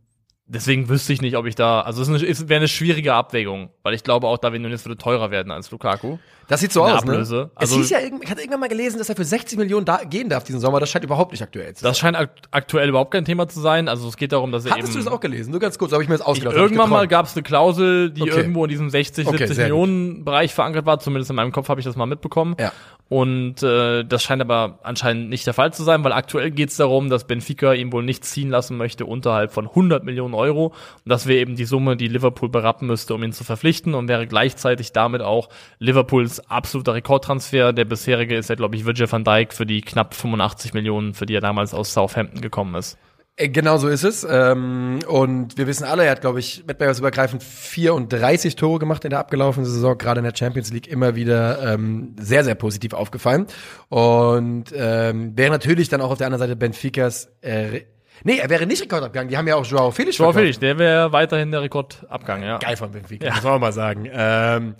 deswegen 0.53 0.89
wüsste 0.89 1.13
ich 1.13 1.21
nicht, 1.21 1.37
ob 1.37 1.45
ich 1.45 1.55
da, 1.55 1.81
also 1.81 2.01
es 2.01 2.47
wäre 2.49 2.57
eine 2.59 2.67
schwierige 2.67 3.13
Abwägung, 3.13 3.69
weil 3.83 3.93
ich 3.93 4.03
glaube 4.03 4.27
auch, 4.27 4.37
David 4.37 4.61
Nunez 4.61 4.85
würde 4.85 4.97
teurer 4.97 5.31
werden 5.31 5.51
als 5.51 5.71
Lukaku. 5.71 6.17
Das 6.47 6.59
sieht 6.59 6.73
so 6.73 6.83
Eine 6.83 6.95
aus, 6.95 7.03
Ablöse. 7.03 7.35
ne? 7.35 7.49
Also- 7.55 7.75
es 7.75 7.81
hieß 7.81 7.89
ja, 7.91 7.99
ich 7.99 8.29
hatte 8.29 8.41
irgendwann 8.41 8.59
mal 8.59 8.67
gelesen, 8.67 8.97
dass 8.97 9.07
er 9.07 9.15
für 9.15 9.23
60 9.23 9.57
Millionen 9.57 9.85
da 9.85 10.01
gehen 10.03 10.27
darf 10.27 10.43
diesen 10.43 10.59
Sommer. 10.59 10.81
Das 10.81 10.89
scheint 10.89 11.05
überhaupt 11.05 11.31
nicht 11.31 11.41
aktuell 11.41 11.73
zu 11.73 11.81
sein. 11.83 11.89
Das 11.89 11.97
scheint 11.97 12.17
akt 12.17 12.49
aktuell 12.51 12.89
überhaupt 12.89 13.11
kein 13.11 13.23
Thema 13.23 13.47
zu 13.47 13.61
sein. 13.61 13.87
Also 13.87 14.09
es 14.09 14.17
geht 14.17 14.33
darum, 14.33 14.51
dass 14.51 14.65
er 14.65 14.71
Hattest 14.71 14.89
eben 14.89 14.99
du 14.99 15.05
das 15.05 15.13
auch 15.13 15.21
gelesen? 15.21 15.51
Nur 15.51 15.61
ganz 15.61 15.77
kurz, 15.77 15.93
habe 15.93 16.03
ich 16.03 16.09
mir 16.09 16.17
das 16.17 16.25
ausgedacht. 16.25 16.53
irgendwann 16.57 16.89
mal 16.89 17.07
gab 17.07 17.25
es 17.27 17.35
eine 17.35 17.43
Klausel, 17.43 18.09
die 18.11 18.23
Okay. 18.23 18.31
irgendwo 18.31 18.65
in 18.65 18.69
diesem 18.69 18.89
60, 18.89 19.27
Okay, 19.27 19.37
70 19.37 19.55
sehr 19.55 19.69
gut. 19.69 19.77
Millionen 19.87 20.25
Bereich 20.25 20.53
verankert 20.53 20.85
war. 20.85 20.99
Zumindest 20.99 21.29
in 21.29 21.37
meinem 21.37 21.53
Kopf 21.53 21.69
habe 21.69 21.79
ich 21.79 21.85
das 21.85 21.95
mal 21.95 22.05
mitbekommen. 22.05 22.57
Ja. 22.59 22.73
Und 23.11 23.61
äh, 23.61 24.05
das 24.05 24.23
scheint 24.23 24.41
aber 24.41 24.79
anscheinend 24.83 25.27
nicht 25.27 25.45
der 25.45 25.53
Fall 25.53 25.73
zu 25.73 25.83
sein, 25.83 26.01
weil 26.05 26.13
aktuell 26.13 26.49
geht 26.49 26.69
es 26.69 26.77
darum, 26.77 27.09
dass 27.09 27.27
Benfica 27.27 27.73
ihn 27.73 27.91
wohl 27.91 28.03
nicht 28.03 28.23
ziehen 28.23 28.49
lassen 28.49 28.77
möchte 28.77 29.05
unterhalb 29.05 29.51
von 29.51 29.67
100 29.67 30.05
Millionen 30.05 30.33
Euro. 30.33 30.67
Und 30.67 30.73
das 31.03 31.27
wäre 31.27 31.41
eben 31.41 31.57
die 31.57 31.65
Summe, 31.65 31.97
die 31.97 32.07
Liverpool 32.07 32.47
berappen 32.47 32.87
müsste, 32.87 33.13
um 33.13 33.21
ihn 33.21 33.33
zu 33.33 33.43
verpflichten 33.43 33.95
und 33.95 34.07
wäre 34.07 34.27
gleichzeitig 34.27 34.93
damit 34.93 35.21
auch 35.21 35.49
Liverpools 35.79 36.49
absoluter 36.49 36.93
Rekordtransfer. 36.93 37.73
Der 37.73 37.83
bisherige 37.83 38.37
ist 38.37 38.47
ja, 38.47 38.55
glaube 38.55 38.77
ich, 38.77 38.85
Virgil 38.85 39.11
van 39.11 39.25
Dijk 39.25 39.51
für 39.51 39.65
die 39.65 39.81
knapp 39.81 40.13
85 40.13 40.73
Millionen, 40.73 41.13
für 41.13 41.25
die 41.25 41.35
er 41.35 41.41
damals 41.41 41.73
aus 41.73 41.93
Southampton 41.93 42.39
gekommen 42.39 42.75
ist. 42.75 42.97
Äh, 43.35 43.49
Genau 43.49 43.77
so 43.77 43.87
ist 43.87 44.03
es. 44.03 44.25
Ähm, 44.29 44.99
und 45.07 45.57
wir 45.57 45.67
wissen 45.67 45.83
alle, 45.83 46.05
er 46.05 46.11
hat, 46.11 46.21
glaube 46.21 46.39
ich, 46.39 46.63
wettbewerbsübergreifend 46.67 47.43
34 47.43 48.55
Tore 48.55 48.79
gemacht 48.79 49.03
in 49.03 49.09
der 49.11 49.19
abgelaufenen 49.19 49.65
Saison, 49.65 49.97
gerade 49.97 50.19
in 50.19 50.25
der 50.25 50.35
Champions 50.35 50.71
League 50.71 50.87
immer 50.87 51.15
wieder 51.15 51.73
ähm, 51.73 52.15
sehr, 52.19 52.43
sehr 52.43 52.55
positiv 52.55 52.93
aufgefallen. 52.93 53.47
Und 53.89 54.65
ähm, 54.75 55.37
wäre 55.37 55.51
natürlich 55.51 55.89
dann 55.89 56.01
auch 56.01 56.11
auf 56.11 56.17
der 56.17 56.27
anderen 56.27 56.41
Seite 56.41 56.55
Benficas 56.55 57.29
äh, 57.41 57.81
Nee, 58.23 58.37
er 58.37 58.49
wäre 58.49 58.67
nicht 58.67 58.83
Rekordabgang. 58.83 59.29
Die 59.29 59.37
haben 59.37 59.47
ja 59.47 59.55
auch 59.55 59.65
Joao 59.65 59.89
Felix 59.89 60.17
Joao. 60.17 60.31
Felix, 60.31 60.59
der 60.59 60.77
wäre 60.77 61.11
weiterhin 61.11 61.51
der 61.51 61.61
Rekordabgang, 61.61 62.43
ja. 62.43 62.59
Geil 62.59 62.77
von 62.77 62.91
Benfica, 62.91 63.33
muss 63.33 63.43
man 63.43 63.53
auch 63.53 63.59
mal 63.59 63.73
sagen. 63.73 64.07
Ähm, 64.11 64.75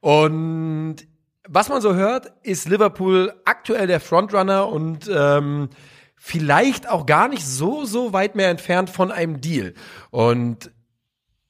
und 0.00 0.96
was 1.46 1.68
man 1.68 1.80
so 1.80 1.94
hört, 1.94 2.32
ist 2.42 2.68
Liverpool 2.68 3.32
aktuell 3.44 3.86
der 3.86 4.00
Frontrunner 4.00 4.68
und 4.68 5.10
ähm, 5.14 5.68
vielleicht 6.18 6.88
auch 6.88 7.06
gar 7.06 7.28
nicht 7.28 7.46
so, 7.46 7.84
so 7.84 8.12
weit 8.12 8.34
mehr 8.34 8.50
entfernt 8.50 8.90
von 8.90 9.10
einem 9.10 9.40
Deal. 9.40 9.74
Und 10.10 10.70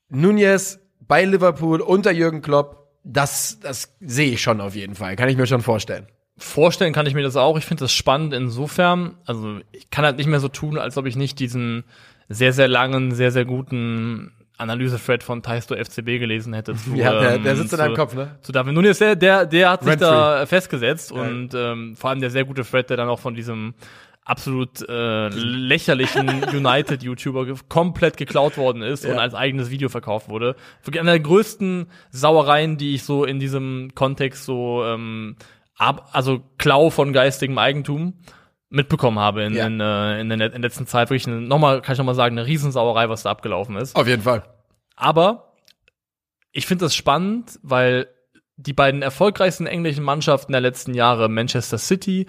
Nunez 0.09 0.79
bei 1.01 1.25
Liverpool 1.25 1.81
unter 1.81 2.13
Jürgen 2.13 2.43
Klopp, 2.43 2.89
das, 3.05 3.59
das 3.61 3.97
sehe 4.01 4.33
ich 4.33 4.43
schon 4.43 4.61
auf 4.61 4.75
jeden 4.75 4.95
Fall. 4.95 5.17
Kann 5.17 5.29
ich 5.29 5.37
mir 5.37 5.47
schon 5.47 5.63
vorstellen. 5.63 6.07
Vorstellen 6.37 6.93
kann 6.93 7.07
ich 7.07 7.15
mir 7.15 7.23
das 7.23 7.37
auch. 7.37 7.59
Ich 7.59 7.65
finde 7.65 7.85
das 7.85 7.93
spannend 7.93 8.33
insofern. 8.33 9.17
Also 9.25 9.59
ich 9.73 9.91
kann 9.91 10.05
halt 10.05 10.19
nicht 10.19 10.29
mehr 10.29 10.41
so 10.41 10.49
tun, 10.49 10.79
als 10.79 10.97
ob 10.97 11.07
ich 11.07 11.17
nicht 11.17 11.41
diesen 11.41 11.85
sehr, 12.29 12.53
sehr 12.53 12.69
langen, 12.69 13.13
sehr, 13.13 13.33
sehr 13.33 13.45
guten 13.45 14.33
Analyse-Thread 14.59 15.23
von 15.23 15.43
Taisto 15.43 15.75
FCB 15.75 16.19
gelesen 16.19 16.53
hätte. 16.53 16.75
Zu, 16.75 16.95
Ja, 16.95 17.19
der, 17.19 17.35
ähm, 17.37 17.45
der 17.45 17.57
sitzt 17.57 17.67
in 17.67 17.71
zu, 17.71 17.77
deinem 17.77 17.95
Kopf, 17.97 18.15
ne? 18.15 18.37
Zu 18.43 18.53
David 18.53 18.75
Nunes, 18.75 18.99
der, 18.99 19.17
der, 19.17 19.47
der 19.47 19.71
hat 19.71 19.81
sich 19.83 19.91
Rent 19.93 20.03
da 20.03 20.47
festgesetzt 20.47 21.13
Ja. 21.13 21.23
und 21.23 21.55
ähm, 21.55 21.97
vor 21.97 22.11
allem 22.11 22.21
der 22.21 22.31
sehr 22.31 22.45
gute 22.45 22.63
Thread, 22.65 22.91
der 22.91 22.97
dann 22.97 23.09
auch 23.09 23.21
von 23.21 23.35
diesem 23.35 23.75
absolut 24.29 24.87
äh, 24.89 25.29
lächerlichen 25.31 26.45
United-YouTuber 26.45 27.47
komplett 27.69 28.17
geklaut 28.17 28.57
worden 28.57 28.83
ist 28.83 29.05
und 29.05 29.13
Ja. 29.13 29.19
als 29.19 29.35
eigenes 29.35 29.71
Video 29.71 29.89
verkauft 29.89 30.29
wurde. 30.29 30.55
Wirklich 30.85 31.01
eine 31.01 31.11
der 31.13 31.21
größten 31.21 31.87
Sauereien, 32.11 32.77
die 32.77 32.95
ich 32.95 33.05
so 33.05 33.25
in 33.25 33.41
diesem 33.41 33.93
Kontext 33.95 34.45
so, 34.45 34.85
ähm, 34.85 35.37
ab, 35.77 36.11
also 36.13 36.43
Klau 36.59 36.91
von 36.91 37.13
geistigem 37.13 37.59
Eigentum 37.59 38.15
mitbekommen 38.71 39.19
habe 39.19 39.45
in, 39.45 39.55
Ja. 39.55 39.67
in, 39.67 39.81
äh, 39.81 40.21
in 40.21 40.29
der 40.29 40.39
in 40.47 40.53
der 40.53 40.61
letzten 40.61 40.87
Zeit. 40.87 41.09
Wirklich 41.11 41.27
nochmal, 41.27 41.81
kann 41.81 41.95
ich 41.95 41.99
nochmal 41.99 42.15
sagen, 42.15 42.39
eine 42.39 42.47
Riesensauerei, 42.47 43.09
was 43.09 43.23
da 43.23 43.31
abgelaufen 43.31 43.77
ist. 43.77 43.97
Auf 43.97 44.07
jeden 44.07 44.23
Fall. 44.23 44.43
Aber 44.95 45.55
ich 46.53 46.67
finde 46.67 46.85
das 46.85 46.95
spannend, 46.95 47.59
weil 47.63 48.09
die 48.57 48.73
beiden 48.73 49.03
erfolgreichsten 49.03 49.67
englischen 49.67 50.03
Mannschaften 50.05 50.53
der 50.53 50.61
letzten 50.61 50.93
Jahre, 50.93 51.29
Manchester 51.29 51.79
City 51.79 52.27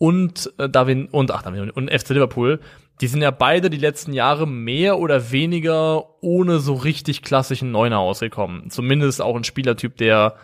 und 0.00 0.50
äh, 0.56 0.66
Darwin 0.66 1.08
und 1.08 1.30
ach, 1.30 1.42
Darwin 1.42 1.70
und 1.70 1.90
FC 1.90 2.08
Liverpool, 2.10 2.58
die 3.02 3.06
sind 3.06 3.20
ja 3.20 3.30
beide 3.30 3.68
die 3.68 3.76
letzten 3.76 4.14
Jahre 4.14 4.46
mehr 4.46 4.98
oder 4.98 5.30
weniger 5.30 6.22
ohne 6.22 6.58
so 6.58 6.72
richtig 6.72 7.20
klassischen 7.22 7.70
Neuner 7.70 7.98
ausgekommen. 7.98 8.70
Zumindest 8.70 9.20
auch 9.20 9.36
ein 9.36 9.44
Spielertyp, 9.44 9.98
der 9.98 10.36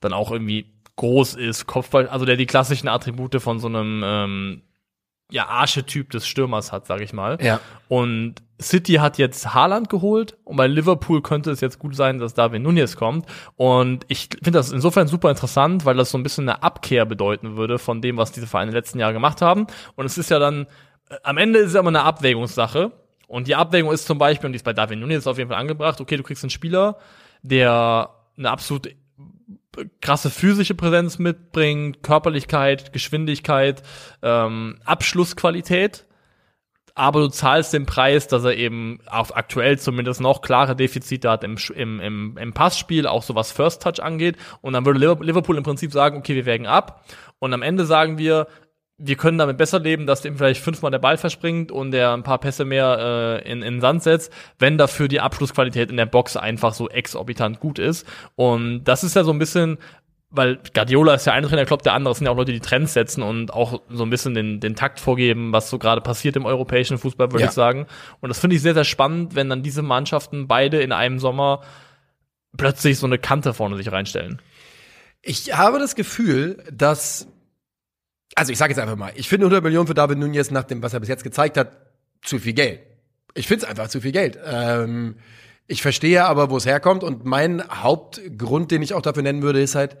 dann 0.00 0.14
auch 0.14 0.30
irgendwie 0.30 0.72
groß 0.96 1.34
ist, 1.34 1.66
Kopfball, 1.66 2.08
also 2.08 2.24
der 2.24 2.36
die 2.36 2.46
klassischen 2.46 2.88
Attribute 2.88 3.40
von 3.42 3.58
so 3.58 3.68
einem 3.68 4.02
ähm, 4.02 4.62
ja 5.30 5.46
Archetyp 5.46 6.08
des 6.08 6.26
Stürmers 6.26 6.72
hat, 6.72 6.86
sag 6.86 7.02
ich 7.02 7.12
mal. 7.12 7.36
Ja. 7.42 7.60
Und 7.88 8.36
City 8.62 8.94
hat 8.94 9.18
jetzt 9.18 9.54
Haaland 9.54 9.88
geholt 9.88 10.36
und 10.44 10.56
bei 10.56 10.66
Liverpool 10.66 11.22
könnte 11.22 11.50
es 11.50 11.60
jetzt 11.60 11.78
gut 11.78 11.94
sein, 11.94 12.18
dass 12.18 12.34
Darwin 12.34 12.62
Nunez 12.62 12.96
kommt. 12.96 13.26
Und 13.56 14.04
ich 14.08 14.28
finde 14.42 14.58
das 14.58 14.72
insofern 14.72 15.08
super 15.08 15.30
interessant, 15.30 15.84
weil 15.84 15.96
das 15.96 16.10
so 16.10 16.18
ein 16.18 16.22
bisschen 16.22 16.48
eine 16.48 16.62
Abkehr 16.62 17.04
bedeuten 17.04 17.56
würde 17.56 17.78
von 17.78 18.00
dem, 18.00 18.16
was 18.16 18.32
diese 18.32 18.46
Vereine 18.46 18.70
in 18.70 18.74
den 18.74 18.78
letzten 18.78 18.98
Jahren 18.98 19.14
gemacht 19.14 19.42
haben. 19.42 19.66
Und 19.96 20.06
es 20.06 20.18
ist 20.18 20.30
ja 20.30 20.38
dann, 20.38 20.66
äh, 21.10 21.16
am 21.22 21.36
Ende 21.36 21.58
ist 21.58 21.68
es 21.68 21.74
ja 21.74 21.80
immer 21.80 21.88
eine 21.90 22.02
Abwägungssache. 22.02 22.92
Und 23.28 23.48
die 23.48 23.54
Abwägung 23.54 23.92
ist 23.92 24.06
zum 24.06 24.18
Beispiel, 24.18 24.46
und 24.46 24.52
die 24.52 24.56
ist 24.56 24.64
bei 24.64 24.74
Darwin 24.74 25.00
Nunez 25.00 25.26
auf 25.26 25.38
jeden 25.38 25.48
Fall 25.48 25.58
angebracht, 25.58 26.00
okay, 26.00 26.16
du 26.16 26.22
kriegst 26.22 26.44
einen 26.44 26.50
Spieler, 26.50 26.98
der 27.42 28.10
eine 28.36 28.50
absolut 28.50 28.88
krasse 30.00 30.30
physische 30.30 30.74
Präsenz 30.74 31.18
mitbringt, 31.18 32.02
Körperlichkeit, 32.02 32.92
Geschwindigkeit, 32.92 33.82
ähm, 34.22 34.78
Abschlussqualität, 34.84 36.04
aber 36.94 37.20
du 37.20 37.28
zahlst 37.28 37.72
den 37.72 37.86
Preis, 37.86 38.28
dass 38.28 38.44
er 38.44 38.56
eben 38.56 38.98
auf 39.06 39.36
aktuell 39.36 39.78
zumindest 39.78 40.20
noch 40.20 40.42
klare 40.42 40.76
Defizite 40.76 41.30
hat 41.30 41.44
im, 41.44 41.56
im, 41.74 42.00
im, 42.00 42.36
im 42.38 42.52
Passspiel, 42.52 43.06
auch 43.06 43.22
so 43.22 43.34
was 43.34 43.52
First 43.52 43.82
Touch 43.82 44.02
angeht. 44.02 44.36
Und 44.60 44.74
dann 44.74 44.84
würde 44.84 45.00
Liver- 45.00 45.24
Liverpool 45.24 45.56
im 45.56 45.64
Prinzip 45.64 45.92
sagen, 45.92 46.18
okay, 46.18 46.34
wir 46.34 46.46
wägen 46.46 46.66
ab. 46.66 47.04
Und 47.38 47.54
am 47.54 47.62
Ende 47.62 47.86
sagen 47.86 48.18
wir, 48.18 48.46
wir 48.98 49.16
können 49.16 49.38
damit 49.38 49.56
besser 49.56 49.80
leben, 49.80 50.06
dass 50.06 50.20
dem 50.20 50.36
vielleicht 50.36 50.62
fünfmal 50.62 50.92
der 50.92 51.00
Ball 51.00 51.16
verspringt 51.16 51.72
und 51.72 51.90
der 51.90 52.12
ein 52.12 52.22
paar 52.22 52.38
Pässe 52.38 52.64
mehr 52.64 53.40
äh, 53.42 53.50
in, 53.50 53.62
in 53.62 53.80
Sand 53.80 54.04
setzt, 54.04 54.32
wenn 54.60 54.78
dafür 54.78 55.08
die 55.08 55.20
Abschlussqualität 55.20 55.90
in 55.90 55.96
der 55.96 56.06
Box 56.06 56.36
einfach 56.36 56.72
so 56.72 56.88
exorbitant 56.88 57.58
gut 57.58 57.80
ist. 57.80 58.06
Und 58.36 58.84
das 58.84 59.02
ist 59.02 59.16
ja 59.16 59.24
so 59.24 59.32
ein 59.32 59.40
bisschen, 59.40 59.78
weil 60.34 60.58
Guardiola 60.74 61.14
ist 61.14 61.26
ja 61.26 61.34
ein 61.34 61.42
Trainer, 61.44 61.64
glaube, 61.66 61.82
der 61.82 61.92
andere 61.92 62.14
sind 62.14 62.24
ja 62.24 62.32
auch 62.32 62.36
Leute, 62.36 62.52
die 62.52 62.60
Trends 62.60 62.94
setzen 62.94 63.22
und 63.22 63.52
auch 63.52 63.82
so 63.90 64.02
ein 64.02 64.10
bisschen 64.10 64.34
den, 64.34 64.60
den 64.60 64.74
Takt 64.74 64.98
vorgeben, 64.98 65.52
was 65.52 65.68
so 65.68 65.78
gerade 65.78 66.00
passiert 66.00 66.36
im 66.36 66.46
europäischen 66.46 66.96
Fußball, 66.98 67.30
würde 67.32 67.42
Ja. 67.42 67.48
ich 67.48 67.54
sagen. 67.54 67.86
Und 68.20 68.30
das 68.30 68.38
finde 68.40 68.56
ich 68.56 68.62
sehr, 68.62 68.74
sehr 68.74 68.84
spannend, 68.84 69.34
wenn 69.34 69.50
dann 69.50 69.62
diese 69.62 69.82
Mannschaften 69.82 70.48
beide 70.48 70.80
in 70.80 70.90
einem 70.90 71.18
Sommer 71.18 71.62
plötzlich 72.56 72.98
so 72.98 73.06
eine 73.06 73.18
Kante 73.18 73.52
vorne 73.54 73.76
sich 73.76 73.92
reinstellen. 73.92 74.40
Ich 75.20 75.56
habe 75.56 75.78
das 75.78 75.94
Gefühl, 75.94 76.64
dass, 76.72 77.28
also 78.34 78.52
ich 78.52 78.58
sage 78.58 78.72
jetzt 78.72 78.80
einfach 78.80 78.96
mal, 78.96 79.12
ich 79.14 79.28
finde 79.28 79.44
100 79.46 79.62
Millionen 79.62 79.86
für 79.86 79.94
David 79.94 80.18
Nunez 80.18 80.50
nach 80.50 80.64
dem, 80.64 80.82
was 80.82 80.94
er 80.94 81.00
bis 81.00 81.08
jetzt 81.10 81.24
gezeigt 81.24 81.56
hat, 81.56 81.76
zu 82.22 82.38
viel 82.38 82.54
Geld. 82.54 82.80
Ich 83.34 83.46
finde 83.46 83.64
es 83.64 83.70
einfach 83.70 83.88
zu 83.88 84.00
viel 84.00 84.12
Geld. 84.12 84.38
Ähm, 84.44 85.16
ich 85.66 85.82
verstehe 85.82 86.24
aber, 86.24 86.50
wo 86.50 86.56
es 86.56 86.66
herkommt 86.66 87.04
und 87.04 87.24
mein 87.24 87.62
Hauptgrund, 87.68 88.70
den 88.70 88.82
ich 88.82 88.94
auch 88.94 89.02
dafür 89.02 89.22
nennen 89.22 89.42
würde, 89.42 89.60
ist 89.62 89.74
halt, 89.74 89.96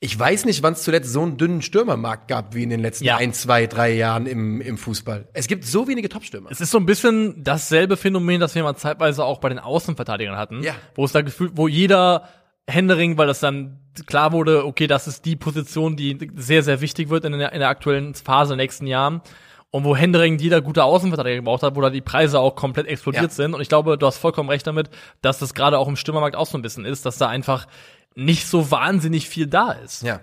ich 0.00 0.18
weiß 0.18 0.44
nicht, 0.44 0.62
wann 0.62 0.74
es 0.74 0.82
zuletzt 0.82 1.10
so 1.12 1.22
einen 1.22 1.36
dünnen 1.38 1.62
Stürmermarkt 1.62 2.28
gab 2.28 2.54
wie 2.54 2.62
in 2.62 2.70
den 2.70 2.80
letzten 2.80 3.04
Ja. 3.04 3.16
ein, 3.16 3.32
zwei, 3.32 3.66
drei 3.66 3.92
Jahren 3.94 4.26
im, 4.26 4.60
im 4.60 4.76
Fußball. 4.76 5.28
Es 5.32 5.46
gibt 5.46 5.64
so 5.64 5.88
wenige 5.88 6.08
Topstürmer. 6.10 6.50
Es 6.50 6.60
ist 6.60 6.70
so 6.70 6.78
ein 6.78 6.84
bisschen 6.86 7.42
dasselbe 7.42 7.96
Phänomen, 7.96 8.40
das 8.40 8.54
wir 8.54 8.62
mal 8.62 8.76
zeitweise 8.76 9.24
auch 9.24 9.38
bei 9.38 9.48
den 9.48 9.58
Außenverteidigern 9.58 10.36
hatten, 10.36 10.62
Ja. 10.62 10.74
wo 10.94 11.04
es 11.04 11.12
da 11.12 11.22
gefühlt, 11.22 11.52
wo 11.54 11.68
jeder 11.68 12.28
Händering, 12.68 13.16
weil 13.18 13.26
das 13.26 13.40
dann 13.40 13.78
klar 14.06 14.32
wurde, 14.32 14.66
okay, 14.66 14.86
das 14.86 15.06
ist 15.06 15.24
die 15.24 15.36
Position, 15.36 15.96
die 15.96 16.30
sehr, 16.34 16.62
sehr 16.62 16.80
wichtig 16.80 17.08
wird 17.08 17.24
in 17.24 17.32
der, 17.32 17.52
in 17.52 17.60
der 17.60 17.68
aktuellen 17.68 18.14
Phase 18.14 18.52
in 18.54 18.58
den 18.58 18.64
nächsten 18.64 18.86
Jahren. 18.86 19.22
Und 19.70 19.84
wo 19.84 19.96
Händering 19.96 20.38
jeder 20.38 20.60
gute 20.60 20.84
Außenverteidiger 20.84 21.36
gebraucht 21.36 21.62
hat, 21.64 21.74
wo 21.74 21.80
da 21.80 21.90
die 21.90 22.00
Preise 22.00 22.38
auch 22.38 22.54
komplett 22.54 22.86
explodiert 22.86 23.24
Ja. 23.24 23.28
sind. 23.30 23.54
Und 23.54 23.60
ich 23.60 23.68
glaube, 23.68 23.98
du 23.98 24.06
hast 24.06 24.18
vollkommen 24.18 24.48
recht 24.48 24.66
damit, 24.66 24.88
dass 25.20 25.40
das 25.40 25.52
gerade 25.52 25.78
auch 25.78 25.88
im 25.88 25.96
Stürmermarkt 25.96 26.36
auch 26.36 26.46
so 26.46 26.56
ein 26.56 26.62
bisschen 26.62 26.84
ist, 26.84 27.04
dass 27.06 27.18
da 27.18 27.28
einfach 27.28 27.66
nicht 28.14 28.46
so 28.46 28.70
wahnsinnig 28.70 29.28
viel 29.28 29.46
da 29.46 29.72
ist. 29.72 30.02
Ja. 30.02 30.20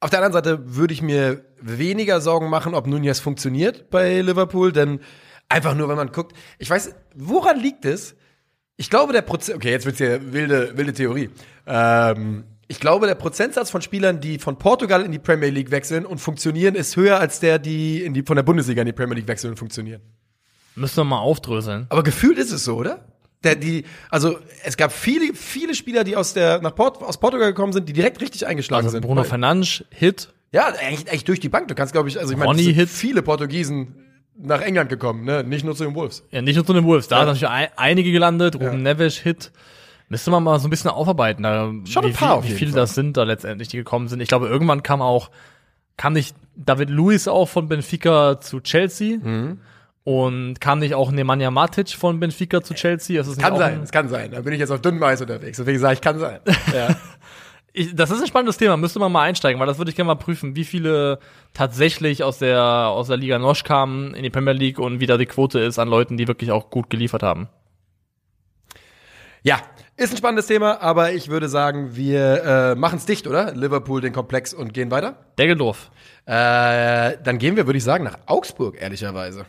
Auf 0.00 0.10
der 0.10 0.18
anderen 0.18 0.32
Seite 0.32 0.76
würde 0.76 0.94
ich 0.94 1.02
mir 1.02 1.44
weniger 1.60 2.20
Sorgen 2.20 2.50
machen, 2.50 2.74
ob 2.74 2.86
Nunez 2.86 3.20
funktioniert 3.20 3.88
bei 3.90 4.20
Liverpool, 4.20 4.72
denn 4.72 5.00
einfach 5.48 5.74
nur, 5.74 5.88
wenn 5.88 5.96
man 5.96 6.10
guckt, 6.10 6.36
ich 6.58 6.68
weiß, 6.68 6.94
woran 7.14 7.60
liegt 7.60 7.84
es? 7.84 8.16
Ich 8.76 8.90
glaube, 8.90 9.12
der 9.12 9.22
Prozent, 9.22 9.56
okay, 9.56 9.70
jetzt 9.70 9.86
wird's 9.86 9.98
hier 9.98 10.32
wilde, 10.32 10.76
wilde 10.76 10.92
Theorie. 10.92 11.30
Ähm, 11.66 12.44
ich 12.66 12.80
glaube, 12.80 13.06
der 13.06 13.14
Prozentsatz 13.14 13.70
von 13.70 13.82
Spielern, 13.82 14.20
die 14.20 14.38
von 14.38 14.58
Portugal 14.58 15.04
in 15.04 15.12
die 15.12 15.18
Premier 15.18 15.50
League 15.50 15.70
wechseln 15.70 16.06
und 16.06 16.18
funktionieren, 16.18 16.74
ist 16.74 16.96
höher 16.96 17.20
als 17.20 17.38
der, 17.38 17.58
die, 17.58 18.02
in 18.02 18.14
die 18.14 18.22
von 18.22 18.34
der 18.34 18.42
Bundesliga 18.42 18.82
in 18.82 18.86
die 18.86 18.92
Premier 18.92 19.16
League 19.16 19.28
wechseln 19.28 19.50
und 19.50 19.56
funktionieren. 19.56 20.00
Müssen 20.74 20.96
wir 20.96 21.04
mal 21.04 21.18
aufdröseln. 21.18 21.86
Aber 21.90 22.02
gefühlt 22.02 22.38
ist 22.38 22.50
es 22.50 22.64
so, 22.64 22.76
oder? 22.76 23.11
Der, 23.44 23.56
die, 23.56 23.84
also 24.10 24.38
es 24.64 24.76
gab 24.76 24.92
viele, 24.92 25.34
viele 25.34 25.74
Spieler, 25.74 26.04
die 26.04 26.16
aus 26.16 26.32
der 26.32 26.60
nach 26.62 26.74
Port, 26.74 27.02
aus 27.02 27.18
Portugal 27.18 27.48
gekommen 27.48 27.72
sind, 27.72 27.88
die 27.88 27.92
direkt 27.92 28.20
richtig 28.20 28.46
eingeschlagen 28.46 28.84
Also 28.86 28.92
sind. 28.96 29.02
Bruno 29.04 29.24
Fernandes, 29.24 29.84
Hit, 29.90 30.28
ja, 30.52 30.66
eigentlich, 30.66 31.08
eigentlich 31.08 31.24
durch 31.24 31.40
die 31.40 31.48
Bank. 31.48 31.66
Du 31.68 31.74
kannst, 31.74 31.92
glaube 31.92 32.08
ich, 32.08 32.18
also 32.20 32.32
ich 32.32 32.38
meine, 32.38 32.86
viele 32.86 33.22
Portugiesen 33.22 33.96
nach 34.38 34.60
England 34.60 34.90
gekommen, 34.90 35.24
ne? 35.24 35.42
Nicht 35.44 35.64
nur 35.64 35.74
zu 35.74 35.84
den 35.84 35.94
Wolves. 35.94 36.24
Ja, 36.30 36.42
nicht 36.42 36.56
nur 36.56 36.64
zu 36.66 36.72
den 36.72 36.84
Wolves. 36.84 37.08
Da 37.08 37.16
Ja. 37.16 37.20
sind 37.22 37.28
natürlich 37.42 37.48
ein, 37.48 37.68
einige 37.76 38.12
gelandet. 38.12 38.54
Ruben 38.56 38.64
Ja. 38.64 38.94
Neves, 38.94 39.16
Hit. 39.16 39.50
Müsste 40.08 40.30
man 40.30 40.42
mal 40.44 40.58
so 40.60 40.66
ein 40.68 40.70
bisschen 40.70 40.90
aufarbeiten, 40.90 41.42
da, 41.42 41.72
Schon 41.86 42.04
ein 42.04 42.10
wie, 42.10 42.14
paar 42.14 42.42
wie 42.42 42.48
jeden 42.48 42.58
viele 42.58 42.70
Fall. 42.72 42.80
das 42.82 42.94
sind 42.94 43.16
da 43.16 43.22
letztendlich, 43.22 43.68
die 43.68 43.78
gekommen 43.78 44.08
sind. 44.08 44.20
Ich 44.20 44.28
glaube, 44.28 44.46
irgendwann 44.46 44.82
kam 44.82 45.00
auch, 45.00 45.30
kam 45.96 46.12
nicht 46.12 46.36
David 46.54 46.90
Luiz 46.90 47.28
auch 47.28 47.48
von 47.48 47.66
Benfica 47.68 48.38
zu 48.40 48.60
Chelsea 48.60 49.16
Mhm. 49.22 49.58
Und 50.04 50.60
kam 50.60 50.78
nicht 50.80 50.94
auch 50.94 51.10
Nemanja 51.12 51.50
Matic 51.50 51.90
von 51.90 52.18
Benfica 52.20 52.62
zu 52.62 52.74
Chelsea. 52.74 53.16
Das 53.18 53.28
ist 53.28 53.40
Kann 53.40 53.56
sein, 53.56 53.74
ein- 53.78 53.82
es 53.82 53.92
kann 53.92 54.08
sein. 54.08 54.30
Da 54.32 54.40
bin 54.40 54.52
ich 54.52 54.58
jetzt 54.60 54.70
auf 54.70 54.80
dünnem 54.80 55.02
Eis 55.02 55.20
unterwegs. 55.20 55.58
Deswegen 55.58 55.78
sage 55.78 55.94
ich, 55.94 56.00
kann 56.00 56.18
sein. 56.18 56.40
Ja. 56.74 56.96
Ich, 57.74 57.94
das 57.96 58.10
ist 58.10 58.20
ein 58.20 58.26
spannendes 58.26 58.58
Thema, 58.58 58.76
müsste 58.76 58.98
man 58.98 59.10
mal 59.10 59.22
einsteigen, 59.22 59.58
weil 59.58 59.66
das 59.66 59.78
würde 59.78 59.88
ich 59.90 59.96
gerne 59.96 60.08
mal 60.08 60.16
prüfen, 60.16 60.54
wie 60.56 60.64
viele 60.64 61.18
tatsächlich 61.54 62.22
aus 62.22 62.36
der, 62.38 62.60
aus 62.62 63.06
der 63.08 63.16
Liga 63.16 63.38
Nosch 63.38 63.64
kamen 63.64 64.12
in 64.12 64.22
die 64.22 64.28
Premier 64.28 64.52
League 64.52 64.78
und 64.78 65.00
wie 65.00 65.06
da 65.06 65.16
die 65.16 65.24
Quote 65.24 65.58
ist 65.60 65.78
an 65.78 65.88
Leuten, 65.88 66.18
die 66.18 66.28
wirklich 66.28 66.50
auch 66.50 66.68
gut 66.68 66.90
geliefert 66.90 67.22
haben. 67.22 67.48
ja, 69.42 69.56
ist 69.96 70.12
ein 70.12 70.18
spannendes 70.18 70.46
Thema, 70.48 70.82
aber 70.82 71.12
ich 71.12 71.28
würde 71.28 71.48
sagen, 71.48 71.96
wir 71.96 72.44
äh, 72.44 72.74
machen 72.74 72.98
es 72.98 73.06
dicht, 73.06 73.26
oder? 73.26 73.54
Liverpool, 73.54 74.00
den 74.02 74.12
Komplex 74.12 74.52
und 74.52 74.74
gehen 74.74 74.90
weiter. 74.90 75.16
Deggeldorf. 75.38 75.90
Äh, 76.26 77.16
dann 77.24 77.38
gehen 77.38 77.56
wir, 77.56 77.66
würde 77.66 77.78
ich 77.78 77.84
sagen, 77.84 78.04
nach 78.04 78.18
Augsburg, 78.26 78.76
ehrlicherweise. 78.80 79.46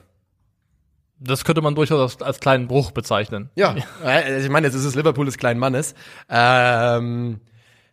Das 1.26 1.46
könnte 1.46 1.62
man 1.62 1.74
durchaus 1.76 2.00
als, 2.00 2.22
als 2.22 2.40
kleinen 2.40 2.68
Bruch 2.68 2.92
bezeichnen. 2.92 3.50
Ja, 3.56 3.76
äh, 4.04 4.44
ich 4.44 4.50
meine, 4.50 4.68
jetzt 4.68 4.76
ist 4.76 4.84
es 4.84 4.96
Liverpool 4.96 5.26
des 5.26 5.38
kleinen 5.38 5.60
Mannes. 5.60 5.96
Ähm, 6.30 7.40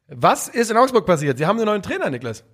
was 0.09 0.49
ist 0.49 0.71
in 0.71 0.77
Augsburg 0.77 1.07
passiert? 1.07 1.39
Sie 1.39 1.47
haben 1.47 1.57
einen 1.57 1.67
neuen 1.67 1.83
Trainer, 1.83 2.11
Niklas. 2.11 2.45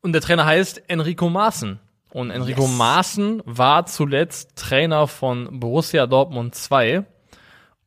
Und 0.00 0.12
der 0.12 0.20
Trainer 0.20 0.46
heißt 0.46 0.82
Enrico 0.88 1.28
Maaßen. 1.28 1.80
Und 2.12 2.30
Enrico 2.30 2.62
Yes. 2.62 2.76
Maaßen 2.78 3.42
war 3.44 3.86
zuletzt 3.86 4.56
Trainer 4.56 5.08
von 5.08 5.60
Borussia 5.60 6.06
Dortmund 6.06 6.54
2. 6.54 7.04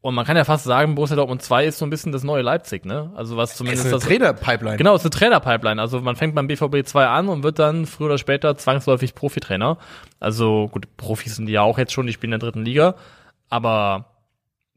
Und 0.03 0.15
man 0.15 0.25
kann 0.25 0.35
ja 0.35 0.43
fast 0.45 0.63
sagen, 0.63 0.95
Borussia 0.95 1.15
Dortmund 1.15 1.43
2 1.43 1.65
ist 1.65 1.77
so 1.77 1.85
ein 1.85 1.91
bisschen 1.91 2.11
das 2.11 2.23
neue 2.23 2.41
Leipzig, 2.41 2.85
ne? 2.85 3.11
Also 3.15 3.37
was 3.37 3.51
Es 3.51 3.57
zumindest 3.57 3.85
ist 3.85 3.93
eine 3.93 3.99
das 3.99 4.07
Trainer-Pipeline. 4.07 4.77
Genau, 4.77 4.95
es 4.95 5.01
ist 5.01 5.05
eine 5.05 5.11
Trainerpipeline. 5.11 5.79
Also 5.79 6.01
man 6.01 6.15
fängt 6.15 6.33
beim 6.33 6.47
BVB 6.47 6.83
2 6.83 7.05
an 7.05 7.29
und 7.29 7.43
wird 7.43 7.59
dann 7.59 7.85
früher 7.85 8.07
oder 8.07 8.17
später 8.17 8.57
zwangsläufig 8.57 9.13
Profitrainer. 9.13 9.77
Also 10.19 10.69
gut, 10.69 10.87
Profis 10.97 11.35
sind 11.35 11.45
die 11.45 11.53
ja 11.53 11.61
auch 11.61 11.77
jetzt 11.77 11.93
schon, 11.93 12.07
die 12.07 12.13
spielen 12.13 12.33
in 12.33 12.39
der 12.39 12.49
dritten 12.49 12.65
Liga. 12.65 12.95
Aber 13.49 14.05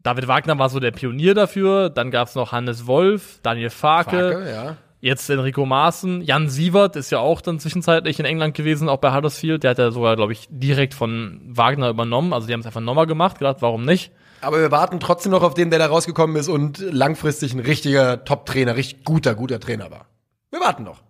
David 0.03 0.29
Wagner 0.29 0.59
war 0.59 0.69
so 0.69 0.79
der 0.79 0.91
Pionier 0.91 1.33
dafür. 1.33 1.89
Dann 1.89 2.11
gab's 2.11 2.35
noch 2.35 2.53
Hannes 2.53 2.87
Wolf, 2.87 3.39
Daniel 3.43 3.71
Farke. 3.71 4.33
Farke, 4.33 4.51
ja. 4.51 4.77
Jetzt 5.01 5.31
Enrico 5.31 5.65
Maaßen, 5.65 6.23
Jan 6.23 6.49
Sievert 6.49 6.97
ist 6.97 7.11
ja 7.11 7.19
auch 7.19 7.43
dann 7.43 7.59
zwischenzeitlich 7.61 8.19
in 8.21 8.25
England 8.25 8.55
gewesen, 8.55 8.89
auch 8.89 8.99
bei 8.99 9.15
Huddersfield. 9.15 9.63
Der 9.63 9.71
hat 9.71 9.79
ja 9.79 9.91
sogar, 9.91 10.17
glaube 10.17 10.33
ich, 10.33 10.49
direkt 10.51 10.93
von 10.93 11.41
Wagner 11.47 11.89
übernommen. 11.89 12.35
Also 12.35 12.47
die 12.47 12.53
haben 12.53 12.61
es 12.61 12.67
einfach 12.67 12.81
nochmal 12.81 13.07
gemacht, 13.07 13.39
gedacht, 13.39 13.59
warum 13.61 13.85
nicht? 13.85 14.13
Aber 14.45 14.61
wir 14.61 14.71
warten 14.71 15.01
trotzdem 15.01 15.33
noch 15.33 15.43
auf 15.43 15.55
den, 15.55 15.71
der 15.71 15.79
da 15.79 15.87
rausgekommen 15.87 16.37
ist 16.37 16.49
und 16.49 16.79
langfristig 16.79 17.53
ein 17.55 17.61
richtiger 17.61 18.25
Top-Trainer, 18.25 18.77
richtig 18.77 19.05
guter, 19.05 19.35
guter 19.35 19.59
Trainer 19.61 19.91
war. 19.91 20.07
Wir 20.51 20.61
warten 20.61 20.85
noch. 20.85 21.03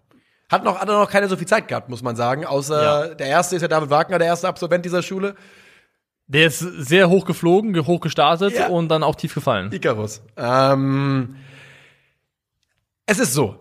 Hat 0.51 0.63
noch, 0.65 0.79
hat 0.79 0.89
noch 0.89 1.11
keine 1.11 1.29
so 1.29 1.37
viel 1.37 1.47
Zeit 1.49 1.69
gehabt, 1.69 1.89
muss 1.89 2.03
man 2.03 2.17
sagen. 2.17 2.45
Außer 2.47 3.09
Ja. 3.09 3.15
der 3.15 3.27
erste 3.27 3.57
ist 3.57 3.63
ja 3.63 3.69
David 3.69 3.91
Wagner, 3.91 4.19
der 4.19 4.29
erste 4.29 4.47
Absolvent 4.49 4.85
dieser 4.85 5.03
Schule. 5.03 5.35
Der 6.27 6.47
ist 6.47 6.59
sehr 6.61 7.11
hoch 7.11 7.27
geflogen, 7.27 7.73
ge- 7.75 7.85
hoch 7.85 8.01
gestartet 8.01 8.55
Ja. 8.57 8.69
und 8.69 8.89
dann 8.89 9.03
auch 9.03 9.15
tief 9.15 9.35
gefallen. 9.35 9.71
Icarus. 9.73 10.23
Ähm, 10.37 11.37
es 13.07 13.19
ist 13.19 13.35
so, 13.35 13.57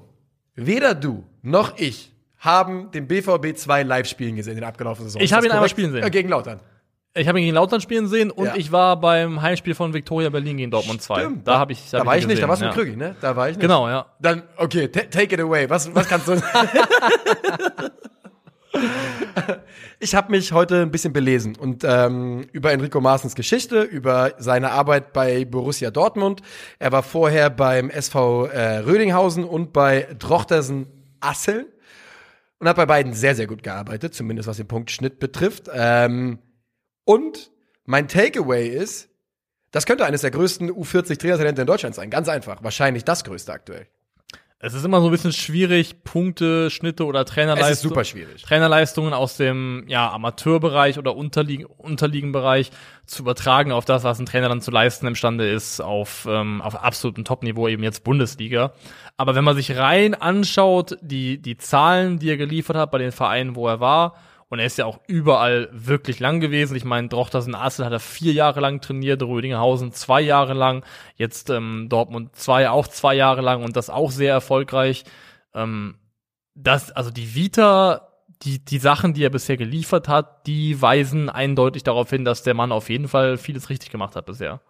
weder 0.55 0.95
du 0.95 1.23
noch 1.41 1.77
ich 1.77 2.11
haben 2.37 2.91
den 2.91 3.07
BVB 3.07 3.55
2 3.57 3.83
live 3.83 4.07
spielen 4.07 4.35
gesehen 4.35 4.53
in 4.53 4.59
der 4.59 4.69
abgelaufenen 4.69 5.09
Saison. 5.09 5.21
Ich 5.21 5.33
habe 5.33 5.45
ihn 5.45 5.51
einmal 5.51 5.69
spielen 5.69 5.91
sehen. 5.91 6.03
Äh, 6.03 6.09
gegen 6.09 6.29
Lautern. 6.29 6.59
Ich 7.15 7.27
habe 7.27 7.39
ihn 7.39 7.45
gegen 7.45 7.55
Lautern 7.55 7.79
spielen 7.79 8.07
sehen 8.07 8.31
und 8.31 8.47
Ja. 8.47 8.55
ich 8.55 8.71
war 8.71 8.99
beim 8.99 9.41
Heimspiel 9.41 9.75
von 9.75 9.93
Viktoria 9.93 10.29
Berlin 10.29 10.57
gegen 10.57 10.71
Dortmund 10.71 10.99
2. 11.01 11.19
Stimmt. 11.21 11.47
Da 11.47 11.59
habe 11.59 11.71
ich 11.73 11.89
Da 11.91 11.99
hab 11.99 12.07
war 12.07 12.15
ihn 12.15 12.21
ich 12.21 12.27
nicht, 12.27 12.41
da 12.41 12.47
gesehen, 12.47 12.49
warst 12.49 12.61
du 12.61 12.65
ja. 12.65 12.71
mit 12.71 12.79
Krügi, 12.79 12.95
ne? 12.97 13.15
Da 13.21 13.35
war 13.35 13.49
ich 13.49 13.55
nicht. 13.57 13.61
Genau, 13.61 13.87
ja. 13.87 14.07
Dann, 14.19 14.41
okay, 14.57 14.87
ta- 14.87 15.01
take 15.11 15.35
it 15.35 15.39
away. 15.39 15.69
Was, 15.69 15.93
was 15.93 16.07
kannst 16.07 16.27
du 16.27 16.35
Ich 19.99 20.15
habe 20.15 20.31
mich 20.31 20.51
heute 20.51 20.81
ein 20.81 20.89
bisschen 20.91 21.13
belesen 21.13 21.55
und 21.55 21.83
ähm, 21.85 22.47
über 22.51 22.71
Enrico 22.71 22.99
Maaßens 22.99 23.35
Geschichte, 23.35 23.81
über 23.83 24.33
seine 24.39 24.71
Arbeit 24.71 25.13
bei 25.13 25.45
Borussia 25.45 25.91
Dortmund. 25.91 26.41
Er 26.79 26.91
war 26.91 27.03
vorher 27.03 27.49
beim 27.51 27.89
SV 27.91 28.47
äh, 28.47 28.77
Rödinghausen 28.79 29.43
und 29.45 29.71
bei 29.71 30.07
Drochtersen 30.17 30.87
Asseln 31.21 31.67
und 32.59 32.67
hat 32.67 32.75
bei 32.75 32.85
beiden 32.87 33.13
sehr, 33.13 33.35
sehr 33.35 33.47
gut 33.47 33.61
gearbeitet, 33.63 34.13
zumindest 34.15 34.49
was 34.49 34.57
den 34.57 34.67
Punktschnitt 34.67 35.19
betrifft. 35.19 35.69
Ähm, 35.73 36.39
und 37.05 37.51
mein 37.85 38.07
Takeaway 38.07 38.67
ist, 38.67 39.09
das 39.71 39.85
könnte 39.85 40.05
eines 40.05 40.21
der 40.21 40.31
größten 40.31 40.71
U40-Trainertalente 40.71 41.61
in 41.61 41.67
Deutschland 41.67 41.95
sein. 41.95 42.09
Ganz 42.09 42.29
einfach. 42.29 42.63
Wahrscheinlich 42.63 43.03
das 43.03 43.23
größte 43.23 43.51
aktuell. 43.51 43.87
Es 44.65 44.73
ist 44.73 44.85
immer 44.85 45.01
so 45.01 45.07
ein 45.07 45.11
bisschen 45.11 45.33
schwierig, 45.33 46.05
Punkte, 46.05 46.69
Schnitte 46.69 47.05
oder 47.05 47.25
Trainerleistungen. 47.25 47.73
Es 47.73 47.79
ist 47.79 47.83
super 47.83 48.05
schwierig. 48.05 48.43
Trainerleistungen 48.43 49.13
aus 49.13 49.35
dem 49.35 49.83
ja, 49.87 50.09
Amateurbereich 50.09 50.97
oder 50.97 51.17
Unterliegen, 51.17 51.65
Unterliegenbereich 51.65 52.71
zu 53.05 53.23
übertragen 53.23 53.73
auf 53.73 53.83
das, 53.83 54.05
was 54.05 54.19
ein 54.19 54.25
Trainer 54.25 54.47
dann 54.47 54.61
zu 54.61 54.71
leisten 54.71 55.05
imstande 55.05 55.49
ist, 55.49 55.81
auf, 55.81 56.25
ähm, 56.29 56.61
auf 56.61 56.81
absolutem 56.81 57.25
Top-Niveau, 57.25 57.67
eben 57.67 57.83
jetzt 57.83 58.05
Bundesliga. 58.05 58.71
Aber 59.17 59.35
wenn 59.35 59.43
man 59.43 59.57
sich 59.57 59.75
rein 59.75 60.13
anschaut, 60.13 60.97
die, 61.01 61.41
die 61.41 61.57
Zahlen, 61.57 62.19
die 62.19 62.29
er 62.29 62.37
geliefert 62.37 62.77
hat 62.77 62.89
bei 62.89 62.99
den 62.99 63.11
Vereinen, 63.11 63.57
wo 63.57 63.67
er 63.67 63.81
war, 63.81 64.15
und 64.53 64.59
er 64.59 64.67
ist 64.67 64.77
ja 64.77 64.85
auch 64.85 64.99
überall 65.07 65.67
wirklich 65.71 66.19
lang 66.19 66.39
gewesen. 66.39 66.77
Ich 66.77 66.85
meine, 66.85 67.07
Drochtersen 67.07 67.55
Assel 67.55 67.85
hat 67.85 67.91
er 67.91 67.99
vier 67.99 68.33
Jahre 68.33 68.59
lang 68.59 68.81
trainiert, 68.81 69.23
Rödinghausen 69.23 69.93
zwei 69.93 70.21
Jahre 70.21 70.53
lang, 70.53 70.85
jetzt 71.15 71.49
ähm, 71.49 71.87
Dortmund 71.89 72.35
zwei 72.35 72.69
auch 72.69 72.87
zwei 72.87 73.15
Jahre 73.15 73.41
lang 73.41 73.63
und 73.63 73.75
das 73.75 73.89
auch 73.89 74.11
sehr 74.11 74.31
erfolgreich. 74.31 75.05
Ähm, 75.55 75.95
das, 76.53 76.91
also 76.91 77.09
die 77.09 77.33
Vita, 77.33 78.09
die, 78.43 78.63
die 78.63 78.77
Sachen, 78.77 79.15
die 79.15 79.23
er 79.23 79.31
bisher 79.31 79.57
geliefert 79.57 80.07
hat, 80.07 80.45
die 80.45 80.79
weisen 80.79 81.31
eindeutig 81.31 81.81
darauf 81.81 82.11
hin, 82.11 82.23
dass 82.23 82.43
der 82.43 82.53
Mann 82.53 82.71
auf 82.71 82.91
jeden 82.91 83.07
Fall 83.07 83.37
vieles 83.37 83.71
richtig 83.71 83.89
gemacht 83.89 84.15
hat 84.15 84.27
bisher. 84.27 84.61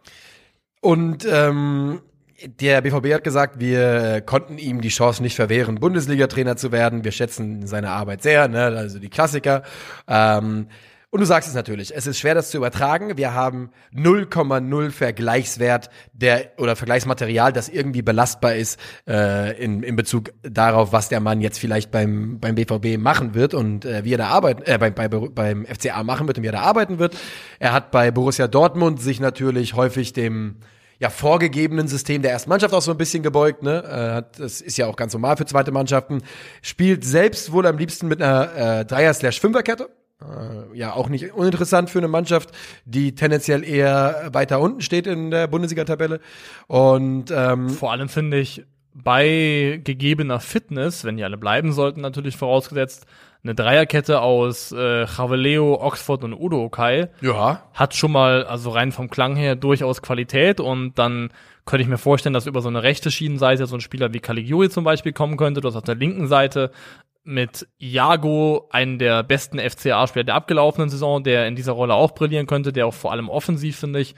Und 0.79 1.27
ähm, 1.29 2.01
der 2.45 2.81
BVB 2.81 3.13
hat 3.13 3.23
gesagt, 3.23 3.59
wir 3.59 4.21
konnten 4.21 4.57
ihm 4.57 4.81
die 4.81 4.89
Chance 4.89 5.21
nicht 5.21 5.35
verwehren, 5.35 5.75
Bundesliga-Trainer 5.75 6.55
zu 6.55 6.71
werden. 6.71 7.03
Wir 7.03 7.11
schätzen 7.11 7.67
seine 7.67 7.89
Arbeit 7.89 8.23
sehr, 8.23 8.47
ne? 8.47 8.65
also 8.65 8.99
die 8.99 9.09
Klassiker. 9.09 9.63
Ähm, 10.07 10.67
und 11.13 11.19
du 11.19 11.27
sagst 11.27 11.47
es 11.47 11.53
natürlich, 11.53 11.95
es 11.95 12.07
ist 12.07 12.17
schwer, 12.17 12.33
das 12.33 12.49
zu 12.49 12.57
übertragen. 12.57 13.17
Wir 13.17 13.35
haben 13.35 13.69
0,0 13.95 14.89
Vergleichswert 14.89 15.91
der 16.11 16.53
oder 16.57 16.75
Vergleichsmaterial, 16.75 17.53
das 17.53 17.69
irgendwie 17.69 18.01
belastbar 18.01 18.55
ist 18.55 18.79
äh, 19.07 19.55
in, 19.63 19.83
in 19.83 19.95
Bezug 19.95 20.33
darauf, 20.41 20.91
was 20.91 21.09
der 21.09 21.19
Mann 21.19 21.39
jetzt 21.39 21.59
vielleicht 21.59 21.91
beim, 21.91 22.39
beim 22.39 22.55
BVB 22.55 22.97
machen 22.97 23.35
wird 23.35 23.53
und 23.53 23.85
äh, 23.85 24.03
wie 24.03 24.15
er 24.15 24.17
da 24.17 24.29
arbeiten, 24.29 24.63
äh, 24.63 24.79
bei, 24.79 24.89
bei, 24.89 25.07
beim 25.07 25.67
FCA 25.67 26.03
machen 26.03 26.25
wird 26.25 26.39
und 26.39 26.43
wie 26.43 26.47
er 26.47 26.53
da 26.53 26.61
arbeiten 26.61 26.97
wird. 26.97 27.15
Er 27.59 27.73
hat 27.73 27.91
bei 27.91 28.09
Borussia 28.09 28.47
Dortmund 28.47 28.99
sich 28.99 29.19
natürlich 29.19 29.75
häufig 29.75 30.13
dem 30.13 30.55
ja, 31.03 31.09
vorgegebenen 31.09 31.89
System 31.89 32.21
der 32.21 32.31
ersten 32.31 32.49
Mannschaft 32.49 32.73
auch 32.73 32.81
so 32.81 32.91
ein 32.91 32.97
bisschen 32.97 33.23
gebeugt. 33.23 33.61
Ne? 33.61 33.83
Äh, 33.83 34.39
das 34.39 34.61
ist 34.61 34.77
ja 34.77 34.87
auch 34.87 34.95
ganz 34.95 35.11
normal 35.11 35.35
für 35.35 35.45
zweite 35.45 35.73
Mannschaften. 35.73 36.21
Spielt 36.61 37.03
selbst 37.03 37.51
wohl 37.51 37.67
am 37.67 37.77
liebsten 37.77 38.07
mit 38.07 38.21
einer 38.21 38.55
äh, 38.55 38.85
Dreier-Slash-Fünfer-Kette. 38.85 39.89
Äh, 40.21 40.77
ja, 40.77 40.93
auch 40.93 41.09
nicht 41.09 41.33
uninteressant 41.33 41.89
für 41.89 41.97
eine 41.99 42.07
Mannschaft, 42.07 42.51
die 42.85 43.15
tendenziell 43.15 43.65
eher 43.65 44.29
weiter 44.31 44.61
unten 44.61 44.79
steht 44.79 45.05
in 45.05 45.29
der 45.29 45.47
Bundesliga-Tabelle. 45.47 46.21
Und 46.67 47.31
ähm, 47.31 47.69
Vor 47.69 47.91
allem 47.91 48.07
finde 48.07 48.39
ich, 48.39 48.63
bei 48.93 49.81
gegebener 49.83 50.39
Fitness, 50.39 51.03
wenn 51.03 51.17
die 51.17 51.25
alle 51.25 51.37
bleiben 51.37 51.73
sollten, 51.73 51.99
natürlich 51.99 52.37
vorausgesetzt, 52.37 53.07
eine 53.43 53.55
Dreierkette 53.55 54.21
aus 54.21 54.71
äh, 54.71 55.05
Javeleo, 55.05 55.81
Oxford 55.81 56.23
und 56.23 56.33
Udo 56.33 56.63
Okai 56.63 57.09
ja, 57.21 57.63
hat 57.73 57.93
schon 57.93 58.11
mal, 58.11 58.45
also 58.45 58.69
rein 58.69 58.91
vom 58.91 59.09
Klang 59.09 59.35
her, 59.35 59.55
durchaus 59.55 60.01
Qualität 60.01 60.59
und 60.59 60.97
dann 60.97 61.29
könnte 61.65 61.83
ich 61.83 61.89
mir 61.89 61.97
vorstellen, 61.97 62.33
dass 62.33 62.45
über 62.45 62.61
so 62.61 62.69
eine 62.69 62.83
rechte 62.83 63.11
Schienenseite 63.11 63.65
so 63.65 63.75
ein 63.75 63.81
Spieler 63.81 64.13
wie 64.13 64.19
Caligiuri 64.19 64.69
zum 64.69 64.83
Beispiel 64.83 65.13
kommen 65.13 65.37
könnte. 65.37 65.61
Du 65.61 65.67
hast 65.67 65.75
auf 65.75 65.83
der 65.83 65.95
linken 65.95 66.27
Seite 66.27 66.71
mit 67.23 67.67
Iago 67.79 68.67
einen 68.69 68.99
der 68.99 69.23
besten 69.23 69.59
FCA-Spieler 69.59 70.25
der 70.25 70.35
abgelaufenen 70.35 70.89
Saison, 70.89 71.23
der 71.23 71.47
in 71.47 71.55
dieser 71.55 71.71
Rolle 71.73 71.93
auch 71.93 72.11
brillieren 72.11 72.47
könnte, 72.47 72.73
der 72.73 72.87
auch 72.87 72.93
vor 72.93 73.11
allem 73.11 73.29
offensiv, 73.29 73.77
finde 73.77 73.99
ich, 73.99 74.15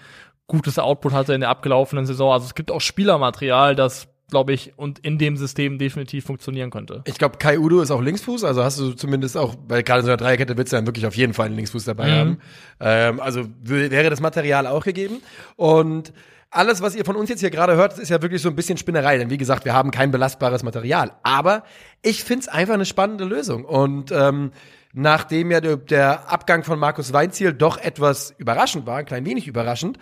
gutes 0.48 0.80
Output 0.80 1.14
hatte 1.14 1.34
in 1.34 1.42
der 1.42 1.50
abgelaufenen 1.50 2.06
Saison. 2.06 2.32
Also 2.32 2.46
es 2.46 2.56
gibt 2.56 2.72
auch 2.72 2.82
Spielermaterial, 2.82 3.76
das, 3.76 4.08
glaube 4.30 4.54
ich, 4.54 4.74
und 4.76 5.00
in 5.00 5.18
dem 5.18 5.38
System 5.38 5.78
definitiv 5.78 6.26
funktionieren 6.26 6.72
könnte. 6.72 7.04
ich 7.06 7.18
glaube, 7.18 7.38
Kai 7.38 7.60
Udo 7.60 7.82
ist 7.82 7.92
auch 7.92 8.02
Linksfuß, 8.02 8.44
also 8.44 8.64
hast 8.64 8.80
du 8.80 8.94
zumindest 8.94 9.38
auch, 9.38 9.56
weil 9.68 9.84
gerade 9.84 10.00
in 10.00 10.06
so 10.06 10.12
einer 10.12 10.18
Dreierkette 10.18 10.58
willst 10.58 10.74
du 10.74 10.78
dann 10.78 10.88
wirklich 10.88 11.06
auf 11.06 11.16
jeden 11.16 11.34
Fall 11.34 11.46
einen 11.48 11.56
Linksfuß 11.56 11.86
dabei 11.86 12.08
Mhm. 12.08 12.12
haben. 12.12 12.38
Ähm, 12.80 13.20
also 13.20 13.46
wäre 13.62 14.10
das 14.10 14.22
Material 14.22 14.66
auch 14.68 14.84
gegeben. 14.84 15.22
Und 15.56 16.12
alles, 16.52 16.82
was 16.82 16.96
ihr 16.96 17.04
von 17.06 17.16
uns 17.18 17.30
jetzt 17.30 17.42
hier 17.42 17.50
gerade 17.52 17.76
hört, 17.76 18.00
ist 18.00 18.10
ja 18.10 18.22
wirklich 18.22 18.42
so 18.42 18.50
ein 18.50 18.56
bisschen 18.56 18.78
Spinnerei. 18.78 19.18
Denn 19.18 19.30
wie 19.30 19.38
gesagt, 19.38 19.66
wir 19.66 19.74
haben 19.74 19.92
kein 19.92 20.12
belastbares 20.12 20.64
Material. 20.64 21.12
Aber 21.24 21.64
ich 22.02 22.24
find's 22.24 22.48
einfach 22.48 22.76
eine 22.76 22.86
spannende 22.86 23.26
Lösung. 23.26 23.66
Und 23.66 24.12
ähm, 24.12 24.52
nachdem 24.94 25.52
ja 25.52 25.60
der, 25.60 25.76
der 25.78 26.32
Abgang 26.32 26.64
von 26.64 26.80
Markus 26.80 27.12
Weinziel 27.12 27.52
doch 27.54 27.78
etwas 27.78 28.34
überraschend 28.38 28.86
war, 28.86 28.98
ein 28.98 29.06
klein 29.06 29.26
wenig 29.26 29.48
überraschend, 29.48 29.98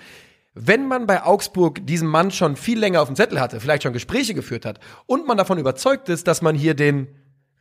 wenn 0.53 0.87
man 0.87 1.07
bei 1.07 1.23
Augsburg 1.23 1.85
diesen 1.85 2.07
Mann 2.07 2.31
schon 2.31 2.55
viel 2.55 2.79
länger 2.79 3.01
auf 3.01 3.07
dem 3.07 3.15
Zettel 3.15 3.39
hatte, 3.39 3.59
vielleicht 3.59 3.83
schon 3.83 3.93
Gespräche 3.93 4.33
geführt 4.33 4.65
hat 4.65 4.79
und 5.05 5.27
man 5.27 5.37
davon 5.37 5.57
überzeugt 5.57 6.09
ist, 6.09 6.27
dass 6.27 6.41
man 6.41 6.55
hier 6.55 6.75
den 6.75 7.07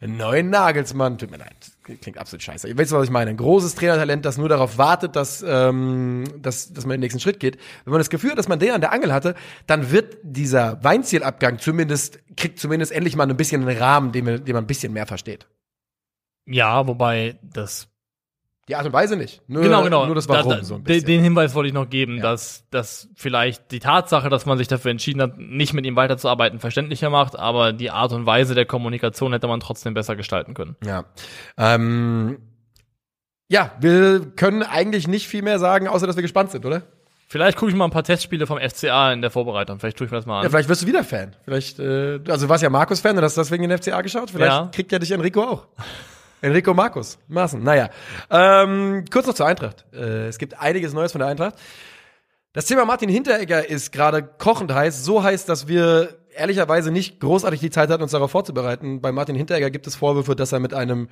neuen 0.01 0.51
Nagelsmann, 0.51 1.16
tut 1.16 1.30
mir 1.30 1.36
leid, 1.36 1.55
klingt 1.84 2.18
absolut 2.18 2.43
scheiße. 2.43 2.68
Ihr 2.68 2.76
wisst, 2.76 2.90
was 2.93 3.05
ich 3.05 3.11
meine. 3.11 3.30
Ein 3.30 3.36
großes 3.36 3.76
Trainertalent, 3.76 4.24
das 4.24 4.36
nur 4.36 4.49
darauf 4.49 4.76
wartet, 4.76 5.14
dass, 5.14 5.45
ähm, 5.47 6.24
dass, 6.38 6.72
dass 6.72 6.84
man 6.84 6.95
den 6.95 7.01
nächsten 7.01 7.20
Schritt 7.20 7.38
geht. 7.38 7.59
Wenn 7.84 7.93
man 7.93 8.01
das 8.01 8.11
Gefühl 8.11 8.32
hat, 8.32 8.38
dass 8.38 8.49
man 8.49 8.59
den 8.59 8.72
an 8.72 8.80
der 8.80 8.93
Angel 8.93 9.12
hatte, 9.12 9.36
dann 9.66 9.93
wird 9.93 10.16
dieser 10.22 10.82
Weinzielabgang 10.82 11.59
zumindest, 11.59 12.18
kriegt 12.36 12.59
zumindest 12.59 12.90
endlich 12.90 13.14
mal 13.14 13.30
ein 13.30 13.36
bisschen 13.36 13.66
einen 13.66 13.78
Rahmen, 13.78 14.11
den, 14.11 14.26
wir, 14.26 14.38
den 14.38 14.55
man 14.55 14.64
ein 14.64 14.68
bisschen 14.68 14.93
mehr 14.93 15.07
versteht. 15.07 15.47
Ja, 16.47 16.88
wobei 16.88 17.38
das 17.43 17.88
Die 18.69 18.77
Art 18.77 18.87
und 18.87 18.93
Weise 18.93 19.17
nicht. 19.17 19.43
Nur, 19.49 19.63
genau, 19.63 19.83
genau. 19.83 20.07
Nur 20.07 20.15
das 20.15 20.29
Warum 20.29 20.51
Da- 20.51 20.57
da- 20.59 20.65
so 20.65 20.77
ein 20.77 20.85
bisschen. 20.85 21.05
Den 21.07 21.21
Hinweis 21.23 21.53
wollte 21.55 21.67
ich 21.69 21.75
noch 21.75 21.91
geben, 21.91 22.19
Ja. 22.19 22.23
dass, 22.23 22.65
dass 22.71 23.09
vielleicht 23.17 23.73
die 23.73 23.81
Tatsache, 23.81 24.29
dass 24.29 24.47
man 24.47 24.57
sich 24.57 24.69
dafür 24.69 24.93
entschieden 24.93 25.21
hat, 25.21 25.37
nicht 25.37 25.73
mit 25.75 25.85
ihm 25.85 25.97
weiterzuarbeiten, 25.97 26.61
verständlicher 26.61 27.11
macht, 27.11 27.37
aber 27.37 27.73
die 27.73 27.91
Art 27.91 28.13
und 28.13 28.25
Weise 28.25 28.55
der 28.55 28.65
Kommunikation 28.65 29.33
hätte 29.33 29.49
man 29.49 29.59
trotzdem 29.59 29.95
besser 29.95 30.15
gestalten 30.15 30.55
können. 30.55 30.77
Ja. 30.87 31.07
Ähm, 31.59 32.39
ja, 33.49 33.73
wir 33.81 34.21
können 34.37 34.63
eigentlich 34.63 35.09
nicht 35.09 35.27
viel 35.27 35.43
mehr 35.43 35.59
sagen, 35.59 35.89
außer 35.89 36.07
dass 36.07 36.15
wir 36.17 36.23
gespannt 36.23 36.53
sind, 36.53 36.65
oder? 36.65 36.83
Vielleicht 37.29 37.57
gucke 37.59 37.71
ich 37.73 37.77
mal 37.77 37.87
ein 37.87 37.91
paar 37.91 38.05
Testspiele 38.05 38.47
vom 38.47 38.59
FCA 38.59 39.13
in 39.13 39.23
der 39.23 39.31
Vorbereitung. 39.31 39.81
Vielleicht 39.81 39.97
tue 39.97 40.05
ich 40.07 40.11
mir 40.11 40.19
das 40.19 40.27
mal 40.27 40.39
an. 40.39 40.45
Ja, 40.45 40.51
vielleicht 40.51 40.69
wirst 40.69 40.83
du 40.83 40.87
wieder 40.87 41.03
Fan. 41.03 41.35
Vielleicht, 41.45 41.79
äh, 41.81 42.21
also 42.29 42.47
du 42.47 42.49
warst 42.51 42.63
ja 42.63 42.69
Markus-Fan 42.71 43.17
und 43.17 43.25
hast 43.25 43.37
deswegen 43.39 43.67
den 43.67 43.77
FCA 43.77 44.03
geschaut. 44.03 44.31
Vielleicht 44.31 44.53
Ja. 44.53 44.69
kriegt 44.73 44.93
ja 44.93 44.99
dich 44.99 45.11
Enrico 45.11 45.43
auch. 45.43 45.67
Enrico 46.43 46.74
Markus, 46.74 47.18
Maaßen. 47.28 47.62
Naja. 47.62 47.88
Ähm, 48.28 49.05
kurz 49.11 49.26
noch 49.26 49.34
zur 49.34 49.47
Eintracht. 49.47 49.86
Äh, 49.93 50.26
es 50.26 50.38
gibt 50.38 50.61
einiges 50.61 50.93
Neues 50.93 51.12
von 51.12 51.20
der 51.20 51.28
Eintracht. 51.28 51.55
Das 52.53 52.66
Thema 52.66 52.84
Martin 52.84 53.09
Hinteregger 53.09 53.70
ist 53.70 53.93
gerade 53.93 54.22
kochend 54.22 54.74
heiß. 54.74 55.05
So 55.05 55.22
heiß, 55.22 55.47
dass 55.47 55.68
wir 55.68 56.18
ehrlicherweise 56.34 56.90
nicht 56.90 57.20
großartig 57.20 57.61
die 57.61 57.70
Zeit 57.70 57.90
hatten, 57.90 58.03
uns 58.03 58.11
darauf 58.11 58.32
vorzubereiten. 58.32 59.01
Bei 59.01 59.12
Martin 59.12 59.36
Hinteregger 59.36 59.70
gibt 59.70 59.86
es 59.86 59.95
Vorwürfe, 59.95 60.34
dass 60.34 60.53
er 60.53 60.59
mit 60.59 60.74
einem 60.74 61.09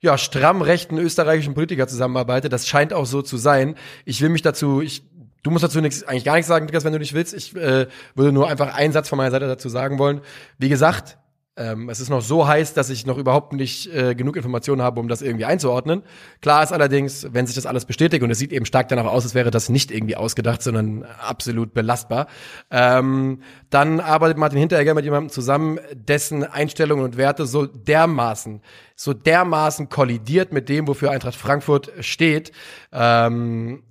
ja, 0.00 0.18
stramm 0.18 0.62
rechten 0.62 0.98
österreichischen 0.98 1.54
Politiker 1.54 1.86
zusammenarbeitet. 1.86 2.52
Das 2.52 2.66
scheint 2.66 2.92
auch 2.92 3.06
so 3.06 3.22
zu 3.22 3.36
sein. 3.36 3.76
Ich 4.04 4.20
will 4.20 4.30
mich 4.30 4.42
dazu, 4.42 4.82
ich, 4.82 5.04
du 5.44 5.52
musst 5.52 5.62
dazu 5.62 5.80
nichts, 5.80 6.02
eigentlich 6.02 6.24
gar 6.24 6.34
nichts 6.34 6.48
sagen, 6.48 6.66
Niklas, 6.66 6.84
wenn 6.84 6.92
du 6.92 6.98
nicht 6.98 7.14
willst. 7.14 7.34
Ich 7.34 7.54
äh, 7.54 7.86
würde 8.16 8.32
nur 8.32 8.48
einfach 8.48 8.74
einen 8.74 8.92
Satz 8.92 9.08
von 9.08 9.16
meiner 9.16 9.30
Seite 9.30 9.46
dazu 9.46 9.68
sagen 9.68 10.00
wollen. 10.00 10.22
Wie 10.58 10.68
gesagt, 10.68 11.18
Ähm, 11.54 11.90
es 11.90 12.00
ist 12.00 12.08
noch 12.08 12.22
so 12.22 12.48
heiß, 12.48 12.72
dass 12.72 12.88
ich 12.88 13.04
noch 13.04 13.18
überhaupt 13.18 13.52
nicht 13.52 13.86
äh, 13.92 14.14
genug 14.14 14.36
Informationen 14.36 14.80
habe, 14.80 14.98
um 15.00 15.08
das 15.08 15.20
irgendwie 15.20 15.44
einzuordnen. 15.44 16.02
Klar 16.40 16.62
ist 16.62 16.72
allerdings, 16.72 17.26
wenn 17.30 17.46
sich 17.46 17.54
das 17.54 17.66
alles 17.66 17.84
bestätigt 17.84 18.22
und 18.22 18.30
es 18.30 18.38
sieht 18.38 18.52
eben 18.52 18.64
stark 18.64 18.88
danach 18.88 19.04
aus, 19.04 19.24
als 19.24 19.34
wäre 19.34 19.50
das 19.50 19.68
nicht 19.68 19.90
irgendwie 19.90 20.16
ausgedacht, 20.16 20.62
sondern 20.62 21.02
absolut 21.02 21.74
belastbar, 21.74 22.26
ähm, 22.70 23.42
dann 23.68 24.00
arbeitet 24.00 24.38
Martin 24.38 24.60
Hinteregger 24.60 24.94
mit 24.94 25.04
jemandem 25.04 25.28
zusammen, 25.28 25.78
dessen 25.92 26.42
Einstellungen 26.42 27.04
und 27.04 27.18
Werte 27.18 27.44
so 27.44 27.66
dermaßen, 27.66 28.62
so 28.96 29.12
dermaßen 29.12 29.90
kollidiert 29.90 30.54
mit 30.54 30.70
dem, 30.70 30.88
wofür 30.88 31.10
Eintracht 31.10 31.36
Frankfurt 31.36 31.92
steht, 32.00 32.52
ähm, 32.92 33.82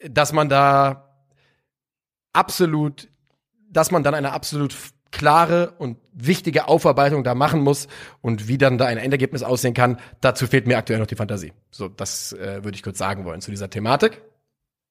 dass 0.00 0.32
man 0.32 0.48
da 0.48 1.08
absolut, 2.32 3.08
dass 3.70 3.92
man 3.92 4.02
dann 4.02 4.14
eine 4.14 4.32
absolut 4.32 4.74
klare 5.12 5.72
und 5.78 5.96
wichtige 6.12 6.68
Aufarbeitung 6.68 7.24
da 7.24 7.34
machen 7.34 7.60
muss 7.62 7.88
und 8.20 8.46
wie 8.48 8.58
dann 8.58 8.78
da 8.78 8.86
ein 8.86 8.98
Endergebnis 8.98 9.42
aussehen 9.42 9.74
kann, 9.74 9.98
dazu 10.20 10.46
fehlt 10.46 10.66
mir 10.66 10.78
aktuell 10.78 10.98
noch 11.00 11.06
die 11.06 11.16
Fantasie. 11.16 11.52
So, 11.70 11.88
das 11.88 12.32
äh, 12.32 12.62
würde 12.64 12.76
ich 12.76 12.82
kurz 12.82 12.98
sagen 12.98 13.24
wollen 13.24 13.40
zu 13.40 13.50
dieser 13.50 13.70
Thematik. 13.70 14.22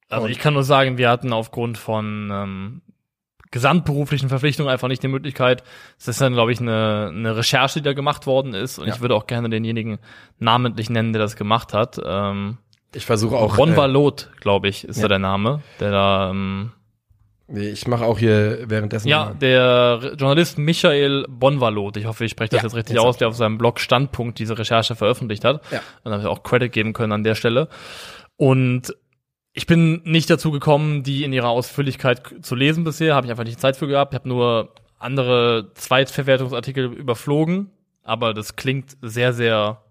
Also 0.09 0.25
Und- 0.25 0.31
ich 0.31 0.39
kann 0.39 0.53
nur 0.53 0.63
sagen, 0.63 0.97
wir 0.97 1.09
hatten 1.09 1.31
aufgrund 1.33 1.77
von 1.77 2.29
ähm, 2.33 2.81
gesamtberuflichen 3.51 4.29
Verpflichtungen 4.29 4.69
einfach 4.71 4.87
nicht 4.87 5.01
die 5.03 5.07
Möglichkeit. 5.07 5.63
Es 5.97 6.07
ist 6.07 6.21
dann, 6.21 6.33
glaube 6.33 6.51
ich, 6.51 6.59
eine, 6.59 7.07
eine 7.13 7.35
Recherche, 7.35 7.79
die 7.79 7.85
da 7.85 7.93
gemacht 7.93 8.27
worden 8.27 8.53
ist. 8.53 8.77
Und 8.79 8.87
Ja. 8.87 8.93
ich 8.93 9.01
würde 9.01 9.15
auch 9.15 9.25
gerne 9.27 9.49
denjenigen 9.49 9.99
namentlich 10.37 10.89
nennen, 10.89 11.13
der 11.13 11.21
das 11.21 11.35
gemacht 11.35 11.73
hat. 11.73 11.99
Ähm, 12.03 12.57
Ich 12.93 13.05
versuche 13.05 13.35
auch. 13.37 13.57
Ron 13.57 13.73
äh, 13.73 13.77
Valot, 13.77 14.29
glaube 14.39 14.67
ich, 14.67 14.83
ist 14.83 14.97
ja. 14.97 15.03
da 15.03 15.07
der 15.09 15.19
Name, 15.19 15.61
der 15.79 15.91
da 15.91 16.29
ähm, 16.29 16.71
ich 17.53 17.87
mache 17.87 18.05
auch 18.05 18.19
hier 18.19 18.59
währenddessen. 18.69 19.07
Ja, 19.07 19.33
der 19.33 20.13
Journalist 20.17 20.57
Michael 20.57 21.25
Bonvalot, 21.29 21.97
ich 21.97 22.05
hoffe, 22.05 22.25
ich 22.25 22.31
spreche 22.31 22.51
das 22.51 22.61
Ja, 22.61 22.67
jetzt 22.67 22.75
richtig 22.75 22.95
exakt. 22.95 23.07
aus, 23.09 23.17
der 23.17 23.27
auf 23.29 23.35
seinem 23.35 23.57
Blog 23.57 23.79
Standpunkt 23.79 24.37
diese 24.39 24.57
Recherche 24.57 24.95
veröffentlicht 24.95 25.43
hat. 25.45 25.61
Ja. 25.71 25.81
Und 26.03 26.11
habe 26.11 26.21
ich 26.21 26.27
auch 26.27 26.43
Credit 26.43 26.71
geben 26.71 26.93
können 26.93 27.11
an 27.11 27.23
der 27.23 27.35
Stelle. 27.35 27.67
Und 28.37 28.95
ich 29.53 29.65
bin 29.65 30.01
nicht 30.03 30.29
dazu 30.29 30.51
gekommen, 30.51 31.03
die 31.03 31.23
in 31.23 31.33
ihrer 31.33 31.49
Ausführlichkeit 31.49 32.21
zu 32.41 32.55
lesen 32.55 32.83
bisher, 32.83 33.15
habe 33.15 33.25
ich 33.25 33.31
einfach 33.31 33.43
nicht 33.45 33.59
Zeit 33.59 33.75
für 33.75 33.87
gehabt. 33.87 34.13
Ich 34.13 34.19
habe 34.19 34.29
nur 34.29 34.73
andere 34.99 35.71
Zweitverwertungsartikel 35.73 36.85
überflogen, 36.85 37.71
aber 38.03 38.33
das 38.33 38.55
klingt 38.55 38.95
sehr, 39.01 39.33
sehr 39.33 39.81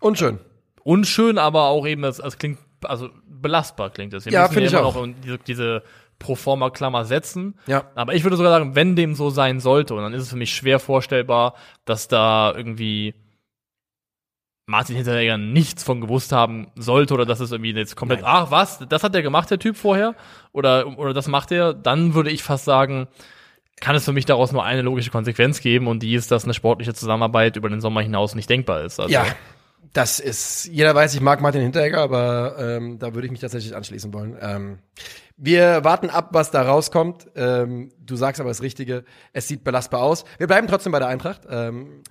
Unschön. 0.00 0.38
unschön, 0.84 1.38
aber 1.38 1.64
auch 1.64 1.86
eben, 1.86 2.04
es, 2.04 2.18
es 2.18 2.38
klingt, 2.38 2.58
also 2.84 3.08
belastbar 3.26 3.90
klingt 3.90 4.14
es. 4.14 4.24
Wir 4.26 4.32
Ja, 4.32 4.48
finde 4.48 4.66
ich 4.68 4.76
auch. 4.76 4.94
noch 4.94 5.02
in 5.04 5.14
diese, 5.46 5.82
diese 6.20 6.26
Proforma-Klammer 6.26 7.04
setzen. 7.04 7.54
Ja. 7.66 7.90
Aber 7.94 8.14
ich 8.14 8.22
würde 8.24 8.36
sogar 8.36 8.52
sagen, 8.52 8.76
wenn 8.76 8.94
dem 8.96 9.14
so 9.14 9.30
sein 9.30 9.60
sollte, 9.60 9.94
und 9.94 10.02
dann 10.02 10.14
ist 10.14 10.22
es 10.22 10.30
für 10.30 10.36
mich 10.36 10.54
schwer 10.54 10.78
vorstellbar, 10.78 11.54
dass 11.84 12.08
da 12.08 12.54
irgendwie 12.54 13.14
Martin 14.66 14.94
Hinteregger 14.94 15.36
nichts 15.36 15.82
von 15.82 16.00
gewusst 16.00 16.30
haben 16.30 16.68
sollte 16.76 17.14
oder 17.14 17.26
dass 17.26 17.40
es 17.40 17.50
irgendwie 17.50 17.72
jetzt 17.72 17.96
komplett, 17.96 18.20
Nein. 18.20 18.30
ach 18.32 18.50
was, 18.52 18.78
das 18.88 19.02
hat 19.02 19.14
der 19.14 19.22
gemacht, 19.22 19.50
der 19.50 19.58
Typ 19.58 19.76
vorher, 19.76 20.14
oder, 20.52 20.96
oder 20.96 21.12
das 21.12 21.26
macht 21.26 21.50
er, 21.50 21.74
dann 21.74 22.14
würde 22.14 22.30
ich 22.30 22.44
fast 22.44 22.66
sagen, 22.66 23.08
kann 23.80 23.96
es 23.96 24.04
für 24.04 24.12
mich 24.12 24.26
daraus 24.26 24.52
nur 24.52 24.62
eine 24.62 24.82
logische 24.82 25.10
Konsequenz 25.10 25.60
geben 25.60 25.88
und 25.88 26.02
die 26.02 26.14
ist, 26.14 26.30
dass 26.30 26.44
eine 26.44 26.54
sportliche 26.54 26.94
Zusammenarbeit 26.94 27.56
über 27.56 27.68
den 27.68 27.80
Sommer 27.80 28.02
hinaus 28.02 28.34
nicht 28.34 28.48
denkbar 28.48 28.84
ist. 28.84 29.00
Also, 29.00 29.12
Ja, 29.12 29.26
das 29.92 30.20
ist, 30.20 30.66
jeder 30.66 30.94
weiß, 30.94 31.14
ich 31.14 31.20
mag 31.20 31.40
Martin 31.40 31.62
Hinteregger, 31.62 31.98
aber 31.98 32.56
ähm, 32.58 32.98
da 32.98 33.14
würde 33.14 33.26
ich 33.26 33.32
mich 33.32 33.40
tatsächlich 33.40 33.74
anschließen 33.74 34.12
wollen. 34.12 34.36
Ähm, 34.40 34.78
wir 35.42 35.82
warten 35.84 36.10
ab, 36.10 36.28
was 36.32 36.50
da 36.50 36.62
rauskommt. 36.62 37.26
Ähm, 37.34 37.88
du 37.98 38.14
sagst 38.14 38.40
aber 38.40 38.50
das 38.50 38.62
Richtige, 38.62 39.04
es 39.32 39.48
sieht 39.48 39.64
belastbar 39.64 40.02
aus. 40.02 40.24
Wir 40.36 40.46
bleiben 40.46 40.68
trotzdem 40.68 40.92
bei 40.92 40.98
der 40.98 41.08
Eintracht 41.08 41.42
ähm, 41.48 42.02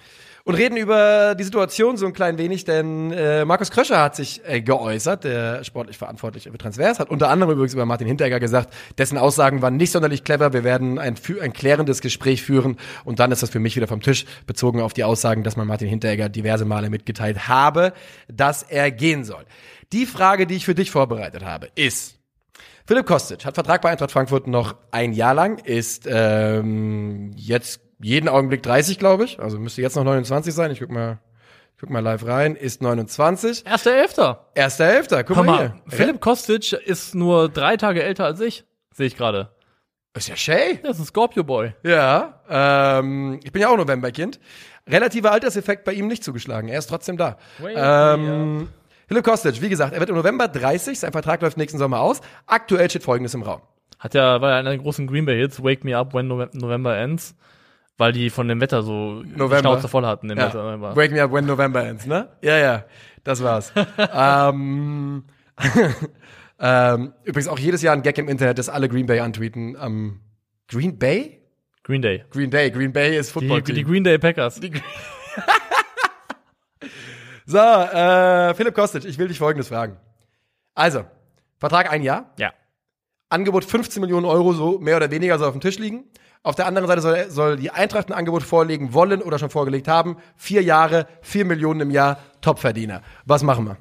und 0.46 0.56
reden 0.56 0.78
über 0.78 1.36
die 1.36 1.44
Situation 1.44 1.96
so 1.96 2.08
ein 2.08 2.14
klein 2.14 2.40
wenig, 2.40 2.66
denn 2.66 3.12
äh, 3.12 3.46
Markus 3.46 3.70
Kröscher 3.70 4.02
hat 4.02 4.16
sich 4.16 4.42
äh, 4.48 4.62
geäußert, 4.62 5.26
der 5.26 5.64
sportlich 5.64 6.00
Verantwortliche 6.00 6.52
für 6.52 6.58
Transfers, 6.58 6.98
hat 6.98 7.12
unter 7.12 7.30
anderem 7.30 7.54
übrigens 7.54 7.76
über 7.76 7.86
Martin 7.86 8.08
Hinteregger 8.08 8.40
gesagt, 8.40 8.74
dessen 8.98 9.20
Aussagen 9.20 9.62
waren 9.62 9.78
nicht 9.78 9.92
sonderlich 9.92 10.24
clever, 10.24 10.52
wir 10.52 10.64
werden 10.64 10.98
ein, 10.98 11.16
ein 11.40 11.54
klärendes 11.54 12.02
Gespräch 12.02 12.42
führen 12.42 12.78
und 13.06 13.20
dann 13.20 13.32
ist 13.32 13.44
das 13.44 13.52
für 13.52 13.60
mich 13.60 13.76
wieder 13.76 13.88
vom 13.88 14.02
Tisch, 14.02 14.26
bezogen 14.48 14.82
auf 14.82 14.94
die 14.94 15.04
Aussagen, 15.04 15.44
dass 15.44 15.56
man 15.56 15.68
Martin 15.68 15.88
Hinteregger 15.88 16.30
diverse 16.30 16.66
Male 16.66 16.90
mitgeteilt 16.90 17.48
habe, 17.48 17.94
dass 18.28 18.64
er 18.64 18.90
gehen 18.90 19.24
soll. 19.24 19.46
Die 19.94 20.08
Frage, 20.08 20.48
die 20.48 20.56
ich 20.56 20.66
für 20.66 20.76
dich 20.76 20.90
vorbereitet 20.90 21.46
habe, 21.46 21.68
ist, 21.76 22.19
Philipp 22.90 23.06
Kostic 23.06 23.46
hat 23.46 23.54
Vertrag 23.54 23.84
bei 23.84 23.92
Eintracht 23.92 24.10
Frankfurt 24.10 24.48
noch 24.48 24.76
ein 24.90 25.14
Jahr 25.14 25.36
lang, 25.36 25.60
ist 25.60 26.08
ähm, 26.10 27.30
jetzt 27.36 27.82
jeden 28.02 28.28
Augenblick 28.28 28.64
30, 28.64 28.98
glaube 28.98 29.26
ich. 29.26 29.40
Also 29.40 29.60
müsste 29.60 29.84
jetzt 29.84 29.96
noch 29.96 30.04
29 30.04 30.52
sein. 30.52 30.72
Ich 30.72 30.80
guck 30.80 30.90
mal, 30.90 31.20
ich 31.76 31.82
guck 31.82 31.92
mal 31.92 32.00
live 32.00 32.26
rein. 32.26 32.56
Ist 32.56 32.82
29. 32.82 33.64
Erster 33.68 33.96
Elfter. 33.96 34.48
Erster 34.56 34.88
Hälfte. 34.88 35.24
Guck 35.24 35.38
Hör 35.38 35.44
mal, 35.44 35.52
mal, 35.52 35.74
hier. 35.88 35.98
Philipp 35.98 36.20
Kostic 36.20 36.74
ist 36.74 37.14
nur 37.14 37.48
drei 37.50 37.78
Tage 37.78 38.02
älter 38.02 38.26
als 38.26 38.40
ich. 38.40 38.64
Sehe 38.92 39.06
ich 39.06 39.16
gerade. 39.16 39.52
Ist 40.16 40.28
ja 40.28 40.36
Shay. 40.36 40.80
Der 40.82 40.90
ist 40.90 40.98
ein 40.98 41.06
Scorpio 41.06 41.44
Boy. 41.44 41.76
Ja. 41.84 42.42
Ähm, 42.50 43.40
ich 43.44 43.52
bin 43.52 43.62
ja 43.62 43.70
auch 43.70 43.78
Novemberkind. 43.78 44.40
Relativer 44.88 45.32
Alterseffekt 45.32 45.84
bei 45.84 45.94
ihm 45.94 46.08
nicht 46.08 46.24
zugeschlagen. 46.24 46.70
Er 46.70 46.80
ist 46.80 46.88
trotzdem 46.88 47.18
da. 47.18 47.38
Way 47.60 47.76
Ähm, 47.78 48.70
Philipp 49.10 49.26
Kostic, 49.26 49.62
wie 49.62 49.68
gesagt, 49.70 49.94
er 49.94 50.00
wird 50.00 50.10
im 50.10 50.16
November 50.16 50.48
30. 50.48 50.98
Sein 51.00 51.12
Vertrag 51.12 51.42
läuft 51.42 51.58
nächsten 51.58 51.78
Sommer 51.80 52.00
aus. 52.00 52.22
Aktuell 52.46 52.90
steht 52.90 53.04
Folgendes 53.04 53.34
im 53.34 53.42
Raum. 53.44 53.62
Hat 54.00 54.14
ja, 54.14 54.40
war 54.40 54.52
ja 54.52 54.58
einer 54.60 54.70
der 54.70 54.80
großen 54.80 55.08
Green 55.08 55.26
Bay 55.26 55.38
Hits, 55.42 55.62
Wake 55.62 55.84
Me 55.84 55.98
Up 55.98 56.14
When 56.14 56.28
Nove- 56.30 56.50
November 56.54 56.96
Ends, 56.98 57.36
weil 57.98 58.14
die 58.14 58.30
von 58.30 58.48
dem 58.48 58.62
Wetter 58.62 58.82
so 58.84 59.24
die 59.24 59.32
November. 59.32 59.58
Schnauze 59.72 59.88
voll 59.90 60.06
hatten 60.06 60.30
im 60.30 60.38
Ja. 60.38 60.54
November. 60.54 60.96
Wake 60.96 61.12
me 61.12 61.22
up 61.22 61.34
when 61.34 61.46
November 61.46 61.84
ends, 61.86 62.06
ne? 62.06 62.30
Ja, 62.42 62.58
ja, 62.58 62.86
das 63.26 63.44
war's. 63.44 63.74
ähm, 64.14 65.26
ähm, 66.60 67.14
übrigens 67.24 67.48
auch 67.50 67.60
jedes 67.60 67.82
Jahr 67.82 67.94
ein 67.96 68.02
Gag 68.04 68.18
im 68.18 68.30
Internet, 68.30 68.58
dass 68.58 68.70
alle 68.70 68.88
Green 68.90 69.06
Bay 69.06 69.20
antweeten. 69.20 69.76
Ähm, 69.82 70.20
Green 70.70 70.98
Bay? 70.98 71.42
Green 71.84 72.02
Day. 72.02 72.24
Green 72.30 72.52
Day. 72.52 72.70
Green 72.72 72.94
Bay 72.94 73.18
ist 73.18 73.30
Die, 73.30 73.34
Football 73.34 73.62
die 73.64 73.84
Green 73.84 74.04
Day 74.04 74.18
Packers. 74.18 74.62
So, 77.50 77.58
äh, 77.58 78.54
Philipp 78.54 78.76
Kostic, 78.76 79.06
ich 79.06 79.18
will 79.18 79.28
dich 79.28 79.40
Folgendes 79.40 79.70
fragen. 79.70 79.98
Also, 80.76 81.06
Vertrag 81.58 81.92
ein 81.92 82.04
Jahr, 82.04 82.32
ja. 82.38 82.54
Angebot 83.30 83.66
15 83.66 84.02
Millionen 84.02 84.28
Euro, 84.28 84.54
so 84.54 84.78
mehr 84.78 84.98
oder 84.98 85.10
weniger 85.10 85.40
soll 85.40 85.48
auf 85.48 85.56
dem 85.56 85.62
Tisch 85.62 85.80
liegen. 85.80 86.04
Auf 86.44 86.54
der 86.54 86.68
anderen 86.68 86.88
Seite 86.88 87.02
soll, 87.02 87.32
soll 87.32 87.58
die 87.58 87.72
Eintracht 87.72 88.08
ein 88.08 88.14
Angebot 88.14 88.44
vorlegen 88.44 88.94
wollen 88.94 89.24
oder 89.24 89.40
schon 89.40 89.50
vorgelegt 89.50 89.88
haben. 89.88 90.18
Vier 90.36 90.62
Jahre, 90.62 91.08
vier 91.22 91.44
Millionen 91.44 91.82
im 91.82 91.90
Jahr, 91.90 92.20
Topverdiener. 92.42 93.02
Was 93.26 93.42
machen 93.42 93.66
wir? 93.66 93.78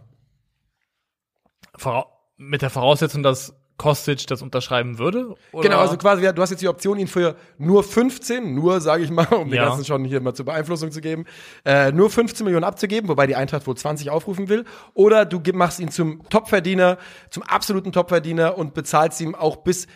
Vora 1.76 2.06
mit 2.38 2.62
der 2.62 2.70
Voraussetzung, 2.70 3.22
dass 3.22 3.54
Kostic 3.78 4.26
das 4.26 4.42
unterschreiben 4.42 4.98
würde? 4.98 5.34
Oder? 5.52 5.62
Genau, 5.62 5.78
also 5.78 5.96
quasi, 5.96 6.22
du 6.34 6.42
hast 6.42 6.50
jetzt 6.50 6.60
die 6.60 6.68
Option, 6.68 6.98
ihn 6.98 7.06
für 7.06 7.36
nur 7.56 7.82
15, 7.82 8.54
nur 8.54 8.80
sage 8.80 9.04
ich 9.04 9.10
mal, 9.10 9.26
um 9.32 9.48
den 9.48 9.54
Ja. 9.56 9.66
ganzen 9.66 9.84
schon 9.84 10.04
hier 10.04 10.20
mal 10.20 10.34
zur 10.34 10.44
Beeinflussung 10.44 10.90
zu 10.90 11.00
geben, 11.00 11.24
äh, 11.64 11.92
nur 11.92 12.10
15 12.10 12.44
Millionen 12.44 12.64
abzugeben, 12.64 13.08
wobei 13.08 13.26
die 13.26 13.36
Eintracht 13.36 13.66
wohl 13.66 13.76
20 13.76 14.10
aufrufen 14.10 14.48
will. 14.48 14.64
Oder 14.94 15.24
du 15.24 15.40
machst 15.54 15.80
ihn 15.80 15.90
zum 15.90 16.28
Topverdiener, 16.28 16.98
zum 17.30 17.42
absoluten 17.44 17.92
Topverdiener 17.92 18.58
und 18.58 18.74
bezahlst 18.74 19.20
ihm 19.20 19.34
auch 19.34 19.56
bis 19.56 19.86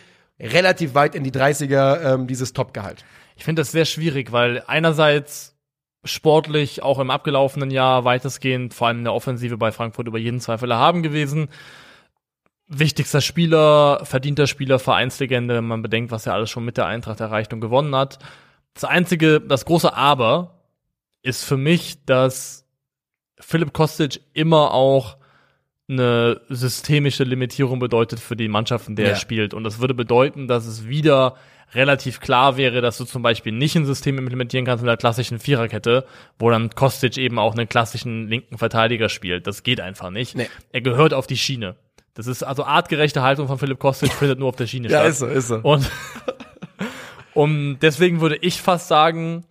relativ 0.40 0.94
weit 0.94 1.14
in 1.14 1.24
die 1.24 1.32
30er 1.32 2.14
ähm, 2.14 2.26
dieses 2.26 2.52
Topgehalt. 2.52 3.04
Ich 3.36 3.44
finde 3.44 3.60
das 3.62 3.72
sehr 3.72 3.84
schwierig, 3.84 4.32
weil 4.32 4.62
einerseits 4.66 5.56
sportlich 6.04 6.82
auch 6.82 6.98
im 6.98 7.10
abgelaufenen 7.10 7.70
Jahr 7.70 8.04
weitestgehend, 8.04 8.74
vor 8.74 8.88
allem 8.88 8.98
in 8.98 9.04
der 9.04 9.14
Offensive 9.14 9.56
bei 9.56 9.70
Frankfurt 9.72 10.08
über 10.08 10.18
jeden 10.18 10.40
Zweifel 10.40 10.70
erhaben 10.70 11.02
gewesen. 11.02 11.48
Wichtigster 12.74 13.20
Spieler, 13.20 14.00
verdienter 14.04 14.46
Spieler, 14.46 14.78
Vereinslegende, 14.78 15.56
wenn 15.56 15.66
man 15.66 15.82
bedenkt, 15.82 16.10
was 16.10 16.26
er 16.26 16.34
alles 16.34 16.50
schon 16.50 16.64
mit 16.64 16.76
der 16.76 16.86
Eintracht 16.86 17.20
erreicht 17.20 17.52
und 17.52 17.60
gewonnen 17.60 17.94
hat. 17.94 18.18
Das 18.74 18.84
einzige, 18.84 19.40
das 19.40 19.64
große 19.64 19.94
Aber 19.94 20.54
ist 21.22 21.44
für 21.44 21.56
mich, 21.56 22.04
dass 22.06 22.66
Philipp 23.38 23.72
Kostic 23.72 24.20
immer 24.32 24.72
auch 24.72 25.16
eine 25.88 26.40
systemische 26.48 27.24
Limitierung 27.24 27.78
bedeutet 27.78 28.20
für 28.20 28.36
die 28.36 28.48
Mannschaften, 28.48 28.96
der 28.96 29.06
Ja. 29.06 29.10
er 29.12 29.16
spielt. 29.16 29.52
Und 29.52 29.64
das 29.64 29.80
würde 29.80 29.94
bedeuten, 29.94 30.48
dass 30.48 30.64
es 30.66 30.86
wieder 30.86 31.36
relativ 31.74 32.20
klar 32.20 32.56
wäre, 32.56 32.80
dass 32.80 32.98
du 32.98 33.04
zum 33.04 33.22
Beispiel 33.22 33.52
nicht 33.52 33.76
ein 33.76 33.84
System 33.86 34.18
implementieren 34.18 34.64
kannst 34.64 34.82
mit 34.82 34.88
einer 34.88 34.96
klassischen 34.96 35.38
Viererkette, 35.38 36.06
wo 36.38 36.50
dann 36.50 36.70
Kostic 36.70 37.16
eben 37.18 37.38
auch 37.38 37.54
einen 37.54 37.68
klassischen 37.68 38.28
linken 38.28 38.58
Verteidiger 38.58 39.08
spielt. 39.08 39.46
Das 39.46 39.62
geht 39.62 39.80
einfach 39.80 40.10
nicht. 40.10 40.36
Nee. 40.36 40.48
Er 40.70 40.80
gehört 40.80 41.14
auf 41.14 41.26
die 41.26 41.36
Schiene. 41.36 41.76
Das 42.14 42.26
ist 42.26 42.42
also 42.42 42.64
artgerechte 42.64 43.22
Haltung 43.22 43.48
von 43.48 43.58
Philipp 43.58 43.78
Kostic 43.78 44.12
findet 44.12 44.38
nur 44.38 44.48
auf 44.48 44.56
der 44.56 44.66
Schiene 44.66 44.88
statt. 44.88 45.14
so, 45.14 45.26
ist 45.26 45.48
so. 45.48 45.56
Und, 45.56 45.90
und 47.34 47.78
deswegen 47.80 48.20
würde 48.20 48.36
ich 48.36 48.60
fast 48.60 48.88
sagen, 48.88 49.44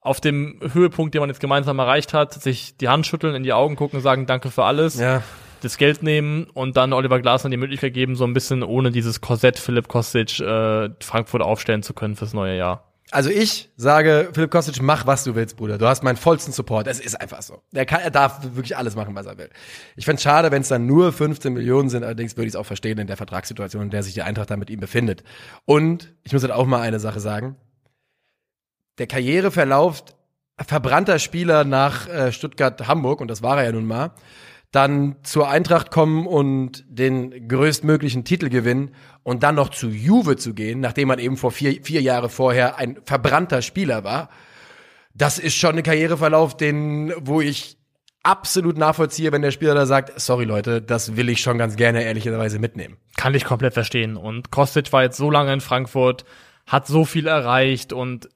auf 0.00 0.20
dem 0.20 0.58
Höhepunkt, 0.72 1.14
den 1.14 1.20
man 1.20 1.30
jetzt 1.30 1.40
gemeinsam 1.40 1.78
erreicht 1.78 2.12
hat, 2.12 2.34
sich 2.34 2.76
die 2.76 2.88
Hand 2.88 3.06
schütteln, 3.06 3.36
in 3.36 3.44
die 3.44 3.52
Augen 3.52 3.76
gucken, 3.76 4.00
sagen 4.00 4.26
Danke 4.26 4.50
für 4.50 4.64
alles, 4.64 4.98
Ja, 4.98 5.22
das 5.62 5.76
Geld 5.76 6.02
nehmen 6.02 6.48
und 6.52 6.76
dann 6.76 6.92
Oliver 6.92 7.20
Glasner 7.20 7.50
die 7.50 7.56
Möglichkeit 7.56 7.94
geben, 7.94 8.16
so 8.16 8.24
ein 8.24 8.34
bisschen 8.34 8.64
ohne 8.64 8.90
dieses 8.90 9.20
Korsett 9.20 9.58
Philipp 9.58 9.86
Kostic 9.86 10.40
äh, 10.40 10.90
Frankfurt 11.00 11.42
aufstellen 11.42 11.84
zu 11.84 11.94
können 11.94 12.16
fürs 12.16 12.34
neue 12.34 12.56
Jahr. 12.56 12.91
Also 13.12 13.28
ich 13.28 13.68
sage, 13.76 14.30
Philipp 14.32 14.50
Kostic, 14.50 14.80
mach 14.80 15.06
was 15.06 15.22
du 15.22 15.34
willst, 15.34 15.58
Bruder. 15.58 15.76
Du 15.76 15.86
hast 15.86 16.02
meinen 16.02 16.16
vollsten 16.16 16.50
Support. 16.50 16.86
Es 16.86 16.98
ist 16.98 17.20
einfach 17.20 17.42
so. 17.42 17.60
Er, 17.74 17.84
kann, 17.84 18.00
er 18.00 18.10
darf 18.10 18.42
wirklich 18.42 18.74
alles 18.74 18.96
machen, 18.96 19.14
was 19.14 19.26
er 19.26 19.36
will. 19.36 19.50
Ich 19.96 20.06
find's 20.06 20.22
schade, 20.22 20.50
wenn 20.50 20.62
es 20.62 20.68
dann 20.68 20.86
nur 20.86 21.12
15 21.12 21.52
Millionen 21.52 21.90
sind. 21.90 22.04
Allerdings 22.04 22.38
würde 22.38 22.46
ich 22.46 22.54
es 22.54 22.56
auch 22.56 22.64
verstehen 22.64 22.96
in 22.98 23.06
der 23.06 23.18
Vertragssituation, 23.18 23.82
in 23.82 23.90
der 23.90 24.02
sich 24.02 24.14
die 24.14 24.22
Eintracht 24.22 24.50
da 24.50 24.56
mit 24.56 24.70
ihm 24.70 24.80
befindet. 24.80 25.24
Und 25.66 26.14
ich 26.22 26.32
muss 26.32 26.42
halt 26.42 26.54
auch 26.54 26.64
mal 26.64 26.80
eine 26.80 27.00
Sache 27.00 27.20
sagen. 27.20 27.56
Der 28.96 29.06
Karriereverlauf 29.06 30.04
verbrannter 30.66 31.18
Spieler 31.18 31.64
nach 31.64 32.08
äh, 32.08 32.32
Stuttgart-Hamburg, 32.32 33.20
und 33.20 33.28
das 33.28 33.42
war 33.42 33.58
er 33.58 33.64
ja 33.64 33.72
nun 33.72 33.86
mal, 33.86 34.12
dann 34.72 35.16
zur 35.22 35.48
Eintracht 35.48 35.90
kommen 35.90 36.26
und 36.26 36.84
den 36.88 37.46
größtmöglichen 37.46 38.24
Titel 38.24 38.48
gewinnen 38.48 38.90
und 39.22 39.42
dann 39.42 39.54
noch 39.54 39.68
zu 39.68 39.88
Juve 39.88 40.36
zu 40.36 40.54
gehen, 40.54 40.80
nachdem 40.80 41.08
man 41.08 41.18
eben 41.18 41.36
vor 41.36 41.52
vier, 41.52 41.84
vier 41.84 42.00
Jahre 42.00 42.30
vorher 42.30 42.78
ein 42.78 42.98
verbrannter 43.04 43.62
Spieler 43.62 44.02
war, 44.02 44.30
das 45.14 45.38
ist 45.38 45.54
schon 45.54 45.76
ein 45.76 45.82
Karriereverlauf, 45.82 46.56
den, 46.56 47.12
wo 47.20 47.42
ich 47.42 47.76
absolut 48.22 48.78
nachvollziehe, 48.78 49.30
wenn 49.30 49.42
der 49.42 49.50
Spieler 49.50 49.74
da 49.74 49.84
sagt, 49.84 50.18
sorry 50.18 50.44
Leute, 50.44 50.80
das 50.80 51.16
will 51.16 51.28
ich 51.28 51.42
schon 51.42 51.58
ganz 51.58 51.76
gerne 51.76 52.02
ehrlicherweise 52.02 52.58
mitnehmen. 52.58 52.96
Kann 53.16 53.34
ich 53.34 53.44
komplett 53.44 53.74
verstehen. 53.74 54.16
Und 54.16 54.50
Kostic 54.50 54.90
war 54.92 55.02
jetzt 55.02 55.18
so 55.18 55.30
lange 55.30 55.52
in 55.52 55.60
Frankfurt, 55.60 56.24
hat 56.66 56.86
so 56.86 57.04
viel 57.04 57.26
erreicht 57.26 57.92
und 57.92 58.28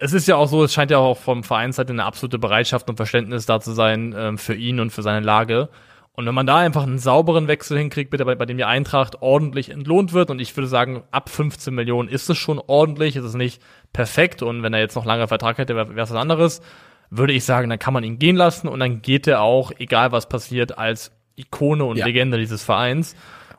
es 0.00 0.14
ist 0.14 0.26
ja 0.26 0.36
auch 0.36 0.48
so, 0.48 0.64
es 0.64 0.72
scheint 0.72 0.90
ja 0.90 0.98
auch 0.98 1.18
vom 1.18 1.44
Vereinsseite 1.44 1.92
eine 1.92 2.04
absolute 2.04 2.38
Bereitschaft 2.38 2.88
und 2.88 2.96
Verständnis 2.96 3.44
da 3.44 3.60
zu 3.60 3.72
sein 3.72 4.14
ähm, 4.16 4.38
für 4.38 4.54
ihn 4.54 4.80
und 4.80 4.90
für 4.90 5.02
seine 5.02 5.24
Lage. 5.24 5.68
Und 6.12 6.26
wenn 6.26 6.34
man 6.34 6.46
da 6.46 6.56
einfach 6.56 6.82
einen 6.82 6.98
sauberen 6.98 7.48
Wechsel 7.48 7.78
hinkriegt, 7.78 8.10
bitte 8.10 8.24
bei, 8.24 8.34
bei 8.34 8.46
dem 8.46 8.56
die 8.56 8.64
Eintracht 8.64 9.20
ordentlich 9.22 9.70
entlohnt 9.70 10.12
wird, 10.12 10.30
und 10.30 10.40
ich 10.40 10.56
würde 10.56 10.68
sagen, 10.68 11.02
ab 11.10 11.28
15 11.28 11.74
Millionen 11.74 12.08
ist 12.08 12.28
es 12.30 12.38
schon 12.38 12.58
ordentlich, 12.58 13.14
ist 13.16 13.24
es 13.24 13.34
nicht 13.34 13.62
perfekt, 13.92 14.42
und 14.42 14.62
wenn 14.62 14.72
er 14.72 14.80
jetzt 14.80 14.96
noch 14.96 15.04
lange 15.04 15.28
Vertrag 15.28 15.58
hätte, 15.58 15.76
wäre 15.76 15.92
es 15.92 16.10
was 16.10 16.12
anderes, 16.12 16.62
würde 17.10 17.32
ich 17.34 17.44
sagen, 17.44 17.68
dann 17.68 17.78
kann 17.78 17.94
man 17.94 18.02
ihn 18.04 18.18
gehen 18.18 18.36
lassen 18.36 18.68
und 18.68 18.80
dann 18.80 19.02
geht 19.02 19.26
er 19.26 19.42
auch, 19.42 19.70
egal 19.78 20.12
was 20.12 20.28
passiert, 20.28 20.78
als 20.78 21.12
Ikone 21.36 21.84
und 21.84 21.96
Ja. 21.96 22.06
Legende 22.06 22.38
dieses 22.38 22.64
Vereins. 22.64 23.14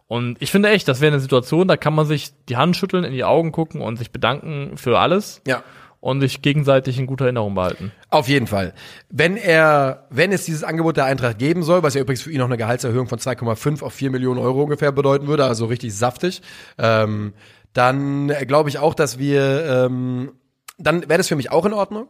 Und 0.08 0.42
ich 0.42 0.52
finde 0.52 0.70
echt, 0.70 0.88
das 0.88 1.02
wäre 1.02 1.14
eine 1.14 1.22
Situation, 1.22 1.68
da 1.68 1.78
kann 1.78 1.94
man 1.94 2.06
sich 2.06 2.32
die 2.50 2.58
Hand 2.58 2.76
schütteln, 2.76 3.04
in 3.04 3.14
die 3.14 3.24
Augen 3.24 3.52
gucken 3.52 3.82
und 3.82 3.98
sich 3.98 4.12
bedanken 4.12 4.78
für 4.78 5.00
alles 5.00 5.42
Ja. 5.48 5.64
Und 6.02 6.20
sich 6.20 6.42
gegenseitig 6.42 7.00
in 7.00 7.06
guter 7.06 7.26
Erinnerung 7.26 7.54
behalten. 7.56 7.92
Auf 8.10 8.28
jeden 8.28 8.48
Fall. 8.48 8.74
Wenn 9.10 9.38
er, 9.38 10.08
wenn 10.10 10.32
es 10.32 10.46
dieses 10.46 10.64
Angebot 10.64 10.98
der 10.98 11.06
Eintracht 11.06 11.38
geben 11.38 11.64
soll, 11.64 11.84
was 11.84 11.94
ja 11.94 12.02
übrigens 12.02 12.24
für 12.24 12.32
ihn 12.32 12.40
noch 12.40 12.48
eine 12.48 12.58
Gehaltserhöhung 12.58 13.08
von 13.08 13.20
2,5 13.20 13.84
auf 13.84 13.94
4 13.94 14.10
Millionen 14.10 14.40
Euro 14.40 14.64
ungefähr 14.64 14.92
bedeuten 14.92 15.28
würde, 15.28 15.46
also 15.46 15.66
richtig 15.66 15.96
saftig, 15.96 16.42
ähm, 16.78 17.34
dann 17.74 18.28
glaube 18.48 18.70
ich 18.70 18.80
auch, 18.80 18.96
dass 18.96 19.20
wir, 19.20 19.66
ähm, 19.66 20.34
dann 20.78 21.04
wäre 21.04 21.20
das 21.20 21.28
für 21.28 21.36
mich 21.36 21.52
auch 21.52 21.66
in 21.66 21.74
Ordnung. 21.74 22.08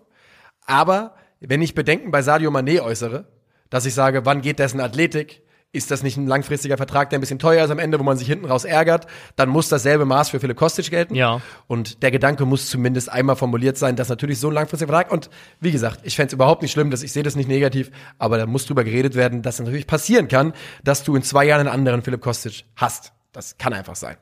Aber 0.66 1.16
wenn 1.42 1.62
ich 1.62 1.76
Bedenken 1.76 2.12
bei 2.12 2.22
Sadio 2.22 2.50
Mané 2.50 2.82
äußere, 2.82 3.26
dass 3.70 3.86
ich 3.86 3.94
sage, 3.94 4.26
wann 4.26 4.42
geht 4.42 4.60
dessen 4.60 4.80
Athletik? 4.80 5.44
Ist 5.74 5.90
das 5.90 6.04
nicht 6.04 6.18
ein 6.18 6.28
langfristiger 6.28 6.76
Vertrag, 6.76 7.10
der 7.10 7.20
ein 7.20 7.22
bisschen 7.22 7.40
teuer 7.40 7.64
ist 7.64 7.72
am 7.72 7.80
Ende, 7.80 7.98
wo 7.98 8.04
man 8.04 8.18
sich 8.18 8.28
hinten 8.28 8.46
raus 8.46 8.66
ärgert? 8.66 9.08
Dann 9.38 9.48
muss 9.48 9.70
dasselbe 9.70 10.04
Maß 10.04 10.30
für 10.30 10.42
Philipp 10.42 10.58
Kostic 10.58 10.90
gelten. 10.90 11.16
Ja. 11.16 11.42
Und 11.68 12.04
der 12.04 12.12
Gedanke 12.12 12.46
muss 12.46 12.70
zumindest 12.70 13.10
einmal 13.10 13.38
formuliert 13.38 13.78
sein, 13.78 13.96
dass 13.96 14.10
natürlich 14.10 14.40
so 14.40 14.50
ein 14.50 14.54
langfristiger 14.54 14.92
Vertrag 14.92 15.14
und 15.14 15.30
wie 15.62 15.72
gesagt, 15.72 16.02
ich 16.04 16.18
fände 16.18 16.28
es 16.28 16.34
überhaupt 16.34 16.62
nicht 16.62 16.74
schlimm, 16.74 16.92
dass 16.92 17.04
ich 17.04 17.14
sehe 17.14 17.24
das 17.24 17.38
nicht 17.38 17.48
negativ, 17.48 17.90
aber 18.18 18.38
da 18.38 18.46
muss 18.48 18.66
drüber 18.66 18.84
geredet 18.84 19.16
werden, 19.16 19.44
dass 19.44 19.56
es 19.56 19.66
natürlich 19.66 19.88
passieren 19.88 20.28
kann, 20.28 20.52
dass 20.84 21.04
du 21.04 21.16
in 21.16 21.24
zwei 21.24 21.46
Jahren 21.46 21.62
einen 21.62 21.70
anderen 21.70 22.02
Philipp 22.02 22.20
Kostic 22.22 22.66
hast. 22.76 23.14
Das 23.32 23.58
kann 23.58 23.72
einfach 23.72 23.96
sein. 23.96 24.18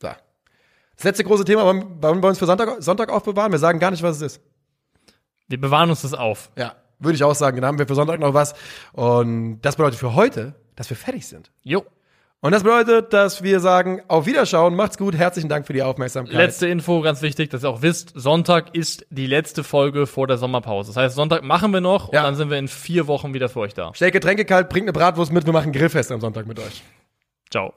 So. 0.00 0.08
Das 0.94 1.04
letzte 1.04 1.24
große 1.24 1.44
Thema 1.44 1.64
wollen 1.64 2.00
wollen 2.00 2.22
wir 2.22 2.28
uns 2.28 2.38
für 2.38 2.46
Sonntag, 2.46 2.80
Sonntag 2.80 3.10
aufbewahren. 3.10 3.50
Wir 3.50 3.58
sagen 3.58 3.80
gar 3.80 3.90
nicht, 3.90 4.04
was 4.04 4.16
es 4.16 4.22
ist. 4.22 4.40
Wir 5.48 5.60
bewahren 5.60 5.90
uns 5.90 6.02
das 6.02 6.14
auf. 6.14 6.52
Ja, 6.56 6.76
würde 7.00 7.16
ich 7.16 7.24
auch 7.24 7.34
sagen. 7.34 7.56
Dann 7.56 7.66
haben 7.66 7.78
wir 7.80 7.88
für 7.88 7.96
Sonntag 7.96 8.20
noch 8.20 8.34
was. 8.34 8.54
Und 8.92 9.60
das 9.62 9.74
bedeutet 9.74 9.98
für 9.98 10.14
heute, 10.14 10.54
dass 10.76 10.88
wir 10.90 10.96
fertig 10.96 11.26
sind. 11.26 11.50
Jo. 11.62 11.84
Und 12.40 12.50
das 12.50 12.64
bedeutet, 12.64 13.12
dass 13.12 13.44
wir 13.44 13.60
sagen, 13.60 14.02
auf 14.08 14.26
Wiederschauen, 14.26 14.74
macht's 14.74 14.98
gut, 14.98 15.14
herzlichen 15.14 15.48
Dank 15.48 15.64
für 15.64 15.72
die 15.74 15.82
Aufmerksamkeit. 15.84 16.34
Letzte 16.34 16.66
Info, 16.66 17.00
ganz 17.00 17.22
wichtig, 17.22 17.50
dass 17.50 17.62
ihr 17.62 17.70
auch 17.70 17.82
wisst, 17.82 18.12
Sonntag 18.16 18.74
ist 18.74 19.06
die 19.10 19.28
letzte 19.28 19.62
Folge 19.62 20.08
vor 20.08 20.26
der 20.26 20.38
Sommerpause. 20.38 20.90
Das 20.90 20.96
heißt, 20.96 21.14
Sonntag 21.14 21.44
machen 21.44 21.72
wir 21.72 21.80
noch 21.80 22.12
Ja. 22.12 22.20
und 22.20 22.24
dann 22.26 22.34
sind 22.34 22.50
wir 22.50 22.58
in 22.58 22.66
vier 22.66 23.06
Wochen 23.06 23.32
wieder 23.32 23.48
für 23.48 23.60
euch 23.60 23.74
da. 23.74 23.94
Stellt 23.94 24.12
Getränke 24.12 24.44
kalt, 24.44 24.68
bringt 24.70 24.86
eine 24.86 24.92
Bratwurst 24.92 25.30
mit, 25.32 25.46
wir 25.46 25.52
machen 25.52 25.70
Grillfest 25.70 26.10
am 26.10 26.20
Sonntag 26.20 26.46
mit 26.46 26.58
euch. 26.58 26.82
Ciao. 27.48 27.74